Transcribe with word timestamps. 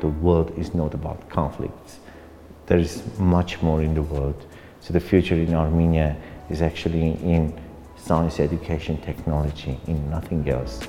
the 0.00 0.08
world 0.08 0.52
is 0.56 0.74
not 0.74 0.94
about 0.94 1.28
conflicts. 1.28 1.98
There 2.66 2.78
is 2.78 3.02
much 3.18 3.62
more 3.62 3.82
in 3.82 3.94
the 3.94 4.02
world. 4.02 4.46
So 4.80 4.92
the 4.92 5.00
future 5.00 5.34
in 5.34 5.54
Armenia 5.54 6.16
is 6.48 6.62
actually 6.62 7.12
in 7.22 7.58
science, 7.96 8.40
education, 8.40 8.96
technology, 9.02 9.78
in 9.86 10.10
nothing 10.10 10.48
else. 10.48 10.80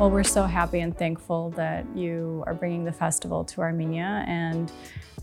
Well, 0.00 0.10
we're 0.10 0.24
so 0.24 0.44
happy 0.44 0.80
and 0.80 0.96
thankful 0.96 1.50
that 1.50 1.84
you 1.94 2.42
are 2.46 2.54
bringing 2.54 2.84
the 2.84 2.92
festival 2.92 3.44
to 3.44 3.60
Armenia 3.60 4.24
and 4.26 4.72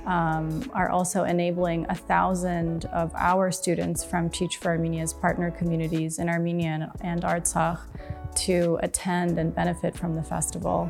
um, 0.06 0.70
are 0.74 0.90
also 0.90 1.24
enabling 1.24 1.86
a 1.90 1.96
thousand 1.96 2.86
of 2.86 3.12
our 3.16 3.52
students 3.52 4.06
from 4.06 4.30
Teach 4.30 4.58
for 4.58 4.70
Armenia's 4.70 5.14
partner 5.14 5.52
communities 5.52 6.20
in 6.20 6.30
Armenia 6.30 6.94
and 7.02 7.24
Artsakh 7.24 7.80
to 8.38 8.78
attend 8.82 9.38
and 9.40 9.54
benefit 9.54 9.96
from 9.96 10.16
the 10.16 10.24
festival. 10.24 10.90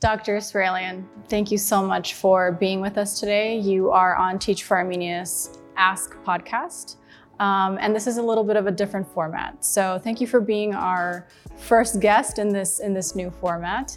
Dr. 0.00 0.36
Israelian, 0.36 1.04
thank 1.28 1.50
you 1.50 1.58
so 1.58 1.82
much 1.82 2.14
for 2.14 2.52
being 2.52 2.80
with 2.80 2.96
us 2.96 3.18
today. 3.18 3.58
You 3.58 3.90
are 3.90 4.14
on 4.14 4.38
Teach 4.38 4.62
for 4.62 4.76
Armenia's 4.76 5.58
Ask 5.76 6.14
podcast. 6.24 6.96
Um, 7.40 7.78
and 7.80 7.94
this 7.94 8.06
is 8.06 8.16
a 8.16 8.22
little 8.22 8.44
bit 8.44 8.56
of 8.56 8.66
a 8.66 8.70
different 8.70 9.06
format. 9.12 9.64
So 9.64 9.98
thank 10.02 10.20
you 10.20 10.26
for 10.26 10.40
being 10.40 10.74
our 10.74 11.28
first 11.56 12.00
guest 12.00 12.38
in 12.38 12.48
this 12.48 12.80
in 12.80 12.94
this 12.94 13.14
new 13.14 13.30
format. 13.30 13.96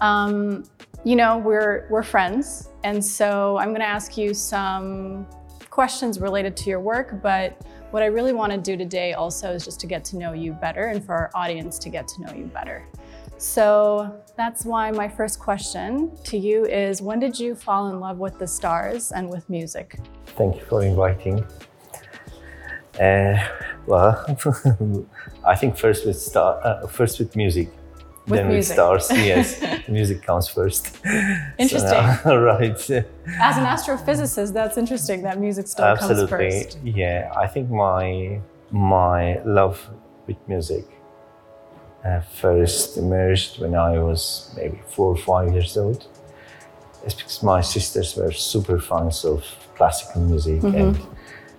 Um, 0.00 0.64
you 1.04 1.16
know, 1.16 1.38
we're 1.38 1.86
we're 1.90 2.02
friends, 2.02 2.70
and 2.84 3.04
so 3.04 3.56
I'm 3.58 3.68
going 3.68 3.80
to 3.80 3.86
ask 3.86 4.16
you 4.16 4.34
some 4.34 5.26
questions 5.70 6.20
related 6.20 6.56
to 6.58 6.70
your 6.70 6.80
work. 6.80 7.22
But 7.22 7.64
what 7.90 8.02
I 8.02 8.06
really 8.06 8.32
want 8.32 8.52
to 8.52 8.58
do 8.58 8.76
today 8.76 9.12
also 9.12 9.52
is 9.52 9.64
just 9.64 9.78
to 9.80 9.86
get 9.86 10.04
to 10.06 10.16
know 10.16 10.32
you 10.32 10.52
better, 10.52 10.86
and 10.86 11.04
for 11.04 11.14
our 11.14 11.30
audience 11.34 11.78
to 11.80 11.88
get 11.88 12.08
to 12.08 12.22
know 12.22 12.32
you 12.32 12.46
better. 12.46 12.86
So 13.38 14.18
that's 14.36 14.64
why 14.64 14.90
my 14.90 15.08
first 15.08 15.38
question 15.38 16.10
to 16.24 16.38
you 16.38 16.64
is 16.64 17.02
when 17.02 17.18
did 17.18 17.38
you 17.38 17.54
fall 17.54 17.90
in 17.90 18.00
love 18.00 18.18
with 18.18 18.38
the 18.38 18.46
stars 18.46 19.12
and 19.12 19.28
with 19.28 19.48
music? 19.50 19.98
Thank 20.38 20.56
you 20.56 20.62
for 20.62 20.82
inviting. 20.82 21.44
Uh, 22.98 23.46
well, 23.86 24.24
I 25.44 25.54
think 25.54 25.76
first 25.76 26.06
with 26.06 26.18
star, 26.18 26.60
uh, 26.64 26.86
first 26.86 27.18
with 27.18 27.36
music, 27.36 27.68
with 28.28 28.38
then 28.40 28.48
music. 28.48 28.76
with 28.76 29.02
stars. 29.04 29.10
yes, 29.12 29.88
music 29.88 30.22
comes 30.22 30.48
first. 30.48 30.96
Interesting. 31.58 32.02
So, 32.24 32.36
right. 32.40 32.78
As 33.48 33.56
an 33.56 33.64
astrophysicist, 33.74 34.52
that's 34.52 34.76
interesting 34.76 35.22
that 35.22 35.38
music 35.40 35.66
still 35.68 35.84
Absolutely. 35.84 36.26
comes 36.50 36.74
first. 36.74 36.78
Yeah, 36.84 37.32
I 37.36 37.46
think 37.46 37.70
my 37.70 38.40
my 38.70 39.40
love 39.44 39.88
with 40.26 40.36
music 40.48 40.84
uh, 42.04 42.20
first 42.20 42.96
emerged 42.96 43.60
when 43.60 43.74
I 43.74 43.98
was 43.98 44.52
maybe 44.56 44.80
four 44.88 45.08
or 45.14 45.16
five 45.16 45.52
years 45.52 45.76
old. 45.76 46.06
It's 47.04 47.14
because 47.14 47.42
my 47.42 47.60
sisters 47.60 48.16
were 48.16 48.32
super 48.32 48.80
fans 48.80 49.24
of 49.24 49.44
classical 49.76 50.22
music 50.22 50.60
Mm-hmm. 50.62 50.76
and 50.76 50.98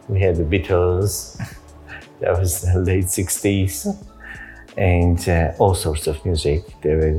we 0.09 0.19
had 0.21 0.35
the 0.35 0.43
Beatles. 0.43 1.37
that 2.19 2.37
was 2.39 2.61
the 2.61 2.79
late 2.79 3.05
60s 3.05 3.85
and 4.77 5.19
uh, 5.29 5.53
all 5.59 5.73
sorts 5.75 6.07
of 6.07 6.23
music. 6.25 6.61
There 6.81 6.97
were, 6.97 7.15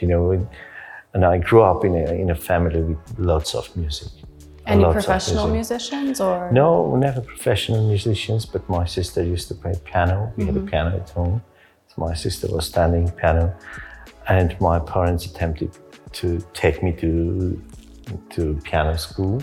you 0.00 0.08
know, 0.08 0.46
and 1.14 1.24
I 1.24 1.38
grew 1.38 1.62
up 1.62 1.84
in 1.84 1.94
a, 1.94 2.12
in 2.12 2.30
a 2.30 2.34
family 2.34 2.82
with 2.82 2.98
lots 3.18 3.54
of 3.54 3.74
music. 3.76 4.08
Any 4.66 4.82
Lots 4.82 4.96
of 4.98 5.04
professional 5.04 5.48
music. 5.48 5.74
musicians 5.80 6.20
or 6.20 6.50
No, 6.52 6.94
never 6.96 7.20
professional 7.20 7.86
musicians, 7.88 8.46
but 8.46 8.68
my 8.68 8.84
sister 8.84 9.22
used 9.22 9.48
to 9.48 9.54
play 9.54 9.74
piano. 9.84 10.32
We 10.36 10.44
Mm-hmm. 10.44 10.54
had 10.54 10.62
a 10.64 10.70
piano 10.70 10.96
at 10.96 11.10
home. 11.10 11.42
So 11.88 11.94
my 12.06 12.14
sister 12.14 12.46
was 12.48 12.66
standing 12.66 13.10
piano, 13.10 13.54
and 14.28 14.56
my 14.60 14.78
parents 14.78 15.26
attempted 15.26 15.70
to 16.12 16.26
take 16.54 16.82
me 16.82 16.92
to 17.02 17.10
to 18.30 18.54
piano 18.64 18.96
school, 18.96 19.42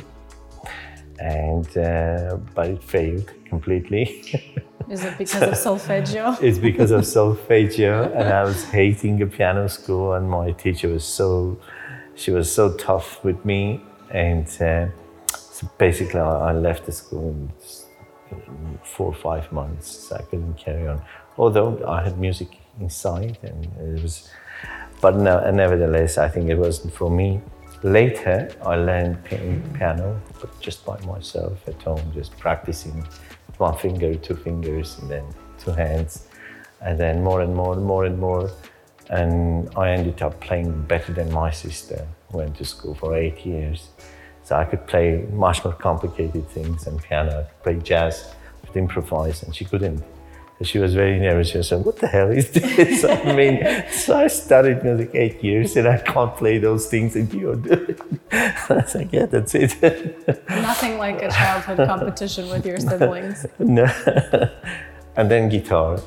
and 1.19 1.77
uh, 1.77 2.37
but 2.55 2.67
it 2.67 2.83
failed 2.83 3.31
completely. 3.45 4.23
is 4.89 5.03
it 5.03 5.17
because 5.23 5.41
of 5.41 5.57
solfeggio? 5.57 6.37
it's 6.41 6.57
because 6.57 6.91
of 6.91 7.05
solfeggio, 7.05 8.11
and 8.13 8.29
I 8.29 8.43
was 8.43 8.63
hating 8.65 9.21
a 9.21 9.27
piano 9.27 9.67
school, 9.67 10.13
and 10.13 10.29
my 10.29 10.51
teacher 10.51 10.89
was 10.89 11.03
so 11.03 11.59
she 12.15 12.31
was 12.31 12.51
so 12.51 12.73
tough 12.75 13.23
with 13.23 13.43
me, 13.45 13.81
and 14.09 14.47
uh, 14.61 14.87
so 15.27 15.69
basically 15.77 16.19
I 16.19 16.49
I 16.49 16.51
left 16.53 16.85
the 16.85 16.91
school 16.91 17.29
in 17.29 17.51
in 18.31 18.79
four 18.83 19.07
or 19.07 19.13
five 19.13 19.51
months. 19.51 19.87
So 19.87 20.15
I 20.15 20.21
couldn't 20.21 20.55
carry 20.57 20.87
on, 20.87 21.01
although 21.37 21.83
I 21.87 22.03
had 22.03 22.19
music 22.19 22.49
inside, 22.79 23.37
and 23.43 23.65
it 23.97 24.01
was. 24.01 24.29
But 25.01 25.15
no, 25.15 25.39
and 25.39 25.55
nevertheless, 25.57 26.17
I 26.17 26.27
think 26.27 26.49
it 26.49 26.57
wasn't 26.57 26.93
for 26.93 27.09
me. 27.09 27.41
Later, 27.83 28.49
I 28.61 28.75
learned 28.75 29.23
piano, 29.23 30.21
but 30.41 30.59
just 30.59 30.85
by 30.85 30.99
myself 31.05 31.65
at 31.65 31.81
home, 31.81 32.11
just 32.13 32.37
practicing 32.37 33.07
one 33.57 33.77
finger, 33.77 34.15
two 34.15 34.35
fingers, 34.35 34.97
and 34.99 35.09
then 35.09 35.25
two 35.57 35.71
hands, 35.71 36.27
and 36.81 36.99
then 36.99 37.23
more 37.23 37.41
and 37.41 37.55
more 37.55 37.73
and 37.73 37.83
more 37.85 38.05
and 38.05 38.19
more. 38.19 38.51
And 39.09 39.69
I 39.77 39.91
ended 39.91 40.21
up 40.21 40.39
playing 40.41 40.81
better 40.83 41.13
than 41.13 41.31
my 41.31 41.51
sister. 41.51 42.05
who 42.31 42.39
Went 42.39 42.57
to 42.57 42.65
school 42.65 42.95
for 42.95 43.15
eight 43.15 43.45
years, 43.45 43.89
so 44.43 44.57
I 44.57 44.65
could 44.65 44.85
play 44.85 45.25
much 45.31 45.63
more 45.63 45.73
complicated 45.73 46.49
things 46.49 46.83
than 46.83 46.99
piano. 46.99 47.39
I 47.39 47.43
could 47.43 47.63
play 47.63 47.75
jazz, 47.75 48.35
could 48.65 48.75
improvise, 48.75 49.43
and 49.43 49.55
she 49.55 49.63
couldn't. 49.63 50.03
So 50.59 50.65
she 50.65 50.79
was 50.79 50.93
very 50.93 51.17
nervous. 51.17 51.51
She 51.51 51.57
was 51.57 51.69
saying, 51.69 51.85
"What 51.85 51.99
the 51.99 52.07
hell 52.07 52.29
is 52.31 52.51
this?" 52.51 53.05
I 53.25 53.33
mean, 53.33 53.63
so 53.89 54.17
I 54.17 54.27
studied 54.27 54.83
music 54.83 55.11
eight 55.13 55.41
years, 55.41 55.77
and 55.77 55.87
I 55.87 55.97
can't 55.99 56.35
play 56.35 56.57
those 56.57 56.87
things 56.87 57.13
that 57.13 57.33
you're 57.33 57.55
doing. 57.55 57.95
I 58.33 58.65
was 58.69 58.93
like, 58.93 59.13
"Yeah, 59.13 59.27
that's 59.27 59.55
it." 59.55 59.81
Nothing 60.49 60.97
like 60.97 61.21
a 61.21 61.29
childhood 61.29 61.87
competition 61.87 62.49
with 62.49 62.65
your 62.65 62.77
siblings. 62.77 63.45
no. 63.57 63.87
and 65.15 65.31
then 65.31 65.47
guitar. 65.47 66.01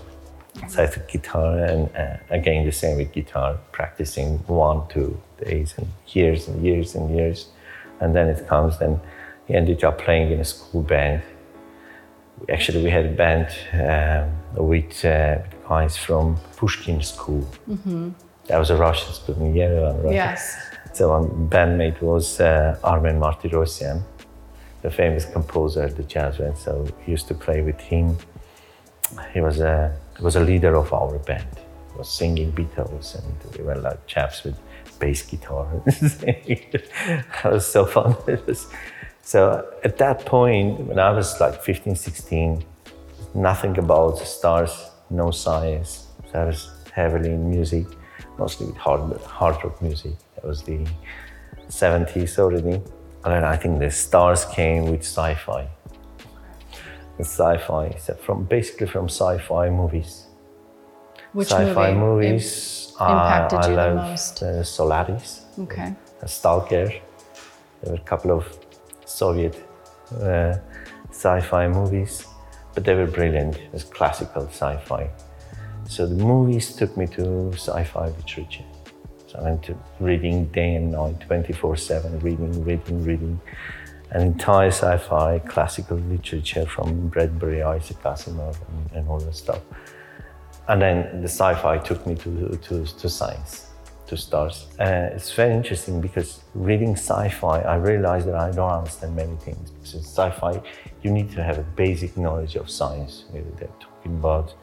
So 0.68 0.82
I 0.82 0.86
took 0.86 1.08
guitar, 1.08 1.56
and 1.56 1.88
uh, 1.96 2.18
again 2.28 2.66
the 2.66 2.72
same 2.72 2.98
with 2.98 3.10
guitar, 3.10 3.58
practicing 3.72 4.36
one, 4.48 4.86
two 4.88 5.18
days, 5.42 5.74
and 5.78 5.88
years 6.08 6.46
and 6.48 6.62
years 6.62 6.94
and 6.94 7.16
years, 7.16 7.48
and 8.00 8.14
then 8.14 8.28
it 8.28 8.46
comes. 8.46 8.78
Then 8.78 9.00
he 9.48 9.54
ended 9.54 9.82
up 9.82 9.96
playing 9.98 10.30
in 10.30 10.40
a 10.40 10.44
school 10.44 10.82
band. 10.82 11.22
Actually, 12.48 12.82
we 12.82 12.90
had 12.90 13.06
a 13.06 13.10
band 13.10 13.48
um, 13.74 14.66
with 14.68 15.04
uh, 15.04 15.38
guys 15.68 15.96
from 15.96 16.36
Pushkin 16.56 17.02
School. 17.02 17.46
That 18.46 18.58
was 18.58 18.70
a 18.70 18.76
Russian 18.76 19.12
school 19.14 19.36
in 19.36 19.54
Yerevan, 19.54 20.02
right? 20.04 20.14
Yes. 20.14 20.56
So 20.92 21.02
my 21.08 21.26
bandmate 21.54 22.02
was 22.02 22.40
uh, 22.40 22.78
Armen 22.82 23.18
Martirosyan, 23.18 24.02
the 24.82 24.90
famous 24.90 25.24
composer, 25.24 25.88
the 25.88 26.02
jazz 26.02 26.38
band. 26.38 26.58
So 26.58 26.86
we 26.98 27.12
used 27.12 27.28
to 27.28 27.34
play 27.34 27.62
with 27.62 27.80
him. 27.80 28.16
He 29.32 29.40
was 29.40 29.60
a 29.60 29.96
he 30.18 30.24
was 30.24 30.36
a 30.36 30.40
leader 30.40 30.74
of 30.76 30.92
our 30.92 31.18
band. 31.18 31.48
He 31.92 31.98
was 31.98 32.08
singing 32.08 32.52
Beatles, 32.52 33.14
and 33.18 33.56
we 33.56 33.64
were 33.64 33.76
like 33.76 34.06
chaps 34.06 34.44
with 34.44 34.56
bass 34.98 35.22
guitar. 35.22 35.66
it 35.86 36.84
was 37.44 37.66
so 37.66 37.86
fun. 37.86 38.16
It 38.26 38.46
was, 38.46 38.66
so 39.22 39.64
at 39.84 39.96
that 39.98 40.26
point, 40.26 40.80
when 40.80 40.98
I 40.98 41.10
was 41.10 41.40
like 41.40 41.62
15, 41.62 41.94
16, 41.96 42.64
nothing 43.34 43.78
about 43.78 44.18
the 44.18 44.24
stars, 44.26 44.90
no 45.10 45.30
science. 45.30 46.06
So 46.30 46.40
I 46.40 46.44
was 46.46 46.70
heavily 46.92 47.30
in 47.30 47.48
music, 47.48 47.86
mostly 48.38 48.66
with 48.66 48.76
hard, 48.76 49.16
hard 49.22 49.56
rock 49.64 49.80
music. 49.80 50.12
That 50.34 50.44
was 50.44 50.62
the 50.62 50.86
70s 51.68 52.38
already. 52.38 52.74
And 53.24 53.32
then 53.34 53.44
I 53.44 53.56
think 53.56 53.78
the 53.78 53.90
stars 53.90 54.44
came 54.46 54.86
with 54.90 55.02
sci-fi. 55.02 55.68
The 57.18 57.24
sci-fi, 57.24 57.94
so 57.98 58.14
from 58.14 58.44
basically 58.44 58.86
from 58.88 59.04
sci-fi 59.08 59.70
movies. 59.70 60.26
Which 61.32 61.48
sci-fi 61.48 61.92
movie 61.94 62.26
im- 62.26 62.32
movies. 62.34 62.92
impacted 63.00 63.58
I 63.60 63.68
you 63.70 63.76
the 63.76 63.94
most? 63.94 64.42
uh, 64.42 64.62
Solaris, 64.64 65.42
Okay. 65.60 65.94
uh, 66.22 66.26
Stalker. 66.26 66.88
There 67.82 67.92
were 67.92 67.94
a 67.94 68.04
couple 68.04 68.32
of 68.32 68.44
Soviet 69.12 69.54
uh, 70.20 70.56
sci-fi 71.10 71.68
movies, 71.68 72.26
but 72.74 72.84
they 72.84 72.94
were 72.94 73.06
brilliant. 73.06 73.58
Was 73.72 73.84
classical 73.84 74.46
sci-fi. 74.48 75.10
So 75.88 76.06
the 76.06 76.24
movies 76.24 76.74
took 76.74 76.96
me 76.96 77.06
to 77.08 77.52
sci-fi 77.52 78.06
literature. 78.06 78.64
So 79.26 79.38
I 79.38 79.42
went 79.42 79.62
to 79.64 79.74
reading 80.00 80.46
day 80.46 80.74
and 80.76 80.92
night, 80.92 81.18
24/7, 81.28 82.22
reading, 82.22 82.64
reading, 82.64 83.04
reading, 83.04 83.40
an 84.10 84.22
entire 84.22 84.70
sci-fi 84.70 85.38
classical 85.40 85.96
literature 85.96 86.66
from 86.66 87.08
Bradbury, 87.08 87.62
Isaac 87.62 88.02
Asimov, 88.02 88.56
and, 88.68 88.92
and 88.96 89.08
all 89.08 89.18
that 89.20 89.34
stuff. 89.34 89.62
And 90.68 90.80
then 90.80 91.22
the 91.22 91.28
sci-fi 91.28 91.78
took 91.78 92.06
me 92.06 92.14
to, 92.16 92.56
to, 92.56 92.84
to 92.84 93.08
science, 93.08 93.71
to 94.12 94.16
stars. 94.18 94.66
Uh, 94.78 95.16
it's 95.16 95.32
very 95.32 95.54
interesting 95.54 96.00
because 96.00 96.40
reading 96.54 96.92
sci-fi, 96.96 97.56
I 97.74 97.76
realized 97.76 98.26
that 98.28 98.34
I 98.34 98.50
don't 98.50 98.74
understand 98.80 99.16
many 99.16 99.36
things. 99.36 99.70
Because 99.70 99.94
in 99.94 100.00
sci-fi, 100.00 100.54
you 101.02 101.10
need 101.10 101.30
to 101.32 101.42
have 101.42 101.58
a 101.58 101.66
basic 101.84 102.16
knowledge 102.16 102.54
of 102.56 102.68
science. 102.68 103.24
They're 103.32 103.76
talking 103.86 104.14
about 104.22 104.54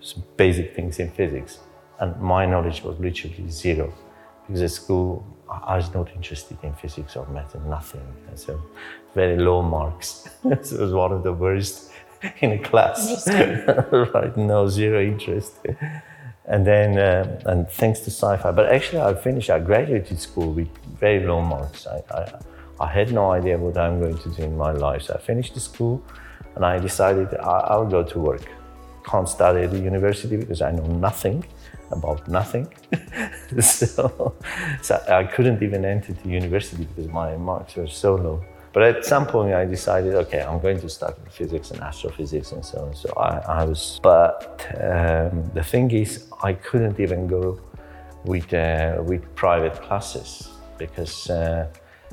some 0.00 0.22
basic 0.36 0.76
things 0.76 0.98
in 0.98 1.10
physics, 1.10 1.58
and 2.00 2.10
my 2.20 2.44
knowledge 2.52 2.82
was 2.82 2.98
literally 2.98 3.50
zero. 3.50 3.92
Because 4.46 4.62
at 4.62 4.70
school, 4.82 5.24
I 5.48 5.76
was 5.76 5.92
not 5.94 6.06
interested 6.18 6.58
in 6.62 6.72
physics 6.74 7.16
or 7.16 7.26
math, 7.28 7.54
and 7.54 7.66
nothing. 7.68 8.06
And 8.28 8.38
so, 8.38 8.60
very 9.14 9.36
low 9.36 9.62
marks. 9.62 10.08
so 10.62 10.76
it 10.76 10.80
was 10.86 10.92
one 10.92 11.12
of 11.12 11.22
the 11.22 11.32
worst 11.32 11.90
in 12.40 12.52
a 12.52 12.58
class. 12.58 13.26
right? 14.14 14.36
No, 14.36 14.68
zero 14.68 15.02
interest 15.02 15.54
and 16.50 16.66
then 16.66 16.98
uh, 16.98 17.40
and 17.46 17.70
thanks 17.70 18.00
to 18.00 18.10
sci-fi. 18.10 18.50
But 18.50 18.66
actually, 18.72 19.00
I 19.00 19.14
finished. 19.14 19.50
I 19.50 19.60
graduated 19.60 20.18
school 20.20 20.52
with 20.52 20.68
very 20.98 21.24
low 21.24 21.40
marks. 21.40 21.86
I, 21.86 22.02
I, 22.10 22.40
I 22.80 22.86
had 22.86 23.12
no 23.12 23.30
idea 23.30 23.56
what 23.56 23.76
I'm 23.78 24.00
going 24.00 24.18
to 24.18 24.28
do 24.30 24.42
in 24.42 24.56
my 24.56 24.72
life. 24.72 25.02
So 25.02 25.14
I 25.14 25.18
finished 25.18 25.54
the 25.54 25.60
school, 25.60 26.02
and 26.56 26.64
I 26.66 26.78
decided 26.78 27.32
I, 27.34 27.76
will 27.76 27.86
go 27.86 28.02
to 28.02 28.18
work. 28.18 28.46
Can't 29.04 29.28
study 29.28 29.60
at 29.62 29.70
the 29.70 29.78
university 29.78 30.36
because 30.36 30.60
I 30.60 30.72
know 30.72 30.86
nothing 30.86 31.44
about 31.92 32.26
nothing. 32.26 32.66
so, 33.60 34.34
so 34.82 35.02
I 35.08 35.24
couldn't 35.24 35.62
even 35.62 35.84
enter 35.84 36.12
the 36.12 36.28
university 36.28 36.84
because 36.84 37.08
my 37.12 37.36
marks 37.36 37.76
were 37.76 37.86
so 37.86 38.16
low. 38.16 38.44
But 38.72 38.82
at 38.84 39.04
some 39.04 39.26
point, 39.26 39.52
I 39.52 39.64
decided, 39.64 40.14
okay, 40.14 40.42
I'm 40.42 40.60
going 40.60 40.80
to 40.80 40.88
start 40.88 41.18
with 41.22 41.32
physics 41.32 41.72
and 41.72 41.80
astrophysics 41.80 42.52
and 42.52 42.64
so 42.64 42.78
on. 42.86 42.94
So 42.94 43.12
I, 43.16 43.60
I 43.60 43.64
was, 43.64 43.98
but 44.02 44.64
um, 44.74 45.50
the 45.54 45.64
thing 45.64 45.90
is, 45.90 46.26
I 46.42 46.52
couldn't 46.52 47.00
even 47.00 47.26
go 47.26 47.60
with 48.24 48.52
uh, 48.52 49.02
with 49.02 49.22
private 49.34 49.80
classes 49.82 50.48
because 50.78 51.30
uh, 51.30 51.66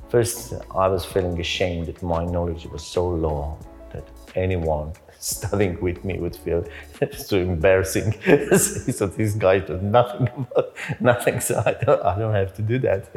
first 0.09 0.53
I 0.75 0.87
was 0.87 1.05
feeling 1.05 1.39
ashamed 1.39 1.87
that 1.87 2.01
my 2.01 2.25
knowledge 2.25 2.65
was 2.65 2.83
so 2.83 3.07
low 3.07 3.57
that 3.91 4.07
anyone 4.35 4.93
studying 5.19 5.79
with 5.81 6.03
me 6.03 6.17
would 6.19 6.35
feel 6.35 6.63
so 7.11 7.37
embarrassing. 7.37 8.13
so 8.57 9.07
this 9.07 9.33
guy 9.35 9.59
does 9.59 9.81
nothing 9.81 10.27
about 10.37 10.75
nothing, 10.99 11.39
so 11.39 11.61
I 11.65 11.73
don't, 11.73 12.03
I 12.03 12.17
don't 12.17 12.33
have 12.33 12.53
to 12.55 12.61
do 12.61 12.79
that. 12.79 13.09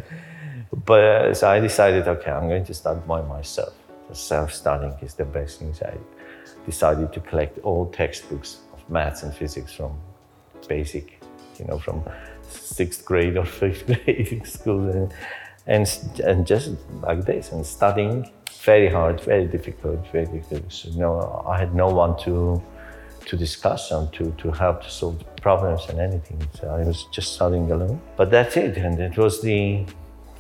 But 0.73 1.05
uh, 1.05 1.35
so 1.35 1.51
I 1.51 1.61
decided, 1.61 2.07
okay, 2.07 2.31
I'm 2.31 2.49
going 2.49 2.65
to 2.65 2.75
start 2.75 3.07
by 3.07 3.23
myself. 3.23 3.75
Self-studying 4.13 4.95
is 5.03 5.15
the 5.15 5.25
best 5.25 5.59
thing. 5.59 5.73
So 5.75 5.87
I 5.87 5.97
decided 6.67 7.13
to 7.13 7.21
collect 7.21 7.59
all 7.61 7.87
textbooks 7.91 8.59
of 8.73 8.89
maths 8.91 9.23
and 9.23 9.35
physics 9.35 9.73
from 9.73 9.99
basic, 10.69 11.23
you 11.59 11.65
know, 11.67 11.79
from 11.79 12.03
sixth 12.49 13.05
grade 13.05 13.37
or 13.37 13.45
fifth 13.61 13.87
grade 13.87 14.47
school, 14.59 14.89
and, 14.91 15.13
and 15.67 15.87
and 16.25 16.47
just 16.47 16.71
like 17.03 17.25
this, 17.25 17.53
and 17.53 17.65
studying 17.65 18.29
very 18.63 18.89
hard, 18.89 19.21
very 19.21 19.47
difficult, 19.47 20.07
very 20.13 20.27
difficult. 20.27 20.73
So, 20.73 20.91
you 20.91 20.99
know, 20.99 21.45
I 21.49 21.59
had 21.59 21.75
no 21.75 21.89
one 21.89 22.17
to 22.25 22.63
to 23.27 23.37
discuss 23.37 23.91
and 23.91 24.13
to, 24.13 24.33
to 24.39 24.51
help 24.51 24.83
to 24.83 24.91
solve 24.91 25.23
problems 25.41 25.87
and 25.89 26.01
anything. 26.01 26.41
So 26.55 26.69
I 26.69 26.85
was 26.85 27.05
just 27.13 27.35
studying 27.35 27.71
alone. 27.71 28.01
But 28.17 28.31
that's 28.31 28.57
it. 28.57 28.77
And 28.79 28.99
it 28.99 29.17
was 29.17 29.41
the 29.43 29.85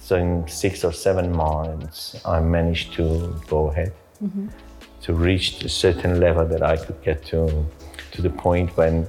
so 0.00 0.16
in 0.16 0.48
six 0.48 0.84
or 0.84 0.92
seven 0.92 1.30
months, 1.30 2.20
I 2.24 2.40
managed 2.40 2.94
to 2.94 3.04
go 3.48 3.68
ahead 3.68 3.92
mm-hmm. 4.22 4.48
to 5.02 5.14
reach 5.14 5.62
a 5.62 5.68
certain 5.68 6.18
level 6.18 6.46
that 6.46 6.62
I 6.62 6.76
could 6.76 7.00
get 7.02 7.24
to, 7.26 7.64
to 8.12 8.22
the 8.22 8.30
point 8.30 8.76
when 8.76 9.06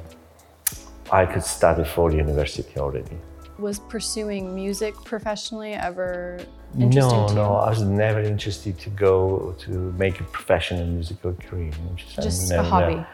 I 1.12 1.26
could 1.26 1.44
study 1.44 1.84
for 1.86 2.12
university 2.12 2.78
already. 2.78 3.18
Was 3.58 3.80
pursuing 3.80 4.54
music 4.54 4.94
professionally 5.06 5.74
ever 5.74 6.40
interesting 6.78 7.20
no, 7.20 7.28
to 7.28 7.34
you? 7.34 7.40
No, 7.40 7.56
I 7.56 7.70
was 7.70 7.82
never 7.82 8.22
interested 8.22 8.78
to 8.80 8.90
go 8.90 9.56
to 9.60 9.70
make 9.98 10.20
a 10.20 10.24
professional 10.24 10.86
musical 10.86 11.34
career. 11.34 11.72
Just, 11.96 12.16
just 12.22 12.50
never, 12.50 12.62
a 12.62 12.66
hobby. 12.66 13.06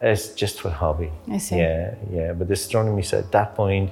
It's 0.00 0.34
just 0.34 0.60
for 0.60 0.70
hobby. 0.70 1.10
I 1.30 1.38
see. 1.38 1.58
Yeah, 1.58 1.94
yeah. 2.10 2.32
But 2.32 2.50
astronomy, 2.50 3.02
so 3.02 3.18
at 3.18 3.30
that 3.32 3.54
point, 3.54 3.90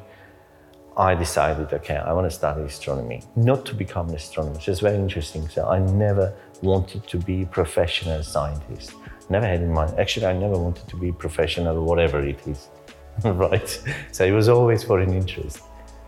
I 1.00 1.14
decided, 1.14 1.72
okay, 1.72 1.96
I 1.96 2.12
want 2.12 2.30
to 2.30 2.30
study 2.30 2.60
astronomy, 2.60 3.22
not 3.34 3.64
to 3.64 3.74
become 3.74 4.10
an 4.10 4.16
astronomer. 4.16 4.58
It's 4.66 4.80
very 4.80 4.98
interesting. 4.98 5.48
So 5.48 5.66
I 5.66 5.78
never 5.78 6.34
wanted 6.60 7.06
to 7.06 7.16
be 7.16 7.44
a 7.44 7.46
professional 7.46 8.22
scientist. 8.22 8.92
Never 9.30 9.46
had 9.46 9.62
in 9.62 9.72
mind. 9.72 9.98
Actually, 9.98 10.26
I 10.26 10.34
never 10.34 10.58
wanted 10.58 10.86
to 10.88 10.96
be 10.96 11.10
professional, 11.10 11.86
whatever 11.86 12.20
it 12.20 12.46
is, 12.46 12.68
right? 13.24 13.82
So 14.12 14.26
it 14.26 14.32
was 14.32 14.50
always 14.50 14.84
for 14.84 15.00
an 15.00 15.14
interest. 15.14 15.60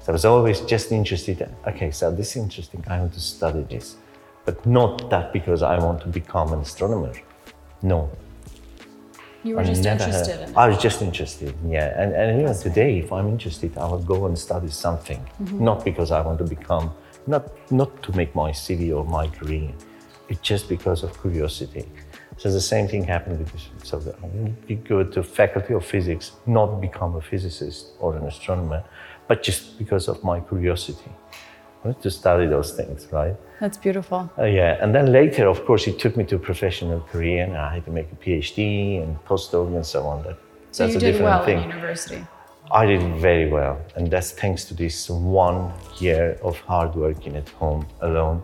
So 0.03 0.09
I 0.09 0.13
was 0.13 0.27
always 0.27 0.61
just 0.61 0.93
interested. 0.93 1.39
Okay, 1.67 1.91
so 1.91 2.13
this 2.13 2.37
is 2.37 2.43
interesting. 2.43 2.85
I 2.87 2.99
want 3.01 3.15
to 3.15 3.21
study 3.21 3.63
this, 3.63 3.97
but 4.45 4.67
not 4.67 5.09
that 5.09 5.33
because 5.33 5.63
I 5.63 5.79
want 5.79 6.03
to 6.03 6.09
become 6.09 6.53
an 6.53 6.61
astronomer. 6.61 7.15
No, 7.81 8.11
you 9.45 9.57
were 9.57 9.63
I 9.63 9.65
just 9.65 9.85
interested 9.85 10.41
in 10.43 10.51
it. 10.51 10.57
I 10.57 10.69
was 10.69 10.79
just 10.79 11.03
interested, 11.03 11.55
yeah. 11.67 12.01
And, 12.01 12.15
and 12.15 12.41
even 12.41 12.55
today, 12.55 12.99
if 12.99 13.13
I'm 13.13 13.29
interested, 13.29 13.77
I 13.77 13.87
will 13.87 14.03
go 14.03 14.27
and 14.27 14.39
study 14.39 14.69
something. 14.69 15.19
Mm-hmm. 15.19 15.65
Not 15.65 15.85
because 15.85 16.11
I 16.11 16.21
want 16.21 16.39
to 16.39 16.45
become, 16.45 16.93
not, 17.27 17.51
not 17.71 18.03
to 18.05 18.17
make 18.17 18.35
my 18.35 18.51
CV 18.51 18.95
or 18.97 19.05
my 19.05 19.27
career. 19.29 19.71
It's 20.29 20.41
just 20.41 20.69
because 20.69 21.03
of 21.03 21.21
curiosity. 21.21 21.87
So 22.37 22.51
the 22.51 22.61
same 22.61 22.89
thing 22.89 23.05
happened 23.05 23.39
with 23.39 23.53
this. 23.53 23.69
So 23.83 24.01
you 24.69 24.77
go 24.77 25.05
to 25.05 25.23
faculty 25.23 25.75
of 25.75 25.85
physics, 25.85 26.33
not 26.47 26.81
become 26.81 27.17
a 27.17 27.21
physicist 27.21 27.89
or 28.01 28.17
an 28.17 28.25
astronomer, 28.25 28.85
but 29.29 29.43
just 29.43 29.79
because 29.79 30.09
of 30.09 30.23
my 30.25 30.41
curiosity 30.41 31.11
to 32.01 32.11
study 32.11 32.47
those 32.47 32.73
things, 32.73 33.09
right? 33.13 33.37
That's 33.61 33.79
beautiful. 33.79 34.31
Uh, 34.39 34.45
yeah, 34.45 34.79
and 34.83 34.95
then 34.95 35.13
later, 35.13 35.49
of 35.49 35.65
course, 35.65 35.87
it 35.87 35.99
took 35.99 36.17
me 36.17 36.25
to 36.25 36.37
a 36.37 36.39
professional 36.39 37.01
career, 37.01 37.45
and 37.45 37.57
I 37.57 37.75
had 37.75 37.85
to 37.85 37.91
make 37.91 38.09
a 38.13 38.17
PhD 38.17 39.03
and 39.03 39.17
postdoc 39.25 39.75
and 39.75 39.85
so 39.85 40.07
on. 40.07 40.23
That, 40.23 40.37
so 40.71 40.85
that's 40.85 40.95
you 40.95 40.99
a 40.99 41.01
did 41.01 41.13
different 41.13 41.25
well 41.25 41.45
thing. 41.45 41.59
in 41.63 41.69
university. 41.71 42.25
I 42.71 42.87
did 42.87 43.03
very 43.21 43.51
well, 43.51 43.81
and 43.97 44.11
that's 44.11 44.31
thanks 44.33 44.65
to 44.67 44.75
this 44.75 45.11
one 45.11 45.73
year 45.99 46.39
of 46.43 46.59
hard 46.61 46.95
working 46.95 47.37
at 47.37 47.49
home 47.51 47.87
alone 48.01 48.43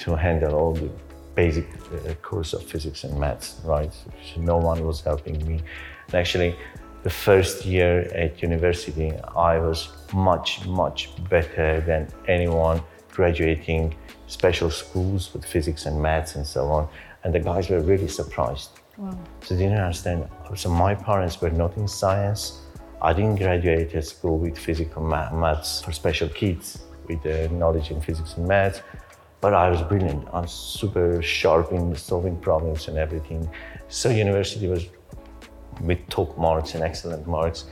to 0.00 0.14
handle 0.14 0.54
all 0.54 0.72
the 0.74 0.90
basic 1.34 1.66
uh, 1.74 2.14
course 2.22 2.52
of 2.52 2.62
physics 2.62 3.04
and 3.04 3.18
maths, 3.18 3.60
right? 3.64 3.92
So 3.92 4.40
no 4.40 4.56
one 4.58 4.86
was 4.86 5.00
helping 5.00 5.44
me. 5.46 5.62
And 6.06 6.14
actually, 6.14 6.54
the 7.04 7.10
first 7.10 7.66
year 7.66 8.10
at 8.14 8.42
university, 8.42 9.12
I 9.36 9.58
was 9.58 9.88
much, 10.14 10.64
much 10.66 11.10
better 11.28 11.82
than 11.82 12.08
anyone 12.26 12.82
graduating 13.12 13.94
special 14.26 14.70
schools 14.70 15.32
with 15.34 15.44
physics 15.44 15.84
and 15.84 16.00
maths 16.00 16.34
and 16.34 16.46
so 16.46 16.64
on. 16.76 16.88
And 17.22 17.34
the 17.34 17.40
guys 17.40 17.68
were 17.68 17.80
really 17.80 18.08
surprised. 18.08 18.70
Wow. 18.96 19.18
So 19.42 19.54
they 19.54 19.64
didn't 19.64 19.80
understand. 19.80 20.28
So 20.56 20.70
my 20.70 20.94
parents 20.94 21.42
were 21.42 21.50
not 21.50 21.76
in 21.76 21.86
science. 21.86 22.62
I 23.02 23.12
didn't 23.12 23.36
graduate 23.36 23.94
at 23.94 24.06
school 24.06 24.38
with 24.38 24.56
physical 24.58 25.02
maths 25.02 25.82
for 25.82 25.92
special 25.92 26.30
kids 26.30 26.84
with 27.06 27.22
the 27.22 27.50
knowledge 27.50 27.90
in 27.90 28.00
physics 28.00 28.34
and 28.38 28.48
maths. 28.48 28.80
But 29.42 29.52
I 29.52 29.68
was 29.68 29.82
brilliant. 29.82 30.26
I'm 30.32 30.48
super 30.48 31.20
sharp 31.20 31.70
in 31.70 31.94
solving 31.96 32.38
problems 32.38 32.88
and 32.88 32.96
everything. 32.96 33.46
So 33.88 34.08
university 34.08 34.68
was 34.68 34.86
with 35.80 35.98
top 36.08 36.36
marks 36.38 36.74
and 36.74 36.82
excellent 36.82 37.26
marks. 37.26 37.64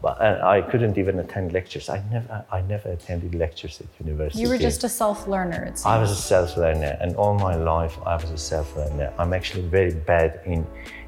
But 0.00 0.22
and 0.22 0.40
I 0.42 0.62
couldn't 0.62 0.96
even 0.96 1.18
attend 1.18 1.52
lectures. 1.52 1.88
I 1.88 2.04
never, 2.10 2.44
I 2.52 2.60
never 2.60 2.90
attended 2.90 3.34
lectures 3.34 3.80
at 3.80 3.86
university. 3.98 4.42
You 4.42 4.48
were 4.48 4.58
just 4.58 4.84
a 4.84 4.88
self-learner. 4.88 5.74
I 5.84 5.98
was 5.98 6.12
a 6.12 6.16
self-learner, 6.16 6.98
and 7.00 7.16
all 7.16 7.34
my 7.34 7.56
life 7.56 7.98
I 8.06 8.14
was 8.14 8.30
a 8.30 8.38
self-learner. 8.38 9.12
I'm 9.18 9.32
actually 9.32 9.62
very 9.62 9.94
bad 9.94 10.40
in 10.44 10.64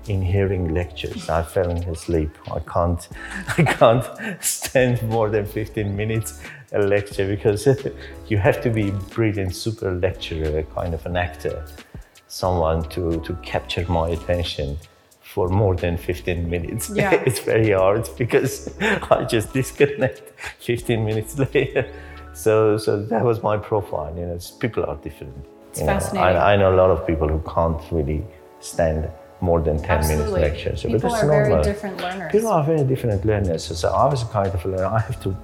in 0.09 0.23
hearing 0.23 0.75
lectures. 0.75 1.29
I 1.29 1.43
fell 1.43 1.71
in 1.71 1.85
asleep. 1.85 2.31
I 2.51 2.59
can't, 2.61 3.09
I 3.59 3.63
can't 3.63 4.05
stand 4.43 5.03
more 5.09 5.29
than 5.31 5.47
15 5.47 5.95
minutes 5.95 6.41
a 6.73 6.81
lecture 6.81 7.27
because 7.29 7.69
you 8.29 8.39
have 8.39 8.61
to 8.63 8.71
be 8.71 8.91
brilliant, 8.91 9.55
super 9.55 9.93
lecturer, 9.93 10.65
kind 10.75 10.95
of 10.95 11.07
an 11.07 11.17
actor, 11.17 11.65
someone 12.27 12.89
to 12.89 13.21
to 13.21 13.35
capture 13.43 13.85
my 13.89 14.09
attention 14.09 14.79
for 15.35 15.49
more 15.49 15.77
than 15.77 15.97
15 15.97 16.51
minutes. 16.51 16.91
Yeah. 16.95 17.13
it's 17.27 17.41
very 17.41 17.71
hard 17.71 18.09
because 18.19 18.53
I 18.81 19.25
just 19.25 19.53
disconnect 19.53 20.23
15 20.59 21.05
minutes 21.05 21.39
later. 21.39 21.89
So, 22.33 22.77
so 22.77 23.03
that 23.07 23.25
was 23.25 23.43
my 23.43 23.57
profile. 23.57 24.13
You 24.19 24.27
know, 24.27 24.39
people 24.59 24.85
are 24.85 24.97
different. 24.97 25.35
It's 25.71 25.81
fascinating. 25.81 26.37
I, 26.37 26.55
I, 26.55 26.57
know 26.57 26.75
a 26.75 26.79
lot 26.83 26.91
of 26.91 27.07
people 27.07 27.29
who 27.29 27.41
can't 27.55 27.81
really 27.93 28.25
stand 28.61 29.09
more 29.41 29.61
than 29.61 29.79
10 29.79 29.91
Absolutely. 29.91 30.33
minutes 30.33 30.47
lecture. 30.47 30.77
So, 30.77 30.89
people 30.89 31.15
are 31.15 31.27
normal. 31.27 31.51
very 31.51 31.63
different 31.63 32.01
learners. 32.01 32.33
People 32.33 32.49
are 32.49 32.65
very 32.65 32.85
different 32.85 33.25
learners. 33.25 33.65
So, 33.65 33.75
so 33.75 33.89
I 33.89 34.07
was 34.07 34.23
a 34.23 34.27
kind 34.27 34.53
of 34.53 34.65
learner. 34.65 34.87
I 34.87 35.01
have 35.01 35.23
to 35.23 35.37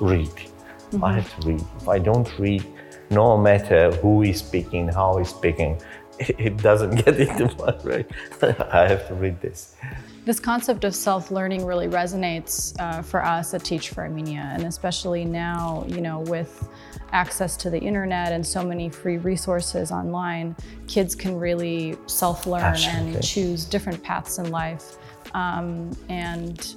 read. 0.00 0.28
Mm-hmm. 0.28 1.04
I 1.04 1.12
have 1.18 1.40
to 1.40 1.48
read. 1.48 1.62
If 1.80 1.88
I 1.88 1.98
don't 1.98 2.30
read, 2.38 2.64
no 3.10 3.36
matter 3.36 3.92
who 3.96 4.22
is 4.22 4.38
speaking, 4.38 4.88
how 4.88 5.18
is 5.18 5.28
speaking, 5.28 5.80
it 6.38 6.56
doesn't 6.58 7.04
get 7.04 7.18
into 7.18 7.54
my 7.58 7.72
brain. 7.72 8.04
I 8.42 8.88
have 8.88 9.08
to 9.08 9.14
read 9.14 9.40
this. 9.40 9.76
This 10.24 10.40
concept 10.40 10.84
of 10.84 10.94
self-learning 10.94 11.66
really 11.66 11.86
resonates 11.86 12.74
uh, 12.80 13.02
for 13.02 13.22
us 13.22 13.52
at 13.52 13.62
Teach 13.62 13.90
for 13.90 14.02
Armenia, 14.02 14.50
and 14.54 14.64
especially 14.64 15.24
now, 15.24 15.84
you 15.86 16.00
know, 16.00 16.20
with 16.20 16.68
access 17.12 17.56
to 17.58 17.70
the 17.70 17.78
internet 17.78 18.32
and 18.32 18.44
so 18.46 18.64
many 18.64 18.88
free 18.88 19.18
resources 19.18 19.92
online, 19.92 20.56
kids 20.86 21.14
can 21.14 21.38
really 21.38 21.96
self-learn 22.06 22.76
and 22.76 23.22
choose 23.22 23.66
different 23.66 24.02
paths 24.02 24.38
in 24.38 24.50
life. 24.50 24.96
Um, 25.34 25.90
and 26.08 26.74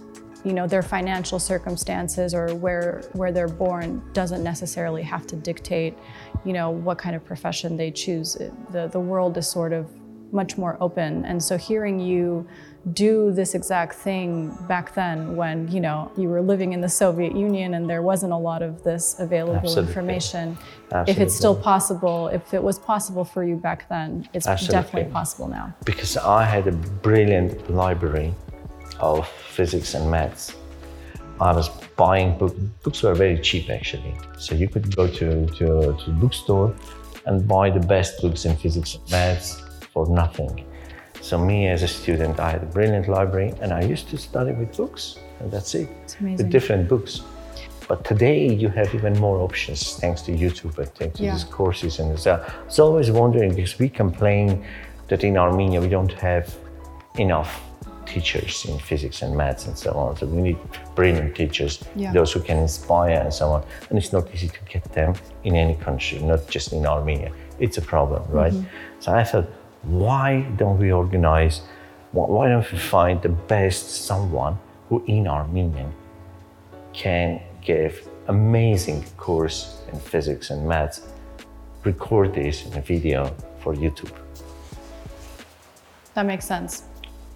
you 0.48 0.54
know 0.54 0.66
their 0.66 0.82
financial 0.82 1.40
circumstances 1.40 2.34
or 2.34 2.56
where 2.56 3.04
where 3.14 3.34
they're 3.34 3.50
born 3.50 4.02
doesn't 4.14 4.44
necessarily 4.44 5.04
have 5.04 5.28
to 5.28 5.36
dictate 5.36 5.94
you 6.46 6.54
know 6.54 6.70
what 6.70 6.98
kind 6.98 7.16
of 7.18 7.26
profession 7.26 7.76
they 7.76 7.92
choose 7.92 8.38
the 8.72 8.88
the 8.88 9.00
world 9.00 9.38
is 9.38 9.48
sort 9.48 9.74
of 9.74 9.92
much 10.32 10.58
more 10.58 10.78
open 10.80 11.26
and 11.26 11.44
so 11.44 11.58
hearing 11.58 12.00
you 12.00 12.48
do 12.94 13.32
this 13.34 13.54
exact 13.54 13.94
thing 13.94 14.56
back 14.68 14.94
then 14.94 15.36
when 15.36 15.70
you 15.70 15.82
know 15.82 16.10
you 16.18 16.30
were 16.30 16.42
living 16.42 16.72
in 16.72 16.80
the 16.80 16.88
Soviet 16.88 17.36
Union 17.36 17.74
and 17.74 17.90
there 17.90 18.02
wasn't 18.02 18.32
a 18.32 18.38
lot 18.38 18.62
of 18.62 18.84
this 18.84 19.20
available 19.20 19.58
Absolutely. 19.58 19.90
information. 19.90 20.58
Absolutely. 20.92 21.12
If 21.12 21.20
it's 21.20 21.36
still 21.36 21.56
possible, 21.56 22.30
if 22.30 22.54
it 22.54 22.64
was 22.64 22.80
possible 22.80 23.26
for 23.26 23.44
you 23.44 23.58
back 23.58 23.90
then, 23.90 24.30
it's 24.34 24.48
Absolutely. 24.48 24.82
definitely 24.82 25.12
possible 25.12 25.50
now. 25.50 25.74
Because 25.84 26.16
I 26.16 26.46
had 26.46 26.68
a 26.68 26.72
brilliant 26.72 27.70
library 27.70 28.34
of 29.00 29.28
physics 29.28 29.94
and 29.94 30.10
maths. 30.10 30.56
I 31.40 31.54
was 31.54 31.70
buying 31.96 32.38
books. 32.38 32.56
Books 32.84 33.04
were 33.04 33.14
very 33.14 33.40
cheap 33.40 33.70
actually. 33.70 34.16
So 34.40 34.56
you 34.56 34.68
could 34.68 34.96
go 34.96 35.08
to, 35.08 35.46
to, 35.46 35.98
to 36.04 36.12
bookstore 36.12 36.76
and 37.26 37.48
buy 37.48 37.70
the 37.70 37.80
best 37.80 38.22
books 38.22 38.46
in 38.46 38.56
physics 38.56 38.96
and 38.96 39.12
maths 39.12 39.62
for 39.94 40.08
nothing. 40.08 40.66
So 41.22 41.38
me 41.38 41.68
as 41.68 41.84
a 41.84 41.88
student, 41.88 42.40
I 42.40 42.52
had 42.52 42.64
a 42.64 42.66
brilliant 42.66 43.08
library 43.08 43.54
and 43.62 43.74
I 43.74 43.82
used 43.82 44.10
to 44.10 44.18
study 44.18 44.52
with 44.54 44.76
books 44.76 45.18
and 45.40 45.52
that's 45.52 45.76
it. 45.76 45.90
With 46.22 46.50
different 46.50 46.88
books. 46.88 47.22
But 47.88 48.04
today 48.04 48.54
you 48.54 48.70
have 48.70 48.94
even 48.96 49.18
more 49.20 49.38
options 49.40 49.98
thanks 49.98 50.22
to 50.24 50.32
YouTube 50.32 50.78
and 50.78 50.90
thanks 50.96 51.18
to 51.18 51.24
these 51.24 51.44
courses 51.44 52.00
and 52.00 52.20
so. 52.20 52.36
I 52.36 52.66
was 52.66 52.80
always 52.80 53.12
wondering 53.12 53.56
because 53.56 53.80
we 53.80 53.90
complain 53.90 54.66
that 55.08 55.24
in 55.24 55.38
Armenia 55.38 55.80
we 55.80 55.88
don't 55.88 56.12
have 56.14 56.54
enough 57.18 57.62
teachers 58.08 58.66
in 58.66 58.80
physics 58.80 59.22
and 59.22 59.36
maths 59.36 59.68
and 59.68 59.78
so 59.78 59.92
on. 59.92 60.16
So 60.18 60.26
we 60.26 60.42
need 60.42 60.58
brilliant 60.96 61.36
teachers, 61.36 61.84
yeah. 61.96 62.12
those 62.14 62.32
who 62.34 62.40
can 62.40 62.58
inspire 62.58 63.20
and 63.22 63.34
so 63.34 63.50
on. 63.50 63.66
And 63.90 63.98
it's 63.98 64.14
not 64.14 64.34
easy 64.34 64.48
to 64.48 64.60
get 64.72 64.84
them 64.94 65.14
in 65.44 65.56
any 65.56 65.76
country, 65.76 66.20
not 66.20 66.48
just 66.50 66.74
in 66.74 66.86
Armenia. 66.86 67.32
It's 67.60 67.78
a 67.78 67.82
problem, 67.82 68.24
right? 68.30 68.54
Mm-hmm. 68.54 69.00
So 69.00 69.14
I 69.14 69.24
thought, 69.24 69.48
why 69.84 70.42
don't 70.58 70.80
we 70.80 70.92
organize, 70.92 71.62
why 72.12 72.50
don't 72.50 72.72
we 72.72 72.78
find 72.78 73.22
the 73.22 73.30
best 73.30 74.06
someone 74.06 74.58
who 74.90 75.04
in 75.06 75.28
Armenian 75.28 75.94
can 76.94 77.42
give 77.62 78.08
amazing 78.28 79.04
course 79.18 79.82
in 79.92 80.00
physics 80.00 80.50
and 80.50 80.68
maths, 80.68 81.02
record 81.84 82.34
this 82.34 82.66
in 82.66 82.78
a 82.78 82.82
video 82.82 83.34
for 83.60 83.74
YouTube. 83.74 84.14
That 86.14 86.26
makes 86.26 86.46
sense. 86.46 86.87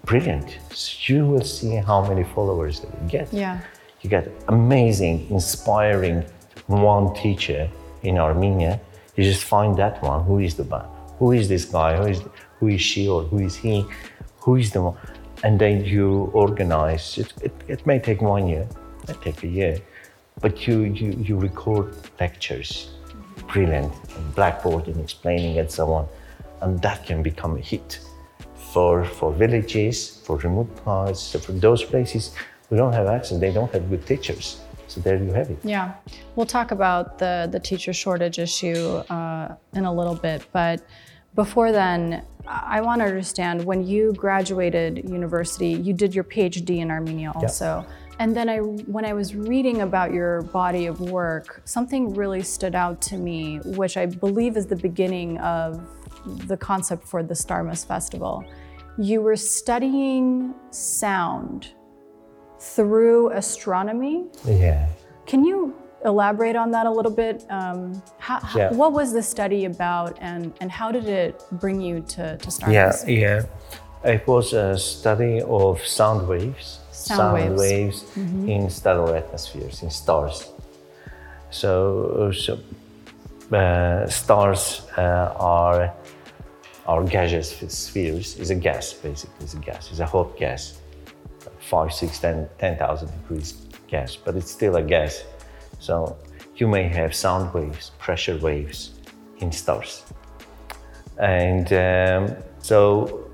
Brilliant. 0.04 0.58
You 1.06 1.26
will 1.26 1.44
see 1.44 1.76
how 1.76 2.06
many 2.06 2.24
followers 2.24 2.80
that 2.80 2.90
you 3.02 3.08
get. 3.08 3.32
Yeah. 3.32 3.60
You 4.00 4.10
get 4.10 4.28
amazing, 4.48 5.28
inspiring 5.30 6.24
one 6.66 7.14
teacher 7.14 7.70
in 8.02 8.18
Armenia. 8.18 8.80
You 9.16 9.24
just 9.24 9.44
find 9.44 9.76
that 9.76 10.02
one. 10.02 10.24
Who 10.24 10.40
is 10.40 10.56
the 10.56 10.64
one? 10.64 10.86
Who 11.18 11.32
is 11.32 11.48
this 11.48 11.64
guy? 11.64 11.96
Who 11.96 12.06
is 12.08 12.22
who 12.58 12.68
is 12.68 12.80
she 12.80 13.08
or 13.08 13.22
who 13.22 13.38
is 13.38 13.54
he? 13.54 13.84
Who 14.40 14.56
is 14.56 14.72
the 14.72 14.82
one? 14.82 14.96
And 15.44 15.58
then 15.58 15.84
you 15.84 16.30
organize. 16.34 17.18
It, 17.18 17.32
it, 17.42 17.52
it 17.68 17.86
may 17.86 17.98
take 17.98 18.22
one 18.22 18.48
year, 18.48 18.66
it 19.02 19.08
may 19.08 19.14
take 19.22 19.42
a 19.44 19.48
year, 19.48 19.78
but 20.40 20.66
you 20.66 20.82
you 20.82 21.12
you 21.12 21.36
record 21.36 21.94
lectures, 22.18 22.90
brilliant, 23.46 23.92
and 24.16 24.34
blackboard 24.34 24.88
and 24.88 25.00
explaining 25.00 25.58
and 25.58 25.70
so 25.70 25.92
on, 25.92 26.08
and 26.60 26.80
that 26.82 27.06
can 27.06 27.22
become 27.22 27.56
a 27.56 27.60
hit 27.60 28.00
for, 28.72 29.04
for 29.04 29.32
villages, 29.32 30.20
for 30.24 30.36
remote 30.38 30.74
parts, 30.84 31.20
so 31.20 31.38
for 31.38 31.52
those 31.52 31.82
places 31.84 32.34
who 32.68 32.76
don't 32.76 32.92
have 32.92 33.06
access, 33.06 33.38
they 33.38 33.52
don't 33.52 33.72
have 33.72 33.88
good 33.90 34.06
teachers. 34.06 34.60
So 34.88 35.00
there 35.00 35.16
you 35.16 35.32
have 35.32 35.50
it. 35.50 35.58
Yeah, 35.62 35.94
we'll 36.36 36.46
talk 36.46 36.70
about 36.70 37.18
the, 37.18 37.48
the 37.50 37.60
teacher 37.60 37.92
shortage 37.92 38.38
issue 38.38 39.02
uh, 39.08 39.54
in 39.74 39.84
a 39.84 39.92
little 39.92 40.14
bit, 40.14 40.46
but 40.52 40.82
before 41.34 41.72
then, 41.72 42.24
I 42.46 42.80
want 42.80 43.00
to 43.00 43.06
understand 43.06 43.64
when 43.64 43.86
you 43.86 44.12
graduated 44.14 45.08
university, 45.08 45.70
you 45.70 45.94
did 45.94 46.14
your 46.14 46.24
PhD 46.24 46.78
in 46.78 46.90
Armenia 46.90 47.32
also. 47.34 47.86
Yeah. 47.86 47.94
And 48.18 48.36
then 48.36 48.48
I, 48.48 48.58
when 48.58 49.04
I 49.04 49.14
was 49.14 49.34
reading 49.34 49.80
about 49.80 50.12
your 50.12 50.42
body 50.42 50.86
of 50.86 51.00
work, 51.00 51.62
something 51.64 52.14
really 52.14 52.42
stood 52.42 52.74
out 52.74 53.00
to 53.02 53.16
me, 53.16 53.60
which 53.64 53.96
I 53.96 54.06
believe 54.06 54.56
is 54.56 54.66
the 54.66 54.76
beginning 54.76 55.38
of 55.38 55.80
the 56.24 56.56
concept 56.56 57.06
for 57.06 57.22
the 57.22 57.34
Starmus 57.34 57.86
Festival 57.86 58.44
you 58.98 59.22
were 59.22 59.36
studying 59.36 60.54
sound 60.70 61.68
through 62.58 63.30
astronomy. 63.32 64.26
Yeah. 64.46 64.86
Can 65.26 65.44
you 65.44 65.74
elaborate 66.04 66.56
on 66.56 66.70
that 66.72 66.86
a 66.86 66.90
little 66.90 67.10
bit? 67.10 67.44
Um, 67.48 68.02
how, 68.18 68.40
yeah. 68.54 68.72
What 68.72 68.92
was 68.92 69.12
the 69.12 69.22
study 69.22 69.64
about 69.64 70.18
and, 70.20 70.52
and 70.60 70.70
how 70.70 70.92
did 70.92 71.06
it 71.06 71.42
bring 71.52 71.80
you 71.80 72.00
to, 72.00 72.36
to 72.36 72.48
Starmus? 72.48 73.08
Yeah, 73.08 73.42
yeah. 74.04 74.12
It 74.12 74.26
was 74.26 74.52
a 74.52 74.76
study 74.78 75.40
of 75.42 75.84
sound 75.86 76.28
waves, 76.28 76.80
sound, 76.90 77.18
sound 77.18 77.34
waves, 77.34 77.60
waves 77.60 78.02
mm-hmm. 78.02 78.48
in 78.48 78.70
stellar 78.70 79.16
atmospheres, 79.16 79.82
in 79.82 79.90
stars. 79.90 80.50
So, 81.50 82.32
so 82.32 82.58
uh, 83.56 84.08
stars 84.08 84.82
uh, 84.96 85.34
are 85.38 85.94
our 86.86 87.04
gaseous 87.04 87.50
spheres 87.68 88.38
is 88.38 88.50
a 88.50 88.54
gas, 88.54 88.92
basically, 88.92 89.44
it's 89.44 89.54
a 89.54 89.58
gas, 89.58 89.90
it's 89.90 90.00
a 90.00 90.06
hot 90.06 90.36
gas, 90.36 90.80
five, 91.60 91.92
six, 91.92 92.18
ten, 92.18 92.48
10,000 92.58 93.08
degrees 93.08 93.52
gas, 93.86 94.16
but 94.16 94.34
it's 94.34 94.50
still 94.50 94.76
a 94.76 94.82
gas. 94.82 95.24
So 95.78 96.16
you 96.56 96.66
may 96.66 96.88
have 96.88 97.14
sound 97.14 97.54
waves, 97.54 97.92
pressure 97.98 98.36
waves 98.38 98.92
in 99.38 99.52
stars. 99.52 100.02
And 101.18 101.72
um, 101.72 102.36
so 102.58 103.30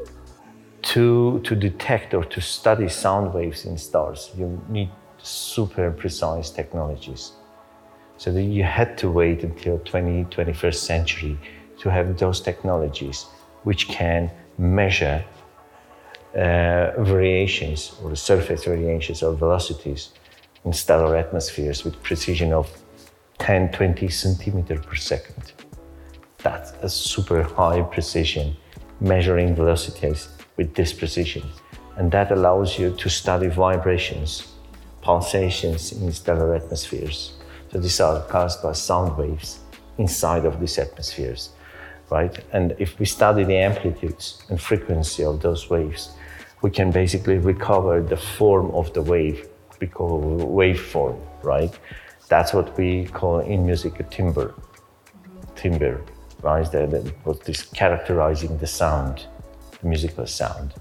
to, 0.82 1.40
to 1.40 1.54
detect 1.54 2.12
or 2.12 2.24
to 2.24 2.40
study 2.40 2.88
sound 2.88 3.32
waves 3.32 3.64
in 3.64 3.78
stars, 3.78 4.30
you 4.36 4.60
need 4.68 4.90
super 5.18 5.90
precise 5.90 6.50
technologies. 6.50 7.32
So 8.18 8.32
that 8.32 8.42
you 8.42 8.64
had 8.64 8.98
to 8.98 9.10
wait 9.10 9.42
until 9.42 9.78
20, 9.78 10.24
21st 10.24 10.74
century 10.74 11.38
to 11.78 11.90
have 11.90 12.18
those 12.18 12.40
technologies 12.40 13.26
which 13.68 13.86
can 13.88 14.30
measure 14.56 15.22
uh, 16.34 16.86
variations 17.14 17.80
or 18.02 18.16
surface 18.16 18.64
variations 18.64 19.22
or 19.22 19.34
velocities 19.34 20.02
in 20.64 20.72
stellar 20.72 21.14
atmospheres 21.24 21.84
with 21.84 22.02
precision 22.02 22.50
of 22.54 22.66
10, 23.38 23.72
20 23.72 24.08
centimeter 24.08 24.78
per 24.78 24.94
second. 24.94 25.52
That's 26.38 26.72
a 26.80 26.88
super 26.88 27.42
high 27.42 27.82
precision 27.82 28.56
measuring 29.00 29.54
velocities 29.54 30.28
with 30.56 30.74
this 30.74 30.94
precision. 30.94 31.44
And 31.98 32.10
that 32.12 32.32
allows 32.32 32.78
you 32.78 32.96
to 33.02 33.10
study 33.10 33.48
vibrations, 33.48 34.30
pulsations 35.02 35.92
in 35.92 36.10
stellar 36.12 36.54
atmospheres. 36.54 37.34
So 37.70 37.78
these 37.80 38.00
are 38.00 38.22
caused 38.28 38.62
by 38.62 38.72
sound 38.72 39.18
waves 39.18 39.58
inside 39.98 40.46
of 40.46 40.58
these 40.58 40.78
atmospheres 40.78 41.50
right? 42.10 42.38
And 42.52 42.74
if 42.78 42.98
we 42.98 43.06
study 43.06 43.44
the 43.44 43.56
amplitudes 43.56 44.42
and 44.48 44.60
frequency 44.60 45.24
of 45.24 45.40
those 45.40 45.68
waves, 45.70 46.10
we 46.62 46.70
can 46.70 46.90
basically 46.90 47.38
recover 47.38 48.02
the 48.02 48.16
form 48.16 48.70
of 48.72 48.92
the 48.94 49.02
wave, 49.02 49.48
we 49.80 49.86
call 49.86 50.20
waveform, 50.40 51.18
right? 51.42 51.78
That's 52.28 52.52
what 52.52 52.76
we 52.76 53.06
call 53.06 53.40
in 53.40 53.64
music 53.64 54.00
a 54.00 54.02
timbre, 54.04 54.54
timbre, 55.56 56.00
right? 56.42 56.70
That, 56.70 57.12
was 57.24 57.38
this 57.40 57.62
characterizing 57.62 58.58
the 58.58 58.66
sound, 58.66 59.26
the 59.80 59.88
musical 59.88 60.26
sound. 60.26 60.74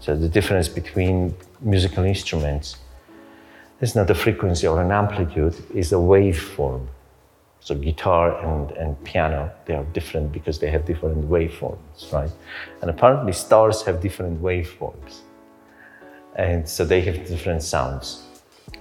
So 0.00 0.14
the 0.14 0.28
difference 0.28 0.68
between 0.68 1.34
musical 1.60 2.04
instruments 2.04 2.76
is 3.80 3.94
not 3.94 4.10
a 4.10 4.14
frequency 4.14 4.66
or 4.66 4.80
an 4.80 4.92
amplitude, 4.92 5.54
is 5.74 5.92
a 5.92 5.96
waveform. 5.96 6.86
So 7.64 7.74
guitar 7.74 8.44
and, 8.44 8.70
and 8.72 9.02
piano, 9.04 9.50
they 9.64 9.74
are 9.74 9.84
different 9.94 10.32
because 10.32 10.58
they 10.58 10.70
have 10.70 10.84
different 10.84 11.26
waveforms, 11.30 12.12
right? 12.12 12.30
And 12.82 12.90
apparently 12.90 13.32
stars 13.32 13.80
have 13.84 14.02
different 14.02 14.42
waveforms. 14.42 15.20
And 16.36 16.68
so 16.68 16.84
they 16.84 17.00
have 17.00 17.26
different 17.26 17.62
sounds. 17.62 18.22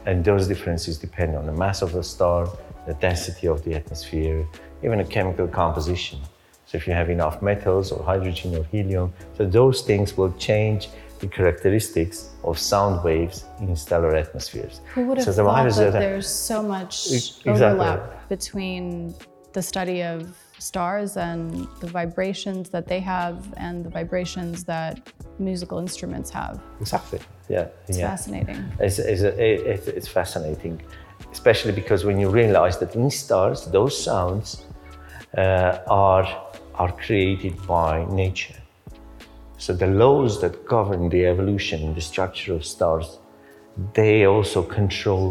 And 0.05 0.25
those 0.25 0.49
differences 0.49 0.97
depend 0.97 1.37
on 1.37 1.45
the 1.45 1.53
mass 1.53 1.81
of 1.81 1.93
the 1.93 2.03
star, 2.03 2.49
the 2.85 2.93
density 2.95 3.47
of 3.47 3.63
the 3.63 3.73
atmosphere, 3.73 4.45
even 4.83 4.99
a 4.99 5.05
chemical 5.05 5.47
composition. 5.47 6.19
So 6.65 6.77
if 6.77 6.85
you 6.85 6.91
have 6.91 7.09
enough 7.09 7.41
metals 7.41 7.89
or 7.89 8.03
hydrogen 8.03 8.53
or 8.57 8.65
helium, 8.65 9.13
so 9.37 9.45
those 9.45 9.81
things 9.83 10.17
will 10.17 10.33
change 10.33 10.89
the 11.19 11.27
characteristics 11.27 12.31
of 12.43 12.59
sound 12.59 13.01
waves 13.01 13.45
in 13.61 13.73
stellar 13.77 14.13
atmospheres. 14.13 14.81
Who 14.93 15.05
would 15.05 15.19
have 15.19 15.25
so 15.25 15.31
the 15.31 15.43
thought 15.43 15.63
that 15.75 15.93
that- 15.93 15.99
there's 15.99 16.27
so 16.27 16.61
much 16.61 17.07
Exactly. 17.11 17.51
overlap 17.53 18.22
between 18.37 19.13
the 19.55 19.63
study 19.71 19.99
of 20.13 20.17
stars 20.69 21.11
and 21.29 21.41
the 21.83 21.89
vibrations 21.99 22.65
that 22.75 22.85
they 22.91 23.01
have 23.15 23.37
and 23.65 23.75
the 23.85 23.91
vibrations 23.99 24.55
that 24.73 24.93
musical 25.49 25.77
instruments 25.85 26.29
have? 26.39 26.55
Exactly. 26.83 27.19
Yeah. 27.55 27.67
It's 27.87 27.99
yeah. 27.99 28.09
fascinating. 28.13 28.59
It's, 28.85 28.97
it's, 29.11 29.21
it, 29.21 29.81
it's 29.97 30.11
fascinating, 30.19 30.75
especially 31.37 31.73
because 31.81 32.01
when 32.09 32.17
you 32.23 32.29
realize 32.41 32.75
that 32.81 32.91
in 32.95 33.09
stars, 33.25 33.59
those 33.77 33.93
sounds 34.09 34.47
uh, 35.37 35.77
are, 36.07 36.27
are 36.81 36.91
created 37.05 37.55
by 37.67 37.93
nature. 38.23 38.59
So 39.63 39.69
the 39.83 39.91
laws 40.03 40.41
that 40.41 40.53
govern 40.75 41.03
the 41.15 41.23
evolution 41.33 41.77
and 41.85 41.93
the 41.99 42.05
structure 42.11 42.53
of 42.59 42.63
stars, 42.75 43.07
they 43.99 44.25
also 44.33 44.59
control 44.79 45.25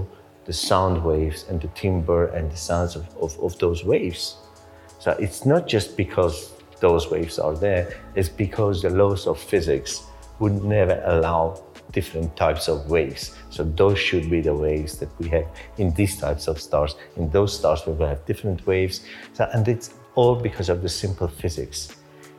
the 0.52 0.58
sound 0.58 1.02
waves 1.02 1.46
and 1.48 1.62
the 1.62 1.68
timbre 1.68 2.26
and 2.36 2.52
the 2.52 2.56
sounds 2.56 2.94
of, 2.94 3.04
of, 3.16 3.32
of 3.40 3.58
those 3.58 3.84
waves. 3.84 4.36
So 4.98 5.12
it's 5.12 5.46
not 5.46 5.66
just 5.66 5.96
because 5.96 6.52
those 6.78 7.10
waves 7.10 7.38
are 7.38 7.56
there, 7.56 7.84
it's 8.14 8.28
because 8.28 8.82
the 8.82 8.90
laws 8.90 9.26
of 9.26 9.40
physics 9.40 10.02
would 10.40 10.62
never 10.62 11.02
allow 11.06 11.62
different 11.92 12.36
types 12.36 12.68
of 12.68 12.90
waves. 12.90 13.34
So 13.48 13.64
those 13.64 13.98
should 13.98 14.28
be 14.28 14.42
the 14.42 14.54
waves 14.54 14.98
that 14.98 15.08
we 15.18 15.30
have 15.30 15.46
in 15.78 15.94
these 15.94 16.18
types 16.20 16.48
of 16.48 16.60
stars. 16.60 16.96
In 17.16 17.30
those 17.30 17.56
stars, 17.58 17.86
we 17.86 17.94
will 17.94 18.08
have 18.08 18.26
different 18.26 18.66
waves. 18.66 19.06
So, 19.32 19.48
and 19.54 19.66
it's 19.66 19.94
all 20.16 20.34
because 20.34 20.68
of 20.68 20.82
the 20.82 20.88
simple 20.90 21.28
physics 21.28 21.96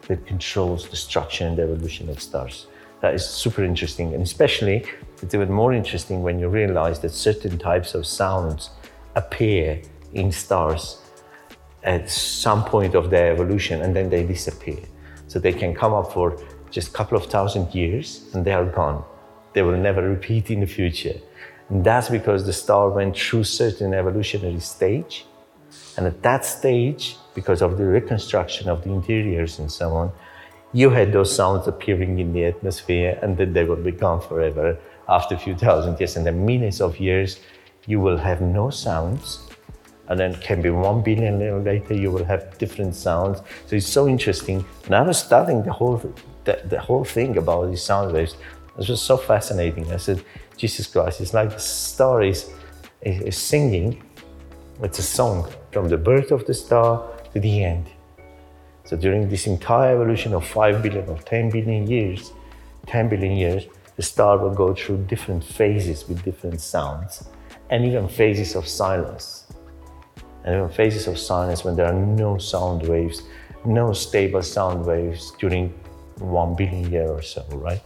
that 0.08 0.24
controls 0.28 0.88
the 0.88 0.98
structure 0.98 1.48
and 1.48 1.58
the 1.58 1.64
evolution 1.64 2.10
of 2.10 2.22
stars. 2.22 2.68
That 3.02 3.16
is 3.16 3.26
super 3.26 3.64
interesting, 3.64 4.14
and 4.14 4.22
especially 4.22 4.86
it's 5.24 5.34
even 5.34 5.52
more 5.52 5.72
interesting 5.74 6.22
when 6.22 6.38
you 6.38 6.50
realize 6.50 7.00
that 7.00 7.12
certain 7.12 7.58
types 7.58 7.96
of 7.96 8.06
sounds 8.06 8.70
appear 9.16 9.82
in 10.14 10.32
stars 10.32 10.98
at 11.84 12.10
some 12.10 12.64
point 12.66 12.94
of 12.94 13.10
their 13.10 13.32
evolution 13.32 13.82
and 13.82 13.96
then 13.96 14.10
they 14.10 14.24
disappear. 14.26 14.84
So 15.28 15.40
they 15.40 15.54
can 15.54 15.74
come 15.74 15.94
up 15.94 16.12
for 16.12 16.38
just 16.72 16.90
a 16.90 16.92
couple 16.92 17.18
of 17.18 17.26
thousand 17.28 17.74
years 17.74 18.26
and 18.34 18.44
they 18.44 18.52
are 18.52 18.66
gone. 18.66 19.04
They 19.54 19.62
will 19.62 19.78
never 19.78 20.02
repeat 20.02 20.52
in 20.52 20.60
the 20.60 20.68
future. 20.68 21.18
And 21.70 21.86
that's 21.86 22.10
because 22.10 22.46
the 22.46 22.54
star 22.54 22.90
went 22.90 23.16
through 23.16 23.46
certain 23.46 23.94
evolutionary 23.94 24.60
stage. 24.60 25.26
And 25.96 26.06
at 26.06 26.22
that 26.24 26.44
stage, 26.44 27.16
because 27.34 27.62
of 27.62 27.78
the 27.78 27.86
reconstruction 27.86 28.68
of 28.68 28.84
the 28.84 28.92
interiors 28.92 29.60
and 29.60 29.72
so 29.72 29.94
on, 29.94 30.12
you 30.74 30.90
had 30.90 31.14
those 31.14 31.34
sounds 31.34 31.68
appearing 31.68 32.20
in 32.20 32.34
the 32.34 32.46
atmosphere 32.46 33.18
and 33.22 33.38
then 33.38 33.54
they 33.54 33.64
will 33.64 33.84
be 33.90 33.92
gone 33.92 34.20
forever 34.20 34.78
after 35.10 35.36
a 35.36 35.38
few 35.38 35.56
thousand 35.56 36.00
years. 36.00 36.16
And 36.18 36.26
then 36.26 36.46
millions 36.46 36.82
of 36.82 37.00
years, 37.00 37.40
you 37.86 38.00
will 38.00 38.18
have 38.18 38.42
no 38.42 38.70
sounds. 38.70 39.48
And 40.10 40.20
then 40.20 40.36
can 40.36 40.62
be 40.62 40.70
one 40.70 41.02
billion 41.02 41.40
years 41.40 41.66
later 41.66 41.94
you 41.94 42.12
will 42.12 42.26
have 42.26 42.58
different 42.58 42.94
sounds. 42.94 43.40
So 43.68 43.76
it's 43.78 43.88
so 43.88 44.08
interesting. 44.08 44.66
And 44.86 44.96
i 44.96 45.02
was 45.02 45.18
studying 45.18 45.64
the 45.64 45.72
whole 45.72 45.98
the, 46.44 46.62
the 46.66 46.80
whole 46.80 47.06
thing 47.06 47.38
about 47.38 47.70
these 47.70 47.82
sound 47.82 48.14
waves. 48.14 48.36
It 48.78 48.90
was 48.90 49.02
so 49.02 49.18
fascinating. 49.18 49.92
I 49.92 49.98
said 49.98 50.24
jesus 50.58 50.88
christ 50.88 51.20
it's 51.22 51.34
like 51.34 51.50
the 51.50 51.60
star 51.60 52.22
is, 52.22 52.52
is, 53.02 53.22
is 53.22 53.38
singing 53.38 54.02
it's 54.82 55.00
a 55.00 55.04
song 55.04 55.52
from 55.72 55.88
the 55.88 55.98
birth 55.98 56.32
of 56.32 56.46
the 56.46 56.54
star 56.54 57.08
to 57.34 57.40
the 57.40 57.64
end. 57.64 57.86
So 58.86 58.98
during 58.98 59.30
this 59.30 59.48
entire 59.48 59.96
evolution 59.96 60.34
of 60.34 60.46
5 60.46 60.84
billion 60.84 61.08
or 61.08 61.18
10 61.20 61.52
billion 61.52 61.88
years 61.88 62.32
10 62.88 63.08
billion 63.08 63.38
years 63.38 63.64
the 63.96 64.02
star 64.02 64.38
will 64.38 64.54
go 64.54 64.74
through 64.74 64.98
different 65.06 65.44
phases 65.44 66.08
with 66.08 66.24
different 66.24 66.60
sounds 66.62 67.28
and 67.70 67.86
even 67.86 68.08
phases 68.08 68.56
of 68.56 68.68
silence 68.68 69.44
and 70.44 70.56
even 70.56 70.70
phases 70.70 71.08
of 71.08 71.18
silence 71.18 71.64
when 71.64 71.76
there 71.76 71.86
are 71.86 71.94
no 71.94 72.38
sound 72.38 72.88
waves, 72.88 73.24
no 73.66 73.94
stable 73.94 74.42
sound 74.42 74.86
waves 74.86 75.32
during 75.40 75.70
one 76.20 76.56
billion 76.56 76.92
year 76.92 77.08
or 77.08 77.22
so, 77.22 77.46
right? 77.54 77.82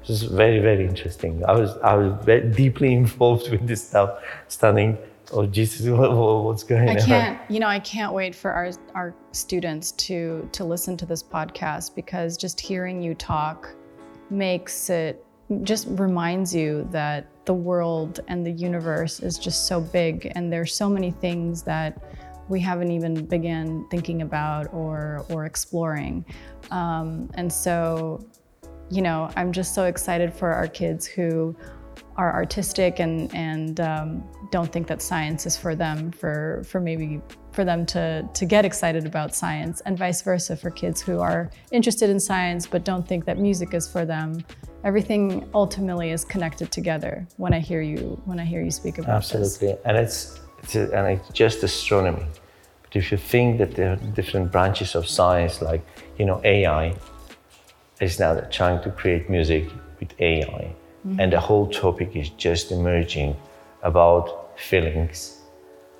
This 0.00 0.22
is 0.22 0.24
very, 0.24 0.58
very 0.58 0.84
interesting. 0.84 1.44
I 1.44 1.52
was, 1.52 1.76
I 1.78 1.94
was 1.94 2.24
very 2.24 2.50
deeply 2.50 2.92
involved 2.92 3.50
with 3.50 3.66
this 3.66 3.86
stuff, 3.88 4.18
studying. 4.48 4.98
Oh 5.32 5.46
Jesus, 5.46 5.88
what's 5.88 6.64
going 6.64 6.88
I 6.88 6.94
on? 6.94 6.98
can't, 6.98 7.50
you 7.50 7.60
know, 7.60 7.68
I 7.68 7.78
can't 7.78 8.12
wait 8.12 8.34
for 8.34 8.52
our 8.52 8.70
our 8.94 9.14
students 9.30 9.92
to 9.92 10.46
to 10.52 10.64
listen 10.64 10.96
to 10.98 11.06
this 11.06 11.22
podcast 11.22 11.94
because 11.94 12.36
just 12.36 12.60
hearing 12.60 13.00
you 13.00 13.14
talk 13.14 13.74
makes 14.28 14.90
it 14.90 15.24
just 15.62 15.86
reminds 15.90 16.54
you 16.54 16.86
that 16.90 17.26
the 17.44 17.54
world 17.54 18.20
and 18.28 18.46
the 18.46 18.52
universe 18.52 19.20
is 19.20 19.38
just 19.38 19.66
so 19.66 19.80
big 19.80 20.30
and 20.34 20.52
there's 20.52 20.74
so 20.74 20.88
many 20.88 21.10
things 21.10 21.62
that 21.62 22.00
we 22.48 22.60
haven't 22.60 22.90
even 22.90 23.24
began 23.26 23.86
thinking 23.90 24.22
about 24.22 24.72
or 24.72 25.24
or 25.30 25.46
exploring. 25.46 26.24
Um, 26.70 27.30
and 27.34 27.52
so, 27.52 28.24
you 28.90 29.02
know, 29.02 29.30
I'm 29.36 29.52
just 29.52 29.74
so 29.74 29.84
excited 29.84 30.32
for 30.34 30.52
our 30.52 30.68
kids 30.68 31.06
who 31.06 31.56
are 32.16 32.32
artistic 32.34 33.00
and 33.00 33.34
and 33.34 33.80
um, 33.80 34.22
don't 34.50 34.70
think 34.70 34.86
that 34.86 35.00
science 35.00 35.46
is 35.46 35.56
for 35.56 35.74
them 35.74 36.10
for 36.12 36.62
for 36.66 36.80
maybe 36.80 37.20
for 37.52 37.64
them 37.64 37.86
to 37.86 38.28
to 38.34 38.44
get 38.44 38.64
excited 38.64 39.06
about 39.06 39.34
science 39.34 39.80
and 39.82 39.96
vice 39.98 40.20
versa 40.22 40.56
for 40.56 40.70
kids 40.70 41.00
who 41.00 41.20
are 41.20 41.50
interested 41.70 42.10
in 42.10 42.20
science 42.20 42.66
but 42.66 42.84
don't 42.84 43.06
think 43.08 43.24
that 43.24 43.38
music 43.38 43.72
is 43.72 43.90
for 43.90 44.04
them 44.04 44.44
everything 44.84 45.48
ultimately 45.54 46.10
is 46.10 46.24
connected 46.24 46.70
together 46.70 47.26
when 47.36 47.52
i 47.52 47.58
hear 47.58 47.80
you 47.80 48.20
when 48.24 48.38
i 48.40 48.44
hear 48.44 48.62
you 48.62 48.70
speak 48.70 48.98
about 48.98 49.22
this 49.22 49.32
Absolutely, 49.32 49.78
and 49.84 49.96
it's, 49.96 50.40
it's 50.62 50.74
a, 50.76 50.82
and 50.96 51.18
it's 51.18 51.28
just 51.30 51.62
astronomy. 51.62 52.26
But 52.82 52.96
if 52.96 53.10
you 53.10 53.18
think 53.18 53.58
that 53.58 53.74
there 53.74 53.92
are 53.92 53.96
different 53.96 54.52
branches 54.52 54.94
of 54.94 55.06
science, 55.06 55.62
like 55.62 55.82
you 56.18 56.24
know 56.24 56.40
AI, 56.44 56.94
is 58.00 58.18
now 58.18 58.38
trying 58.50 58.82
to 58.82 58.90
create 58.90 59.30
music 59.30 59.68
with 60.00 60.12
AI, 60.20 60.74
and 61.04 61.32
the 61.32 61.36
mm-hmm. 61.36 61.46
whole 61.46 61.66
topic 61.68 62.14
is 62.16 62.30
just 62.30 62.72
emerging 62.72 63.36
about 63.82 64.58
feelings. 64.58 65.38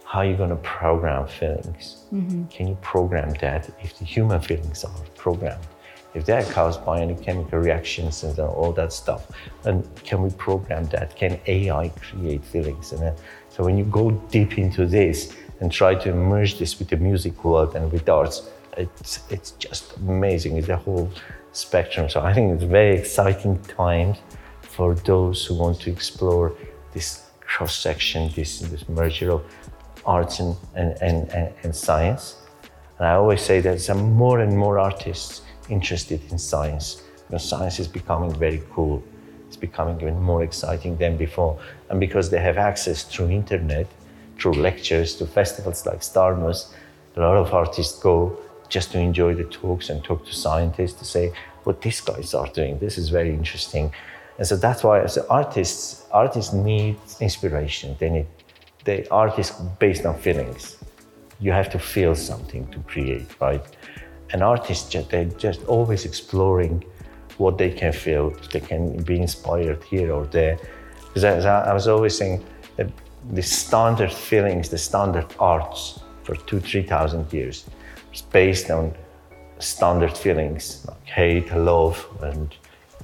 How 0.05 0.18
are 0.21 0.27
you 0.27 0.37
going 0.37 0.51
to 0.51 0.57
program 0.57 1.27
feelings? 1.27 2.05
Mm-hmm. 2.12 2.45
Can 2.47 2.68
you 2.68 2.77
program 2.83 3.33
that 3.40 3.71
if 3.83 3.99
the 3.99 4.05
human 4.05 4.40
feelings 4.40 4.85
are 4.85 4.95
programmed? 5.16 5.66
If 6.14 6.27
they 6.27 6.35
are 6.35 6.44
caused 6.44 6.85
by 6.85 7.01
any 7.01 7.14
chemical 7.14 7.59
reactions 7.59 8.22
and 8.22 8.38
all 8.38 8.72
that 8.72 8.92
stuff, 8.92 9.31
and 9.64 9.88
can 10.05 10.22
we 10.22 10.31
program 10.31 10.85
that? 10.87 11.16
Can 11.16 11.40
AI 11.46 11.88
create 11.88 12.44
feelings? 12.44 12.92
And 12.92 13.16
so 13.48 13.64
when 13.64 13.79
you 13.79 13.85
go 13.85 14.11
deep 14.31 14.59
into 14.59 14.87
this 14.87 15.35
and 15.61 15.72
try 15.72 15.94
to 15.94 16.12
merge 16.12 16.59
this 16.59 16.79
with 16.79 16.88
the 16.88 16.96
music 16.96 17.44
world 17.44 17.75
and 17.77 17.90
with 17.90 18.09
arts, 18.09 18.51
it's 18.77 19.20
it's 19.31 19.53
just 19.53 19.96
amazing. 19.96 20.57
It's 20.57 20.68
a 20.68 20.77
whole 20.77 21.11
spectrum. 21.53 22.09
So 22.09 22.20
I 22.20 22.33
think 22.35 22.53
it's 22.55 22.64
a 22.64 22.66
very 22.66 22.96
exciting 22.96 23.59
times 23.62 24.18
for 24.61 24.94
those 24.94 25.46
who 25.46 25.55
want 25.55 25.81
to 25.81 25.90
explore 25.90 26.53
this 26.92 27.27
cross 27.40 27.77
section, 27.77 28.31
this 28.35 28.61
this 28.61 28.88
merger 28.88 29.33
of 29.33 29.42
arts 30.05 30.40
and, 30.40 30.57
and, 30.75 30.96
and, 31.01 31.31
and, 31.31 31.55
and 31.62 31.77
science. 31.77 32.37
And 32.98 33.07
I 33.07 33.14
always 33.14 33.40
say 33.40 33.61
that 33.61 33.81
some 33.81 34.12
more 34.12 34.40
and 34.40 34.57
more 34.57 34.79
artists 34.79 35.42
interested 35.68 36.20
in 36.31 36.38
science 36.38 37.03
because 37.27 37.48
science 37.48 37.79
is 37.79 37.88
becoming 37.88 38.35
very 38.35 38.62
cool. 38.72 39.03
It's 39.46 39.57
becoming 39.57 40.01
even 40.01 40.20
more 40.20 40.42
exciting 40.42 40.96
than 40.96 41.16
before. 41.16 41.59
And 41.90 42.01
because 42.01 42.31
they 42.31 42.40
have 42.40 42.59
access 42.59 43.05
through 43.05 43.31
internet, 43.31 43.87
through 44.38 44.55
lectures, 44.55 45.14
to 45.16 45.27
festivals 45.27 45.85
like 45.87 46.01
Starmus, 46.01 46.72
a 47.16 47.20
lot 47.20 47.37
of 47.37 47.53
artists 47.53 47.98
go 47.98 48.38
just 48.68 48.92
to 48.92 48.98
enjoy 48.98 49.35
the 49.35 49.44
talks 49.44 49.90
and 49.90 50.03
talk 50.03 50.25
to 50.25 50.33
scientists 50.33 50.94
to 50.94 51.05
say 51.05 51.33
what 51.64 51.83
these 51.83 52.01
guys 52.01 52.35
are 52.35 52.48
doing. 52.48 52.79
This 52.79 52.96
is 52.98 53.11
very 53.11 53.31
interesting. 53.31 53.92
And 54.38 54.46
so 54.46 54.57
that's 54.57 54.83
why 54.83 55.01
as 55.01 55.18
artists, 55.18 56.07
artists 56.11 56.53
need 56.53 56.96
inspiration. 57.20 57.96
They 57.98 58.11
need 58.11 58.27
the 58.85 59.09
art 59.11 59.38
is 59.38 59.51
based 59.79 60.05
on 60.07 60.18
feelings. 60.18 60.77
You 61.38 61.53
have 61.53 61.70
to 61.70 61.79
feel 61.79 62.14
something 62.14 62.66
to 62.68 62.79
create, 62.81 63.29
right? 63.40 63.64
An 64.33 64.42
artist, 64.42 64.97
they're 65.11 65.25
just 65.25 65.64
always 65.64 66.05
exploring 66.05 66.85
what 67.38 67.59
they 67.59 67.71
can 67.71 67.92
feel. 67.92 68.31
They 68.53 68.61
can 68.61 69.03
be 69.03 69.21
inspired 69.21 69.83
here 69.85 70.12
or 70.12 70.27
there. 70.27 70.59
Because 71.09 71.45
I, 71.45 71.73
was 71.75 71.88
always 71.88 72.16
saying, 72.16 72.45
the 73.31 73.42
standard 73.42 74.12
feelings, 74.12 74.68
the 74.68 74.79
standard 74.79 75.27
arts 75.38 76.01
for 76.25 76.35
two, 76.35 76.61
three 76.61 76.83
thousand 76.83 77.33
years, 77.33 77.64
is 78.12 78.23
based 78.23 78.71
on 78.71 78.95
standard 79.59 80.16
feelings 80.16 80.85
like 80.88 81.05
hate, 81.05 81.53
love, 81.55 82.05
and 82.23 82.55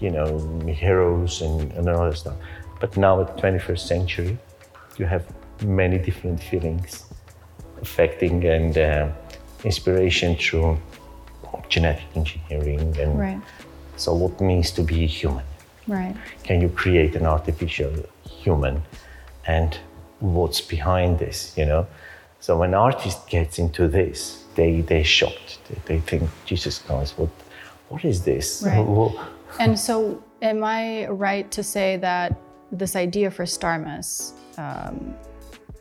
you 0.00 0.10
know 0.10 0.38
heroes 0.66 1.42
and, 1.42 1.72
and 1.72 1.88
all 1.88 2.04
that 2.04 2.16
stuff. 2.16 2.36
But 2.80 2.96
now, 2.96 3.20
at 3.20 3.36
the 3.36 3.42
21st 3.42 3.78
century, 3.78 4.38
you 4.98 5.06
have 5.06 5.24
many 5.62 5.98
different 5.98 6.42
feelings 6.42 7.06
affecting 7.82 8.44
and 8.44 8.78
uh, 8.78 9.08
inspiration 9.64 10.36
through 10.36 10.78
genetic 11.68 12.04
engineering 12.14 12.96
and 12.98 13.18
Right. 13.18 13.40
so 13.96 14.14
what 14.14 14.40
means 14.40 14.70
to 14.72 14.82
be 14.82 15.06
human. 15.06 15.44
Right. 15.86 16.14
Can 16.42 16.60
you 16.60 16.68
create 16.68 17.16
an 17.16 17.26
artificial 17.26 17.92
human 18.42 18.82
and 19.46 19.78
what's 20.20 20.60
behind 20.60 21.18
this, 21.18 21.54
you 21.56 21.64
know? 21.64 21.86
So 22.40 22.56
when 22.58 22.74
artist 22.74 23.28
gets 23.28 23.58
into 23.58 23.88
this, 23.88 24.44
they 24.54 24.80
they're 24.82 25.04
shocked. 25.04 25.58
They, 25.68 25.76
they 25.86 26.00
think, 26.00 26.30
Jesus 26.44 26.78
Christ, 26.78 27.18
what 27.18 27.30
what 27.88 28.04
is 28.04 28.22
this? 28.22 28.62
Right. 28.66 29.14
And 29.60 29.78
so, 29.88 30.22
am 30.42 30.62
I 30.62 31.06
right 31.08 31.50
to 31.50 31.62
say 31.62 31.96
that 31.98 32.36
this 32.70 32.94
idea 32.96 33.30
for 33.30 33.44
Starmus 33.44 34.32
um, 34.58 35.14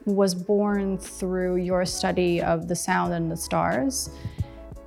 was 0.06 0.34
born 0.34 0.98
through 0.98 1.58
your 1.58 1.86
study 1.86 2.42
of 2.42 2.68
the 2.68 2.76
sound 2.76 3.14
and 3.14 3.30
the 3.30 3.36
stars, 3.38 4.10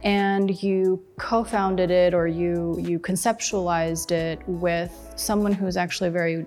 and 0.03 0.63
you 0.63 1.03
co-founded 1.19 1.91
it 1.91 2.15
or 2.15 2.27
you 2.27 2.77
you 2.81 2.99
conceptualized 2.99 4.11
it 4.11 4.39
with 4.47 4.93
someone 5.17 5.53
who's 5.53 5.77
actually 5.77 6.09
a 6.09 6.13
very 6.13 6.47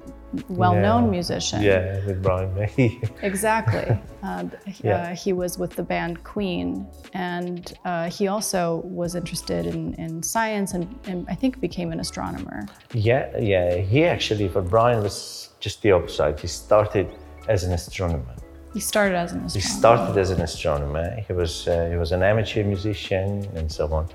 well-known 0.50 1.04
Yeah. 1.06 1.10
musician? 1.12 1.62
Yeah, 1.62 2.06
with 2.06 2.24
Brian 2.24 2.54
May. 2.56 3.00
Exactly. 3.22 3.88
Uh, 4.24 4.46
Yeah. 4.84 4.96
uh, 4.96 5.16
he 5.16 5.34
was 5.34 5.60
with 5.60 5.76
the 5.76 5.84
band 5.84 6.24
Queen, 6.24 6.88
and 7.14 7.72
uh, 7.86 8.10
he 8.10 8.28
also 8.28 8.82
was 8.86 9.14
interested 9.16 9.66
in, 9.68 9.94
in 9.96 10.24
science 10.24 10.74
and, 10.74 10.88
and 11.06 11.28
I 11.30 11.36
think 11.36 11.60
became 11.60 11.92
an 11.92 12.00
astronomer. 12.00 12.66
yeah, 12.94 13.38
yeah. 13.38 13.76
He 13.78 14.04
actually, 14.04 14.48
for 14.50 14.62
Brian, 14.62 15.04
was 15.04 15.50
just 15.60 15.82
the 15.84 15.92
opposite. 15.92 16.40
He 16.40 16.48
started 16.48 17.08
as 17.48 17.64
an 17.64 17.72
astronomer. 17.74 18.36
He 18.74 18.80
started 18.80 19.16
as 19.16 19.32
an 19.34 19.42
astronomer. 19.46 19.54
He 19.54 19.62
started 19.62 20.18
as 20.18 20.30
an 20.32 20.42
astronomer. 20.42 21.16
He 21.28 21.34
was 21.34 21.68
uh, 21.68 21.90
he 21.92 21.96
was 21.96 22.12
an 22.12 22.24
amateur 22.24 22.64
musician 22.64 23.48
and 23.56 23.72
so 23.72 23.92
on, 23.94 24.08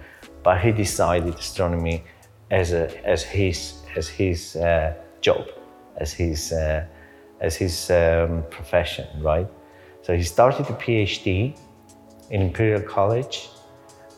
but 0.42 0.60
he 0.60 0.72
decided 0.72 1.34
astronomy 1.34 2.02
as 2.50 2.72
a 2.72 2.84
as 3.06 3.22
his 3.22 3.74
as 3.96 4.08
his 4.08 4.56
uh, 4.56 4.94
job, 5.20 5.46
as 5.98 6.12
his 6.12 6.52
uh, 6.52 6.84
as 7.40 7.54
his 7.54 7.90
um, 7.90 8.42
profession, 8.50 9.06
right? 9.22 9.48
So 10.02 10.16
he 10.16 10.24
started 10.24 10.66
a 10.68 10.72
PhD 10.72 11.56
in 12.30 12.42
Imperial 12.42 12.82
College, 12.82 13.48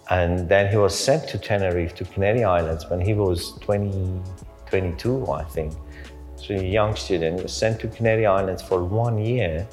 and 0.09 0.49
then 0.49 0.71
he 0.71 0.77
was 0.77 0.95
sent 0.99 1.29
to 1.29 1.39
Tenerife 1.39 1.95
to 1.97 2.05
Canary 2.05 2.45
Islands 2.45 2.89
when 2.89 3.01
he 3.01 3.13
was 3.13 3.59
20, 3.61 4.23
22, 4.67 5.31
I 5.31 5.45
think. 5.45 5.75
So 6.37 6.55
a 6.55 6.63
young 6.63 6.97
student 6.97 7.43
was 7.43 7.53
sent 7.53 7.81
to 7.81 7.89
Canary 7.89 8.25
Islands 8.25 8.63
for 8.63 8.85
one 8.85 9.19
year 9.19 9.67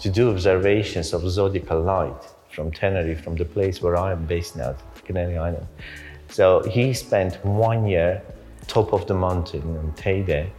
to 0.00 0.10
do 0.10 0.30
observations 0.30 1.12
of 1.12 1.28
zodiacal 1.28 1.80
light 1.80 2.22
from 2.50 2.70
Tenerife, 2.70 3.22
from 3.22 3.36
the 3.36 3.44
place 3.44 3.82
where 3.82 3.96
I 3.96 4.12
am 4.12 4.24
based 4.26 4.56
now, 4.56 4.74
Canary 5.04 5.36
Island. 5.36 5.66
So 6.28 6.62
he 6.68 6.92
spent 6.94 7.42
one 7.44 7.86
year 7.86 8.22
top 8.66 8.92
of 8.92 9.06
the 9.06 9.14
mountain 9.14 9.62
in 9.76 9.92
Teide 9.92 10.50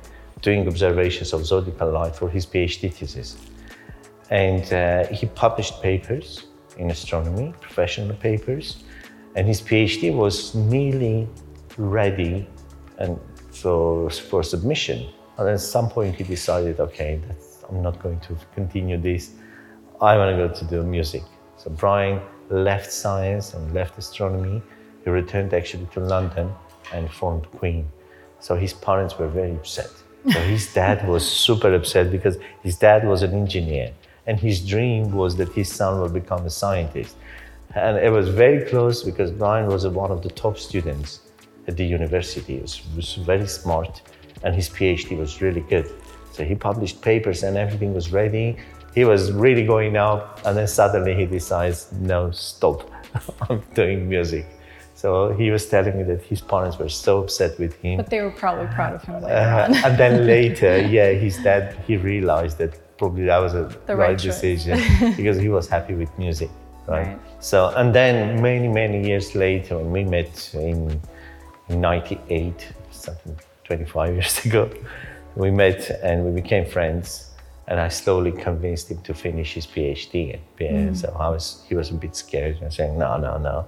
doing 0.41 0.67
observations 0.67 1.33
of 1.33 1.45
zodiacal 1.45 1.91
light 1.91 2.15
for 2.15 2.29
his 2.29 2.45
PhD 2.45 2.93
thesis. 2.93 3.37
And 4.29 4.71
uh, 4.73 5.07
he 5.07 5.25
published 5.27 5.81
papers 5.81 6.45
in 6.77 6.91
astronomy, 6.91 7.53
professional 7.59 8.15
papers, 8.15 8.83
and 9.35 9.47
his 9.47 9.61
PhD 9.61 10.13
was 10.13 10.55
nearly 10.55 11.27
ready 11.77 12.47
and 12.97 13.19
for, 13.51 14.09
for 14.09 14.43
submission. 14.43 15.09
And 15.37 15.49
at 15.49 15.59
some 15.59 15.89
point 15.89 16.15
he 16.15 16.23
decided, 16.23 16.79
okay, 16.79 17.21
that's, 17.27 17.48
I'm 17.69 17.81
not 17.81 18.01
going 18.01 18.19
to 18.21 18.37
continue 18.55 18.97
this. 18.97 19.31
I 20.01 20.17
want 20.17 20.35
to 20.35 20.47
go 20.47 20.53
to 20.53 20.65
do 20.65 20.83
music. 20.83 21.23
So 21.57 21.69
Brian 21.69 22.21
left 22.49 22.91
science 22.91 23.53
and 23.53 23.73
left 23.73 23.97
astronomy. 23.97 24.61
He 25.03 25.09
returned 25.09 25.53
actually 25.53 25.87
to 25.93 25.99
London 25.99 26.51
and 26.93 27.11
formed 27.11 27.49
Queen. 27.51 27.87
So 28.39 28.55
his 28.55 28.73
parents 28.73 29.17
were 29.19 29.27
very 29.27 29.51
upset. 29.51 29.91
So 30.31 30.39
his 30.39 30.73
dad 30.81 31.07
was 31.07 31.29
super 31.29 31.73
upset 31.73 32.11
because 32.11 32.37
his 32.63 32.77
dad 32.77 33.07
was 33.07 33.21
an 33.23 33.33
engineer 33.33 33.93
and 34.25 34.39
his 34.39 34.65
dream 34.65 35.11
was 35.11 35.35
that 35.37 35.49
his 35.53 35.71
son 35.71 36.01
would 36.01 36.13
become 36.13 36.45
a 36.45 36.49
scientist. 36.49 37.15
And 37.75 37.97
it 37.97 38.11
was 38.11 38.29
very 38.29 38.65
close 38.65 39.03
because 39.03 39.31
Brian 39.31 39.67
was 39.67 39.85
one 39.87 40.11
of 40.11 40.23
the 40.23 40.29
top 40.29 40.57
students 40.57 41.21
at 41.67 41.77
the 41.77 41.85
university. 41.85 42.55
He 42.55 42.61
was, 42.61 42.81
was 42.95 43.15
very 43.15 43.47
smart 43.47 44.01
and 44.43 44.55
his 44.55 44.69
PhD 44.69 45.17
was 45.17 45.41
really 45.41 45.61
good. 45.61 45.91
He 46.45 46.55
published 46.55 47.01
papers 47.01 47.43
and 47.43 47.57
everything 47.57 47.93
was 47.93 48.11
ready. 48.11 48.57
He 48.93 49.05
was 49.05 49.31
really 49.31 49.65
going 49.65 49.95
out 49.97 50.41
and 50.45 50.57
then 50.57 50.67
suddenly 50.67 51.13
he 51.15 51.25
decides, 51.25 51.91
no, 51.93 52.31
stop, 52.31 52.89
I'm 53.49 53.61
doing 53.73 54.09
music. 54.09 54.45
So 54.95 55.31
he 55.31 55.49
was 55.49 55.65
telling 55.67 55.97
me 55.97 56.03
that 56.03 56.23
his 56.23 56.41
parents 56.41 56.77
were 56.77 56.89
so 56.89 57.23
upset 57.23 57.57
with 57.57 57.73
him. 57.75 57.97
But 57.97 58.09
they 58.09 58.21
were 58.21 58.31
probably 58.31 58.67
proud 58.67 58.95
of 58.95 59.03
him 59.03 59.21
later 59.21 59.33
Uh, 59.33 59.73
and 59.85 59.97
then 59.97 60.25
later, 60.35 60.81
yeah, 60.81 61.11
his 61.13 61.37
dad, 61.37 61.77
he 61.87 61.95
realized 61.95 62.57
that 62.57 62.97
probably 62.97 63.23
that 63.25 63.37
was 63.37 63.53
a 63.53 63.63
The 63.85 63.95
right, 63.95 64.09
right 64.09 64.17
decision 64.17 64.77
because 65.15 65.37
he 65.37 65.47
was 65.47 65.69
happy 65.69 65.93
with 65.93 66.11
music, 66.19 66.49
right? 66.85 67.07
Right. 67.07 67.19
So, 67.39 67.69
and 67.77 67.95
then 67.95 68.41
many, 68.41 68.67
many 68.67 69.07
years 69.07 69.35
later, 69.35 69.77
when 69.77 69.91
we 69.91 70.03
met 70.03 70.51
in, 70.53 70.99
in 71.69 71.79
98, 71.79 72.67
something 72.91 73.39
25 73.63 74.13
years 74.15 74.45
ago, 74.45 74.69
we 75.39 75.49
met 75.49 75.89
and 76.03 76.25
we 76.25 76.31
became 76.41 76.65
friends. 76.65 77.31
And 77.67 77.79
I 77.79 77.87
slowly 77.87 78.31
convinced 78.31 78.91
him 78.91 79.01
to 79.03 79.13
finish 79.13 79.53
his 79.53 79.65
PhD. 79.65 80.33
at 80.33 80.41
PA. 80.57 80.93
So 80.93 81.15
I 81.17 81.29
was, 81.29 81.63
he 81.69 81.75
was 81.75 81.91
a 81.91 81.93
bit 81.93 82.15
scared 82.15 82.57
and 82.61 82.73
saying, 82.73 82.97
no, 82.97 83.17
no, 83.17 83.37
no, 83.37 83.67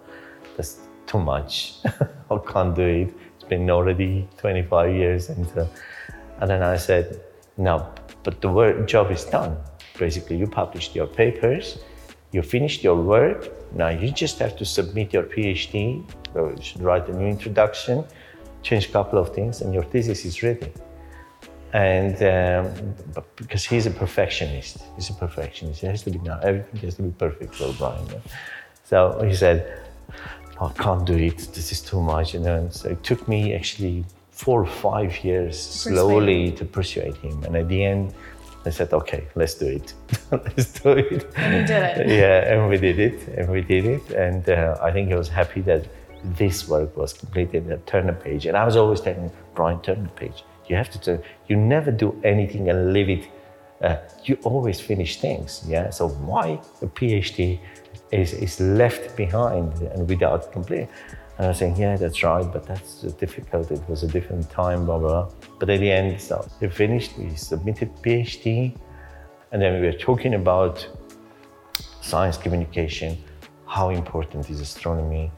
that's 0.57 0.79
too 1.07 1.19
much. 1.19 1.75
I 2.31 2.37
can't 2.51 2.75
do 2.75 2.87
it. 3.01 3.13
It's 3.35 3.47
been 3.47 3.69
already 3.69 4.27
25 4.37 4.93
years. 4.93 5.29
And, 5.29 5.47
uh, 5.57 5.65
and 6.39 6.49
then 6.49 6.61
I 6.61 6.77
said, 6.77 7.21
no, 7.57 7.87
but 8.23 8.41
the 8.41 8.49
work, 8.49 8.87
job 8.87 9.11
is 9.11 9.23
done. 9.23 9.55
Basically, 9.97 10.35
you 10.35 10.47
published 10.47 10.95
your 10.95 11.07
papers, 11.07 11.77
you 12.31 12.41
finished 12.41 12.83
your 12.83 12.95
work. 12.95 13.49
Now 13.75 13.89
you 13.89 14.11
just 14.11 14.39
have 14.39 14.57
to 14.57 14.65
submit 14.65 15.13
your 15.13 15.23
PhD. 15.23 16.03
You 16.35 16.55
should 16.61 16.81
write 16.81 17.07
a 17.07 17.15
new 17.15 17.27
introduction, 17.27 18.03
change 18.63 18.89
a 18.89 18.91
couple 18.91 19.19
of 19.19 19.33
things, 19.33 19.61
and 19.61 19.73
your 19.73 19.83
thesis 19.83 20.25
is 20.25 20.41
ready. 20.41 20.73
And 21.73 22.15
um, 22.23 22.93
because 23.37 23.63
he's 23.63 23.85
a 23.85 23.91
perfectionist, 23.91 24.77
he's 24.95 25.09
a 25.09 25.13
perfectionist. 25.13 25.83
It 25.83 25.87
has 25.87 26.03
to 26.03 26.11
be 26.11 26.19
now. 26.19 26.39
Everything 26.43 26.79
has 26.81 26.95
to 26.95 27.03
be 27.03 27.11
perfect 27.11 27.55
for 27.55 27.73
Brian. 27.73 28.05
So 28.83 29.21
he 29.23 29.33
said, 29.33 29.81
"I 30.59 30.69
can't 30.73 31.05
do 31.05 31.15
it. 31.15 31.37
This 31.53 31.71
is 31.71 31.81
too 31.81 32.01
much." 32.01 32.33
You 32.33 32.41
know. 32.41 32.55
And 32.57 32.73
so 32.73 32.89
it 32.89 33.03
took 33.03 33.25
me 33.27 33.53
actually 33.53 34.03
four 34.31 34.61
or 34.61 34.65
five 34.65 35.23
years 35.23 35.57
slowly 35.57 36.51
to 36.51 36.65
persuade 36.65 37.15
him. 37.17 37.41
And 37.45 37.55
at 37.55 37.69
the 37.69 37.85
end, 37.85 38.13
I 38.65 38.69
said, 38.69 38.91
"Okay, 38.91 39.23
let's 39.35 39.53
do 39.53 39.67
it. 39.67 39.93
let's 40.31 40.73
do 40.73 40.89
it." 40.89 41.25
And 41.37 41.53
you 41.55 41.67
did 41.67 41.83
it. 41.97 42.09
Yeah, 42.09 42.51
and 42.51 42.69
we 42.69 42.77
did 42.77 42.99
it, 42.99 43.27
and 43.37 43.49
we 43.49 43.61
did 43.61 43.85
it, 43.85 44.11
and 44.11 44.49
uh, 44.49 44.77
I 44.81 44.91
think 44.91 45.07
he 45.07 45.15
was 45.15 45.29
happy 45.29 45.61
that 45.61 45.87
this 46.37 46.67
work 46.67 46.97
was 46.97 47.13
completed. 47.13 47.67
The 47.67 47.77
page, 48.23 48.45
and 48.45 48.57
I 48.57 48.65
was 48.65 48.75
always 48.75 48.99
telling 48.99 49.31
Brian, 49.55 49.79
turn 49.81 50.03
the 50.03 50.09
page. 50.09 50.43
You 50.71 50.77
have 50.77 50.89
to. 50.89 51.21
You 51.49 51.57
never 51.57 51.91
do 51.91 52.09
anything 52.23 52.69
and 52.69 52.93
leave 52.93 53.09
it. 53.09 53.23
Uh, 53.81 53.97
you 54.23 54.37
always 54.43 54.79
finish 54.79 55.19
things. 55.19 55.49
Yeah. 55.67 55.89
So 55.89 56.07
why 56.07 56.45
a 56.81 56.87
PhD 56.97 57.59
is 58.11 58.33
is 58.33 58.59
left 58.59 59.17
behind 59.17 59.73
and 59.93 60.07
without 60.07 60.41
complete? 60.53 60.87
And 61.35 61.45
I 61.45 61.49
was 61.49 61.57
saying, 61.57 61.75
yeah, 61.75 61.97
that's 61.97 62.23
right, 62.23 62.47
but 62.53 62.63
that's 62.69 63.01
difficult. 63.25 63.71
It 63.71 63.83
was 63.89 64.03
a 64.03 64.07
different 64.07 64.49
time, 64.49 64.85
blah 64.85 64.99
blah. 64.99 65.23
But 65.59 65.69
at 65.69 65.79
the 65.79 65.91
end, 65.91 66.21
so 66.21 66.35
we 66.61 66.69
finished. 66.69 67.17
We 67.17 67.35
submitted 67.35 67.89
PhD, 68.03 68.47
and 69.51 69.61
then 69.61 69.71
we 69.81 69.87
were 69.87 69.99
talking 70.09 70.33
about 70.35 70.87
science 72.01 72.37
communication, 72.37 73.17
how 73.65 73.89
important 73.89 74.49
is 74.49 74.59
astronomy, 74.61 75.31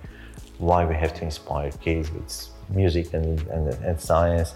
why 0.60 0.86
we 0.86 0.96
have 0.96 1.14
to 1.20 1.24
inspire 1.24 1.72
kids 1.72 2.12
with 2.12 2.30
music 2.70 3.14
and, 3.14 3.42
and, 3.54 3.68
and 3.88 4.00
science. 4.00 4.54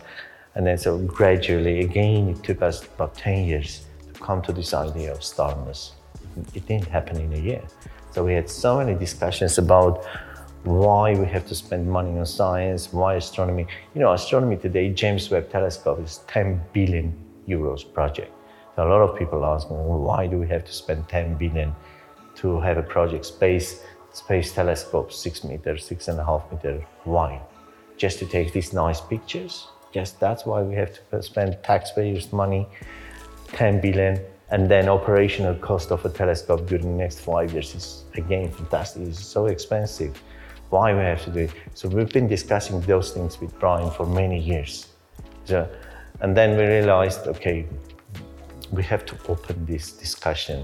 And 0.58 0.66
then 0.66 0.80
so 0.80 0.98
gradually, 0.98 1.82
again, 1.82 2.30
it 2.30 2.42
took 2.42 2.64
us 2.64 2.84
about 2.84 3.16
10 3.16 3.46
years 3.46 3.86
to 4.12 4.20
come 4.20 4.42
to 4.42 4.52
this 4.52 4.74
idea 4.74 5.12
of 5.12 5.20
Starmus. 5.20 5.92
It 6.56 6.66
didn't 6.66 6.88
happen 6.88 7.18
in 7.18 7.32
a 7.34 7.38
year. 7.38 7.62
So 8.10 8.26
we 8.26 8.34
had 8.34 8.50
so 8.50 8.80
many 8.80 8.96
discussions 8.96 9.60
about 9.60 10.04
why 10.64 11.14
we 11.14 11.28
have 11.28 11.46
to 11.50 11.54
spend 11.54 11.88
money 11.88 12.18
on 12.18 12.26
science, 12.26 12.92
why 12.92 13.14
astronomy. 13.18 13.68
You 13.94 14.02
know, 14.02 14.14
astronomy 14.14 14.58
today, 14.58 14.90
James 14.90 15.30
Webb 15.30 15.52
Telescope 15.52 16.00
is 16.00 16.22
10 16.28 16.60
billion 16.74 17.14
euros 17.48 17.86
project. 17.94 18.34
So 18.76 18.88
a 18.88 18.90
lot 18.90 19.02
of 19.08 19.16
people 19.16 19.46
ask 19.46 19.70
me, 19.70 19.78
well, 19.78 20.00
why 20.00 20.26
do 20.26 20.40
we 20.40 20.48
have 20.48 20.66
to 20.66 20.74
spend 20.74 21.08
10 21.08 21.38
billion 21.38 21.76
to 22.38 22.60
have 22.62 22.80
a 22.80 22.84
project 22.84 23.26
space 23.26 23.84
space 24.12 24.52
telescope 24.52 25.14
six 25.14 25.44
meters, 25.44 25.86
six 25.86 26.08
and 26.08 26.20
a 26.20 26.26
half 26.26 26.52
meter 26.52 26.84
wide, 27.06 27.42
just 27.98 28.18
to 28.18 28.26
take 28.26 28.54
these 28.54 28.74
nice 28.74 29.00
pictures? 29.00 29.68
Yes, 29.98 30.12
that's 30.12 30.46
why 30.46 30.62
we 30.62 30.76
have 30.76 30.92
to 31.10 31.24
spend 31.24 31.58
taxpayers' 31.64 32.32
money, 32.32 32.68
10 33.48 33.82
billion, 33.82 34.20
and 34.52 34.70
then 34.70 34.88
operational 34.90 35.56
cost 35.56 35.92
of 35.92 36.06
a 36.06 36.10
telescope 36.10 36.68
during 36.68 36.86
the 36.92 37.04
next 37.04 37.22
five 37.22 37.52
years 37.52 37.74
is 37.74 38.04
again 38.14 38.52
fantastic. 38.52 39.02
It's 39.08 39.26
so 39.26 39.48
expensive. 39.48 40.14
why 40.70 40.94
we 40.94 41.00
have 41.00 41.24
to 41.24 41.32
do 41.32 41.40
it. 41.48 41.52
So 41.74 41.90
we've 41.90 42.14
been 42.14 42.28
discussing 42.28 42.80
those 42.82 43.12
things 43.12 43.42
with 43.42 43.52
Brian 43.58 43.90
for 43.90 44.06
many 44.06 44.40
years. 44.52 44.74
So, 45.46 45.68
and 46.22 46.38
then 46.38 46.50
we 46.58 46.64
realized, 46.78 47.22
okay, 47.34 47.66
we 48.72 48.84
have 48.84 49.04
to 49.10 49.16
open 49.34 49.66
this 49.66 49.86
discussion 49.94 50.60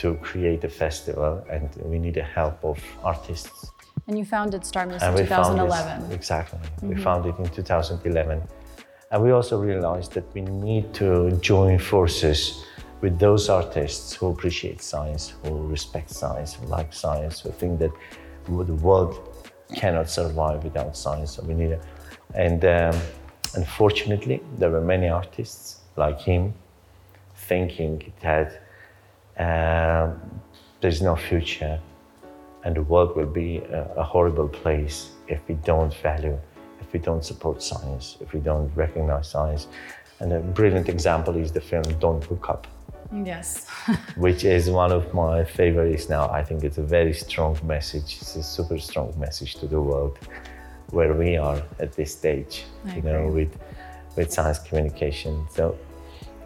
to 0.00 0.16
create 0.16 0.64
a 0.64 0.72
festival, 0.84 1.32
and 1.48 1.66
we 1.90 1.98
need 1.98 2.14
the 2.14 2.28
help 2.38 2.62
of 2.62 2.78
artists. 3.02 3.70
And 4.10 4.18
you 4.18 4.24
founded 4.24 4.62
Starmus 4.62 5.02
in 5.06 5.14
we 5.14 5.24
found 5.24 5.56
this- 5.56 5.78
2011. 5.78 6.10
exactly. 6.10 6.58
We 6.82 6.96
founded 6.96 7.32
it 7.38 7.44
in 7.44 7.48
2011. 7.48 8.42
And 9.12 9.22
we 9.22 9.30
also 9.30 9.56
realized 9.60 10.10
that 10.14 10.24
we 10.34 10.40
need 10.40 10.92
to 10.94 11.30
join 11.50 11.78
forces 11.78 12.64
with 13.02 13.20
those 13.20 13.48
artists 13.48 14.12
who 14.16 14.26
appreciate 14.32 14.82
science, 14.82 15.34
who 15.44 15.64
respect 15.68 16.10
science, 16.10 16.54
who 16.54 16.66
like 16.66 16.92
science, 16.92 17.38
who 17.38 17.52
think 17.52 17.78
that 17.78 17.92
the 18.48 18.78
world 18.86 19.12
cannot 19.76 20.10
survive 20.10 20.64
without 20.64 20.96
science. 20.96 21.36
So 21.36 21.44
we 21.44 21.54
need 21.54 21.70
it. 21.78 21.82
and 22.34 22.64
um, 22.64 22.96
unfortunately, 23.54 24.40
there 24.58 24.70
were 24.70 24.80
many 24.80 25.08
artists 25.08 25.82
like 25.94 26.18
him 26.20 26.52
thinking 27.50 28.12
that 28.26 28.48
um, 29.38 30.20
there's 30.80 31.00
no 31.00 31.14
future 31.14 31.78
and 32.64 32.76
the 32.76 32.82
world 32.82 33.16
will 33.16 33.26
be 33.26 33.58
a, 33.58 34.02
horrible 34.02 34.48
place 34.48 35.10
if 35.28 35.40
we 35.48 35.54
don't 35.54 35.94
value, 35.94 36.38
if 36.80 36.92
we 36.92 36.98
don't 37.00 37.24
support 37.24 37.62
science, 37.62 38.16
if 38.20 38.32
we 38.32 38.40
don't 38.40 38.70
recognize 38.74 39.28
science. 39.28 39.66
And 40.20 40.32
a 40.32 40.40
brilliant 40.40 40.88
example 40.88 41.36
is 41.36 41.50
the 41.52 41.60
film 41.60 41.84
Don't 41.98 42.28
Look 42.30 42.48
Up, 42.50 42.66
Yes. 43.24 43.66
which 44.16 44.44
is 44.44 44.68
one 44.68 44.92
of 44.92 45.12
my 45.14 45.44
favorites 45.44 46.08
now. 46.08 46.28
I 46.28 46.42
think 46.44 46.62
it's 46.64 46.78
a 46.78 46.82
very 46.82 47.14
strong 47.14 47.58
message. 47.64 48.18
It's 48.20 48.36
a 48.36 48.42
super 48.42 48.78
strong 48.78 49.14
message 49.18 49.54
to 49.56 49.66
the 49.66 49.80
world 49.80 50.18
where 50.90 51.14
we 51.14 51.36
are 51.36 51.62
at 51.78 51.92
this 51.92 52.12
stage, 52.12 52.64
I 52.86 52.96
you 52.96 53.02
know, 53.02 53.26
agree. 53.26 53.44
with 53.44 53.58
with 54.16 54.32
science 54.32 54.58
communication. 54.58 55.46
So, 55.50 55.78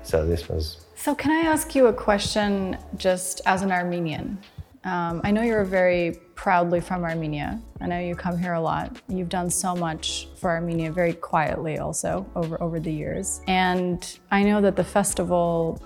so 0.03 0.27
this 0.27 0.49
was 0.49 0.85
So, 0.97 1.15
can 1.15 1.33
I 1.33 1.49
ask 1.51 1.75
you 1.75 1.87
a 1.87 1.93
question 1.93 2.77
just 2.97 3.41
as 3.47 3.63
an 3.63 3.73
Armenian? 3.73 4.39
Um, 4.85 5.23
I 5.25 5.31
know 5.31 5.43
you're 5.43 5.65
very 5.65 6.19
proudly 6.35 6.81
from 6.81 7.05
Armenia. 7.05 7.61
I 7.81 7.87
know 7.87 7.99
you 7.99 8.15
come 8.15 8.39
here 8.39 8.53
a 8.53 8.61
lot. 8.61 9.01
You've 9.09 9.31
done 9.31 9.49
so 9.49 9.75
much 9.75 10.29
for 10.37 10.51
Armenia 10.51 10.93
very 10.93 11.15
quietly, 11.15 11.79
also 11.79 12.27
over, 12.37 12.61
over 12.63 12.79
the 12.79 12.93
years. 12.93 13.41
And 13.47 14.19
I 14.31 14.43
know 14.43 14.61
that 14.61 14.77
the 14.77 14.85
festival, 14.85 15.83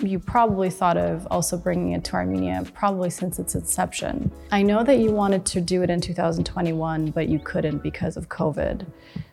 you 0.00 0.18
probably 0.18 0.70
thought 0.70 0.96
of 0.96 1.26
also 1.30 1.58
bringing 1.58 1.92
it 1.92 2.02
to 2.04 2.14
Armenia 2.14 2.64
probably 2.72 3.10
since 3.10 3.38
its 3.38 3.54
inception. 3.54 4.32
I 4.50 4.62
know 4.62 4.82
that 4.84 4.98
you 4.98 5.12
wanted 5.12 5.44
to 5.46 5.60
do 5.60 5.82
it 5.82 5.90
in 5.90 6.00
2021, 6.00 7.10
but 7.10 7.28
you 7.28 7.38
couldn't 7.40 7.82
because 7.82 8.16
of 8.16 8.30
COVID. 8.30 8.86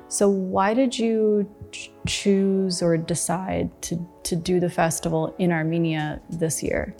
So, 0.09 0.29
why 0.29 0.73
did 0.73 0.97
you 0.97 1.49
ch- 1.71 1.91
choose 2.05 2.81
or 2.81 2.97
decide 2.97 3.69
to, 3.83 4.07
to 4.23 4.37
do 4.37 4.61
the 4.61 4.69
festival 4.69 5.35
in 5.37 5.51
Armenia 5.51 6.21
this 6.29 6.63
year? 6.63 6.95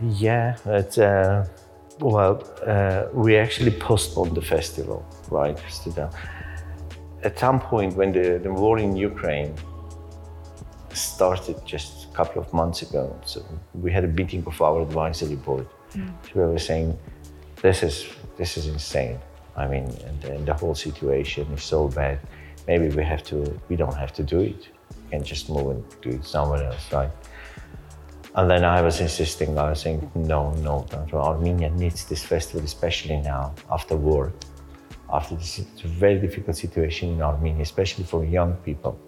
Yeah, 0.00 0.56
but 0.64 0.98
uh, 0.98 1.44
well, 2.00 2.42
uh, 2.66 3.04
we 3.12 3.36
actually 3.36 3.70
postponed 3.70 4.34
the 4.34 4.42
festival, 4.42 5.04
right? 5.30 5.58
At 7.22 7.38
some 7.38 7.60
point, 7.60 7.94
when 7.94 8.12
the, 8.12 8.40
the 8.42 8.52
war 8.52 8.78
in 8.78 8.96
Ukraine 8.96 9.54
started 10.92 11.56
just 11.64 12.08
a 12.10 12.16
couple 12.16 12.42
of 12.42 12.52
months 12.52 12.82
ago, 12.82 13.16
so 13.24 13.44
we 13.74 13.92
had 13.92 14.04
a 14.04 14.08
meeting 14.08 14.42
of 14.46 14.60
our 14.60 14.82
advisory 14.82 15.36
board. 15.36 15.66
So 15.92 16.30
we 16.34 16.40
were 16.42 16.58
saying, 16.58 16.98
this 17.60 17.82
is 17.82 18.06
this 18.38 18.56
is 18.56 18.66
insane. 18.66 19.18
I 19.56 19.68
mean, 19.68 19.84
and, 20.06 20.24
and 20.24 20.46
the 20.46 20.54
whole 20.54 20.74
situation 20.74 21.46
is 21.52 21.62
so 21.62 21.88
bad. 21.88 22.18
Maybe 22.66 22.88
we 22.88 23.04
have 23.04 23.22
to. 23.24 23.36
We 23.68 23.76
don't 23.76 23.94
have 23.94 24.12
to 24.14 24.22
do 24.22 24.40
it. 24.40 24.68
We 24.90 25.10
can 25.10 25.22
just 25.22 25.48
move 25.50 25.70
and 25.70 25.84
do 26.00 26.10
it 26.10 26.24
somewhere 26.24 26.64
else, 26.64 26.92
right? 26.92 27.10
And 28.34 28.50
then 28.50 28.64
I 28.64 28.80
was 28.80 29.00
insisting, 29.00 29.58
I 29.58 29.70
was 29.70 29.80
saying, 29.80 30.10
no, 30.14 30.52
no, 30.52 30.86
Armenia 31.12 31.70
needs 31.70 32.06
this 32.06 32.22
festival, 32.24 32.64
especially 32.64 33.18
now, 33.18 33.54
after 33.70 33.94
war, 33.94 34.32
after 35.12 35.34
this 35.34 35.58
very 35.84 36.18
difficult 36.18 36.56
situation 36.56 37.10
in 37.10 37.22
Armenia, 37.22 37.62
especially 37.62 38.04
for 38.04 38.24
young 38.24 38.54
people. 38.64 38.98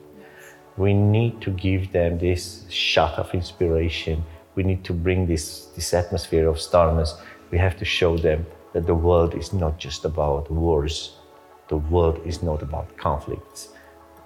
We 0.77 0.93
need 0.93 1.41
to 1.41 1.51
give 1.51 1.93
them 1.93 2.19
this 2.19 2.67
shot 2.69 3.19
of 3.19 3.33
inspiration. 3.33 4.23
We 4.57 4.63
need 4.63 4.85
to 4.85 4.93
bring 4.93 5.27
this, 5.27 5.67
this 5.77 5.95
atmosphere 5.95 6.49
of 6.49 6.57
Starmus. 6.57 7.19
We 7.51 7.59
have 7.59 7.79
to 7.79 7.85
show 7.85 8.19
them 8.19 8.45
that 8.75 8.87
the 8.87 8.95
world 8.95 9.35
is 9.35 9.53
not 9.53 9.79
just 9.79 10.05
about 10.05 10.51
wars. 10.51 11.17
The 11.69 11.79
world 11.79 12.21
is 12.27 12.43
not 12.43 12.61
about 12.61 12.95
conflicts 12.99 13.69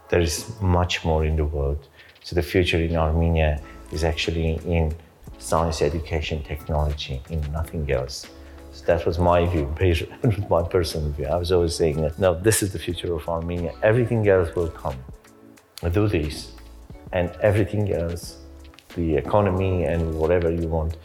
there 0.09 0.21
is 0.21 0.51
much 0.61 1.05
more 1.05 1.25
in 1.25 1.37
the 1.37 1.45
world. 1.45 1.89
So 2.23 2.35
the 2.35 2.43
future 2.43 2.79
in 2.79 2.97
Armenia 2.97 3.61
is 3.93 4.05
actually 4.05 4.61
in 4.65 4.95
science, 5.39 5.83
education, 5.83 6.43
technology, 6.43 7.23
in 7.31 7.41
nothing 7.53 7.91
else. 7.91 8.27
So 8.73 8.85
that 8.87 9.07
was 9.07 9.19
my 9.19 9.47
view, 9.47 9.67
my 10.51 10.63
personal 10.63 11.11
view. 11.11 11.27
I 11.27 11.37
was 11.37 11.53
always 11.53 11.75
saying 11.75 12.01
that 12.03 12.19
no, 12.19 12.39
this 12.39 12.63
is 12.63 12.73
the 12.73 12.79
future 12.79 13.15
of 13.15 13.29
Armenia. 13.29 13.73
Everything 13.83 14.29
else 14.29 14.55
will 14.55 14.69
come. 14.69 14.97
Do 15.93 16.09
this, 16.09 16.53
and 17.13 17.31
everything 17.41 17.93
else, 17.93 18.39
the 18.97 19.17
economy 19.17 19.85
and 19.85 20.19
whatever 20.19 20.51
you 20.51 20.67
want, 20.67 20.97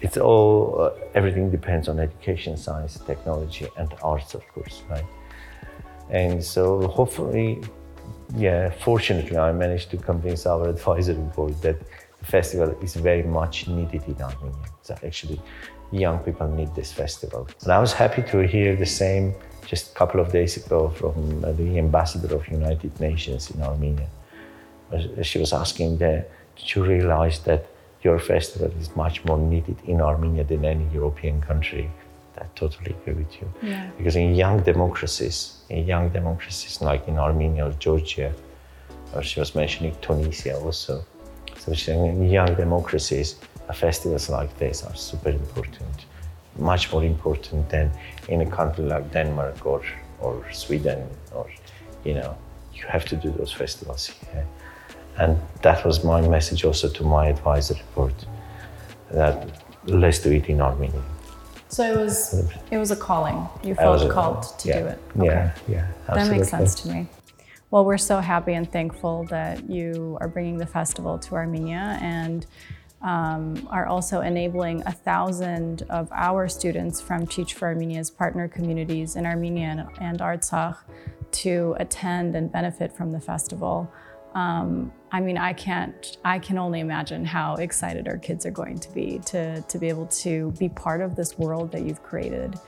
it's 0.00 0.16
all 0.16 0.80
uh, 0.80 0.90
everything 1.14 1.50
depends 1.50 1.88
on 1.88 1.98
education, 2.00 2.56
science, 2.56 2.98
technology, 3.06 3.66
and 3.76 3.92
arts, 4.02 4.34
of 4.34 4.46
course, 4.48 4.82
right? 4.88 5.04
And 6.10 6.42
so 6.42 6.86
hopefully, 6.88 7.62
yeah, 8.36 8.70
fortunately, 8.70 9.36
I 9.36 9.52
managed 9.52 9.90
to 9.90 9.96
convince 9.96 10.46
our 10.46 10.68
advisory 10.68 11.26
board 11.36 11.54
that 11.62 11.76
the 12.18 12.26
festival 12.26 12.76
is 12.82 12.94
very 12.94 13.22
much 13.22 13.68
needed 13.68 14.02
in 14.06 14.20
Armenia. 14.20 14.68
So 14.82 14.94
actually, 15.04 15.40
young 15.92 16.18
people 16.18 16.48
need 16.48 16.74
this 16.74 16.92
festival. 16.92 17.46
And 17.62 17.72
I 17.72 17.78
was 17.78 17.92
happy 17.92 18.22
to 18.22 18.46
hear 18.46 18.76
the 18.76 18.86
same 18.86 19.34
just 19.66 19.92
a 19.92 19.94
couple 19.94 20.20
of 20.20 20.32
days 20.32 20.56
ago 20.56 20.90
from 20.90 21.44
uh, 21.44 21.52
the 21.52 21.78
ambassador 21.78 22.34
of 22.34 22.46
United 22.48 22.98
Nations 23.00 23.50
in 23.50 23.62
Armenia. 23.62 24.08
Uh, 24.92 25.22
She 25.22 25.38
was 25.38 25.52
asking 25.52 25.98
that, 25.98 26.30
did 26.56 26.74
you 26.74 26.84
realize 26.84 27.38
that 27.40 27.66
your 28.02 28.18
festival 28.18 28.70
is 28.80 28.94
much 28.96 29.24
more 29.24 29.38
needed 29.38 29.76
in 29.86 30.00
Armenia 30.00 30.44
than 30.44 30.64
any 30.64 30.86
European 30.92 31.40
country? 31.40 31.90
I 32.38 32.46
totally 32.54 32.90
agree 32.90 33.14
with 33.14 33.40
you. 33.40 33.52
Yeah. 33.62 33.90
Because 33.96 34.16
in 34.16 34.34
young 34.34 34.62
democracies, 34.62 35.62
in 35.68 35.86
young 35.86 36.08
democracies 36.10 36.80
like 36.80 37.06
in 37.08 37.18
Armenia 37.18 37.66
or 37.66 37.72
Georgia, 37.72 38.32
or 39.14 39.22
she 39.22 39.40
was 39.40 39.54
mentioning 39.54 39.94
Tunisia 40.00 40.58
also. 40.58 41.04
So 41.58 41.72
she's 41.72 41.86
saying 41.86 42.06
in 42.06 42.28
young 42.28 42.54
democracies, 42.54 43.36
uh, 43.68 43.72
festivals 43.72 44.28
like 44.28 44.56
this 44.58 44.84
are 44.84 44.94
super 44.94 45.30
important, 45.30 46.06
much 46.58 46.92
more 46.92 47.04
important 47.04 47.68
than 47.70 47.90
in 48.28 48.40
a 48.40 48.50
country 48.50 48.84
like 48.84 49.12
Denmark 49.12 49.64
or, 49.64 49.82
or 50.20 50.44
Sweden 50.52 51.08
or, 51.32 51.46
you 52.04 52.14
know, 52.14 52.36
you 52.74 52.84
have 52.88 53.04
to 53.06 53.16
do 53.16 53.30
those 53.30 53.52
festivals 53.52 54.06
here. 54.06 54.46
And 55.16 55.38
that 55.62 55.84
was 55.84 56.02
my 56.02 56.20
message 56.20 56.64
also 56.64 56.88
to 56.88 57.04
my 57.04 57.28
advisory 57.28 57.82
board, 57.94 58.14
that 59.12 59.48
let's 59.86 60.18
do 60.18 60.32
it 60.32 60.48
in 60.48 60.60
Armenia. 60.60 61.02
So 61.74 61.82
it 61.82 61.96
was 61.96 62.48
it 62.70 62.78
was 62.78 62.92
a 62.92 62.96
calling. 62.96 63.48
You 63.64 63.74
felt 63.74 64.08
called 64.08 64.56
to 64.60 64.68
yeah, 64.68 64.78
do 64.78 64.86
it. 64.86 64.98
Yeah, 65.20 65.54
yeah. 65.66 65.88
That 66.06 66.30
makes 66.30 66.48
sense 66.48 66.76
to 66.82 66.88
me. 66.88 67.08
Well, 67.72 67.84
we're 67.84 67.98
so 67.98 68.20
happy 68.20 68.52
and 68.52 68.70
thankful 68.70 69.24
that 69.24 69.68
you 69.68 70.16
are 70.20 70.28
bringing 70.28 70.56
the 70.56 70.66
festival 70.66 71.18
to 71.18 71.34
Armenia 71.34 71.98
and 72.00 72.46
um, 73.02 73.66
are 73.72 73.86
also 73.86 74.20
enabling 74.20 74.84
a 74.86 74.92
thousand 74.92 75.82
of 75.90 76.08
our 76.12 76.46
students 76.46 77.00
from 77.00 77.26
Teach 77.26 77.54
for 77.54 77.66
Armenia's 77.66 78.08
partner 78.08 78.46
communities 78.46 79.16
in 79.16 79.26
Armenia 79.26 79.66
and, 79.66 79.80
and 80.00 80.20
Artsakh 80.20 80.76
to 81.32 81.74
attend 81.80 82.36
and 82.36 82.52
benefit 82.52 82.96
from 82.96 83.10
the 83.10 83.20
festival. 83.20 83.92
Um, 84.36 84.92
I 85.14 85.20
mean, 85.20 85.38
I 85.38 85.52
can't, 85.52 86.16
I 86.24 86.40
can 86.40 86.58
only 86.58 86.80
imagine 86.80 87.24
how 87.24 87.54
excited 87.54 88.08
our 88.08 88.18
kids 88.18 88.44
are 88.46 88.50
going 88.50 88.80
to 88.80 88.90
be 88.90 89.20
to, 89.26 89.60
to 89.60 89.78
be 89.78 89.88
able 89.88 90.06
to 90.06 90.50
be 90.58 90.68
part 90.68 91.00
of 91.00 91.14
this 91.14 91.38
world 91.38 91.70
that 91.70 91.82
you've 91.82 92.02
created. 92.02 92.58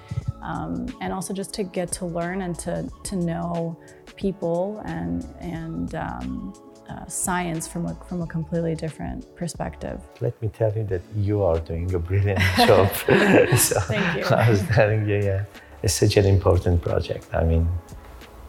Um, 0.43 0.87
and 1.01 1.13
also 1.13 1.35
just 1.35 1.53
to 1.55 1.65
get 1.65 1.91
to 1.99 2.07
learn 2.07 2.43
and 2.43 2.57
to, 2.61 2.89
to 3.03 3.17
know 3.17 3.77
people 4.15 4.81
and, 4.85 5.27
and 5.41 5.97
um, 5.97 6.55
uh, 6.89 7.05
science 7.07 7.67
from 7.67 7.87
a, 7.87 7.97
from 8.09 8.23
a 8.23 8.27
completely 8.29 8.77
different 8.77 9.35
perspective. 9.35 10.01
Let 10.21 10.41
me 10.41 10.47
tell 10.47 10.73
you 10.73 10.85
that 10.85 11.03
you 11.17 11.43
are 11.43 11.59
doing 11.59 11.93
a 11.95 11.99
brilliant 11.99 12.39
job. 12.59 12.95
so 12.95 13.81
Thank 13.81 14.19
you. 14.19 14.25
I 14.37 14.49
was 14.49 14.63
telling 14.69 15.09
you, 15.09 15.17
yeah, 15.17 15.47
it's 15.83 15.95
such 15.95 16.17
an 16.17 16.27
important 16.27 16.81
project. 16.81 17.27
I 17.35 17.43
mean, 17.43 17.69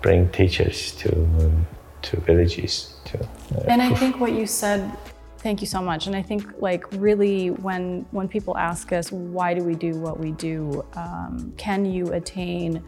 bring 0.04 0.30
teachers 0.30 0.92
to 0.98 1.10
to 2.08 2.20
villages. 2.22 2.96
To 3.06 3.20
uh, 3.20 3.64
And 3.68 3.82
I 3.82 3.94
think 3.94 4.20
what 4.20 4.32
you 4.32 4.46
said, 4.48 4.92
thank 5.40 5.62
you 5.62 5.68
so 5.68 5.82
much. 5.82 6.08
And 6.08 6.16
I 6.16 6.22
think 6.22 6.44
like 6.60 6.86
really 6.94 7.52
when 7.52 8.06
when 8.12 8.28
people 8.28 8.58
ask 8.58 8.92
us 8.92 9.12
why 9.12 9.54
do 9.54 9.64
we 9.64 9.76
do 9.76 9.92
what 10.00 10.20
we 10.20 10.32
do, 10.32 10.86
um, 10.94 11.54
can 11.58 11.86
you 11.86 12.14
attain 12.14 12.84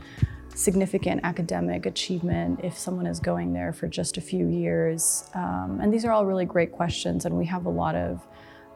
significant 0.56 1.22
academic 1.24 1.86
achievement 1.86 2.60
if 2.64 2.78
someone 2.78 3.08
is 3.08 3.20
going 3.20 3.54
there 3.54 3.72
for 3.72 3.88
just 3.88 4.18
a 4.18 4.22
few 4.22 4.48
years? 4.48 5.30
Um, 5.34 5.80
and 5.82 5.94
these 5.94 6.06
are 6.06 6.12
all 6.12 6.26
really 6.26 6.46
great 6.46 6.72
questions, 6.72 7.26
and 7.26 7.36
we 7.36 7.46
have 7.46 7.66
a 7.66 7.70
lot 7.84 7.96
of 7.96 8.26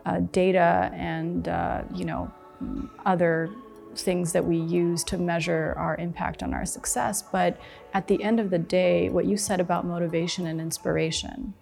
uh, 0.06 0.20
data 0.32 0.92
and 0.94 1.48
uh, 1.48 1.82
you 1.94 2.06
know 2.06 2.32
other 3.06 3.50
things 3.98 4.34
that 4.34 4.44
we 4.46 4.58
use 4.58 5.04
to 5.06 5.18
measure 5.18 5.74
our 5.78 5.96
impact 5.98 6.44
on 6.44 6.54
our 6.54 6.66
success. 6.66 7.22
But 7.22 7.58
at 7.94 8.08
the 8.08 8.22
end 8.24 8.40
of 8.40 8.50
the 8.50 8.60
day, 8.60 9.10
what 9.10 9.26
you 9.26 9.38
said 9.38 9.60
about 9.60 9.86
motivation 9.86 10.48
and 10.48 10.60
inspiration 10.60 11.54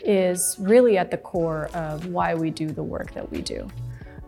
is 0.00 0.56
really 0.60 0.98
at 0.98 1.10
the 1.10 1.16
core 1.16 1.66
of 1.74 2.06
why 2.06 2.34
we 2.34 2.50
do 2.50 2.68
the 2.68 2.82
work 2.82 3.12
that 3.14 3.30
we 3.30 3.42
do. 3.42 3.68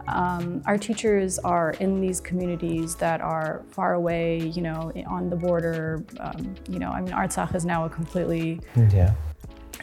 Um, 0.09 0.63
our 0.65 0.79
teachers 0.79 1.39
are 1.41 1.73
in 1.81 2.01
these 2.01 2.19
communities 2.21 2.95
that 2.97 3.21
are 3.21 3.63
far 3.71 3.93
away, 3.95 4.39
you 4.39 4.63
know, 4.63 4.91
on 5.07 5.29
the 5.29 5.37
border. 5.37 6.03
Um, 6.19 6.55
you 6.69 6.79
know, 6.79 6.91
I 6.91 7.03
mean, 7.03 7.13
Artsakh 7.13 7.55
is 7.55 7.67
now 7.67 7.85
a 7.85 7.91
completely 7.91 8.61
Yeah. 8.75 9.13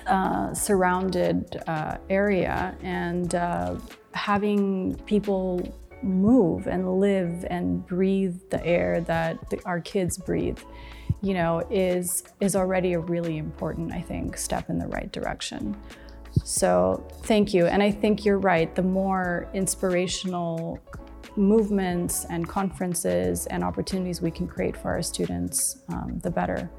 uh, 0.08 0.54
surrounded 0.54 1.62
uh, 1.68 1.98
area, 2.10 2.76
and 2.82 3.36
uh, 3.36 3.76
having 4.14 4.96
people 5.06 5.72
move 6.02 6.68
and 6.68 7.00
live 7.00 7.46
and 7.50 7.86
breathe 7.86 8.40
the 8.50 8.66
air 8.66 9.02
that 9.02 9.50
the, 9.50 9.60
our 9.66 9.80
kids 9.80 10.18
breathe, 10.18 10.60
you 11.22 11.34
know, 11.34 11.66
is 11.70 12.24
is 12.40 12.56
already 12.56 12.94
a 12.94 13.00
really 13.00 13.38
important, 13.38 13.94
I 13.94 14.02
think, 14.02 14.38
step 14.38 14.70
in 14.70 14.78
the 14.78 14.88
right 14.88 15.12
direction. 15.12 15.76
So 16.44 17.08
thank 17.24 17.54
you, 17.54 17.66
and 17.66 17.82
I 17.82 17.92
think 17.92 18.26
you're 18.26 18.40
right. 18.40 18.74
The 18.76 18.84
more 18.84 19.50
inspirational 19.54 20.80
movements 21.38 22.26
and 22.30 22.48
conferences 22.48 23.46
and 23.48 23.64
opportunities 23.64 24.22
we 24.22 24.32
can 24.32 24.48
create 24.48 24.78
for 24.78 24.90
our 24.92 25.02
students, 25.02 25.82
um, 25.90 26.20
the 26.24 26.32
better. 26.32 26.70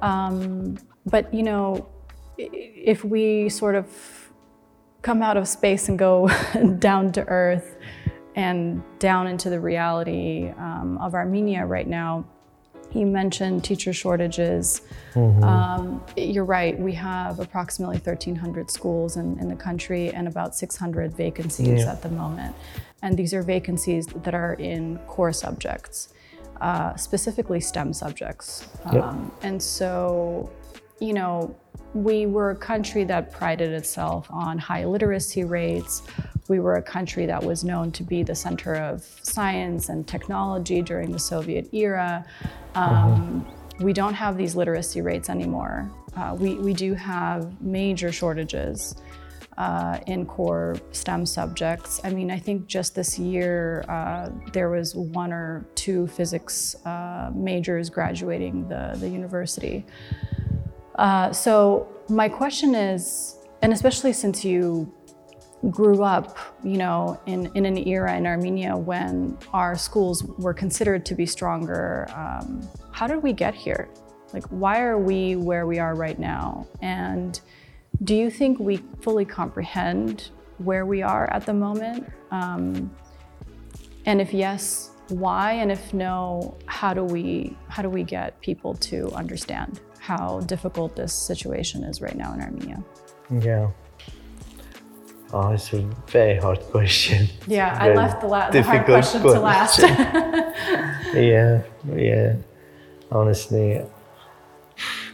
Um, 0.00 0.76
but 1.04 1.32
you 1.32 1.42
know, 1.42 1.88
if 2.38 3.04
we 3.04 3.48
sort 3.48 3.74
of 3.74 3.86
come 5.02 5.22
out 5.22 5.36
of 5.36 5.46
space 5.46 5.88
and 5.88 5.98
go 5.98 6.28
down 6.78 7.12
to 7.12 7.24
earth 7.28 7.76
and 8.36 8.82
down 8.98 9.26
into 9.26 9.50
the 9.50 9.58
reality 9.58 10.50
um, 10.58 10.98
of 10.98 11.14
Armenia 11.14 11.64
right 11.64 11.88
now, 11.88 12.24
you 12.92 13.06
mentioned 13.06 13.64
teacher 13.64 13.92
shortages. 13.92 14.82
Um, 15.16 16.04
you're 16.16 16.44
right, 16.44 16.78
we 16.78 16.92
have 16.92 17.40
approximately 17.40 17.96
1,300 17.96 18.70
schools 18.70 19.16
in, 19.16 19.38
in 19.38 19.48
the 19.48 19.56
country 19.56 20.10
and 20.12 20.28
about 20.28 20.54
600 20.54 21.14
vacancies 21.16 21.80
Yeah. 21.84 21.92
at 21.92 22.02
the 22.02 22.10
moment. 22.10 22.54
And 23.02 23.16
these 23.16 23.34
are 23.34 23.42
vacancies 23.42 24.06
that 24.06 24.34
are 24.34 24.54
in 24.54 24.98
core 25.06 25.32
subjects, 25.32 26.12
uh, 26.60 26.94
specifically 26.96 27.60
STEM 27.60 27.92
subjects. 27.92 28.68
Yep. 28.92 29.02
Um, 29.02 29.32
and 29.42 29.62
so, 29.62 30.50
you 31.00 31.12
know, 31.12 31.54
we 31.94 32.26
were 32.26 32.50
a 32.50 32.56
country 32.56 33.04
that 33.04 33.32
prided 33.32 33.72
itself 33.72 34.26
on 34.30 34.58
high 34.58 34.84
literacy 34.84 35.44
rates. 35.44 36.02
We 36.48 36.60
were 36.60 36.76
a 36.76 36.82
country 36.82 37.26
that 37.26 37.42
was 37.42 37.64
known 37.64 37.90
to 37.92 38.02
be 38.02 38.22
the 38.22 38.34
center 38.34 38.74
of 38.74 39.02
science 39.22 39.88
and 39.88 40.06
technology 40.06 40.82
during 40.82 41.10
the 41.10 41.18
Soviet 41.18 41.72
era. 41.72 42.24
Um, 42.74 43.46
We 43.78 43.92
don't 43.92 44.14
have 44.14 44.38
these 44.38 44.56
literacy 44.56 45.02
rates 45.02 45.28
anymore. 45.28 45.90
Uh, 46.16 46.34
we, 46.38 46.54
we 46.54 46.72
do 46.72 46.94
have 46.94 47.60
major 47.60 48.10
shortages 48.10 48.96
uh, 49.58 49.98
in 50.06 50.24
core 50.24 50.76
STEM 50.92 51.26
subjects. 51.26 52.00
I 52.02 52.08
mean, 52.08 52.30
I 52.30 52.38
think 52.38 52.66
just 52.66 52.94
this 52.94 53.18
year 53.18 53.84
uh, 53.86 54.30
there 54.54 54.70
was 54.70 54.94
one 54.94 55.30
or 55.30 55.66
two 55.74 56.06
physics 56.06 56.74
uh, 56.86 57.30
majors 57.34 57.90
graduating 57.90 58.66
the, 58.66 58.96
the 58.96 59.08
university. 59.10 59.84
Uh, 60.96 61.32
so 61.32 61.88
my 62.08 62.28
question 62.28 62.74
is, 62.74 63.38
and 63.62 63.72
especially 63.72 64.12
since 64.12 64.44
you 64.44 64.92
grew 65.70 66.02
up, 66.02 66.38
you 66.62 66.76
know, 66.76 67.20
in, 67.26 67.50
in 67.54 67.66
an 67.66 67.76
era 67.88 68.16
in 68.16 68.26
Armenia 68.26 68.76
when 68.76 69.36
our 69.52 69.76
schools 69.76 70.22
were 70.38 70.54
considered 70.54 71.04
to 71.06 71.14
be 71.14 71.26
stronger, 71.26 72.06
um, 72.14 72.66
how 72.92 73.06
did 73.06 73.22
we 73.22 73.32
get 73.32 73.54
here? 73.54 73.88
Like, 74.32 74.44
why 74.46 74.80
are 74.80 74.98
we 74.98 75.36
where 75.36 75.66
we 75.66 75.78
are 75.78 75.94
right 75.94 76.18
now? 76.18 76.66
And 76.82 77.40
do 78.04 78.14
you 78.14 78.30
think 78.30 78.58
we 78.58 78.78
fully 79.00 79.24
comprehend 79.24 80.30
where 80.58 80.84
we 80.84 81.02
are 81.02 81.32
at 81.32 81.46
the 81.46 81.54
moment? 81.54 82.10
Um, 82.30 82.94
and 84.04 84.20
if 84.20 84.32
yes, 84.32 84.90
why? 85.08 85.52
And 85.52 85.70
if 85.70 85.94
no, 85.94 86.56
how 86.66 86.92
do 86.92 87.04
we 87.04 87.56
how 87.68 87.82
do 87.82 87.88
we 87.88 88.02
get 88.02 88.38
people 88.40 88.74
to 88.74 89.10
understand 89.12 89.80
how 90.06 90.40
difficult 90.46 90.94
this 90.94 91.12
situation 91.12 91.82
is 91.82 92.00
right 92.00 92.16
now 92.16 92.32
in 92.34 92.40
Armenia? 92.40 92.82
Yeah. 93.30 93.70
Oh, 95.32 95.50
it's 95.50 95.72
a 95.72 95.82
very 96.06 96.36
hard 96.38 96.60
question. 96.70 97.26
Yeah, 97.48 97.76
I 97.80 97.92
left 97.92 98.20
the, 98.20 98.28
la- 98.28 98.50
the 98.50 98.62
hard 98.62 98.86
difficult 98.86 98.86
question 98.86 99.22
to 99.22 99.40
last. 99.40 99.78
yeah, 101.14 101.62
yeah. 101.92 102.36
Honestly, 103.10 103.82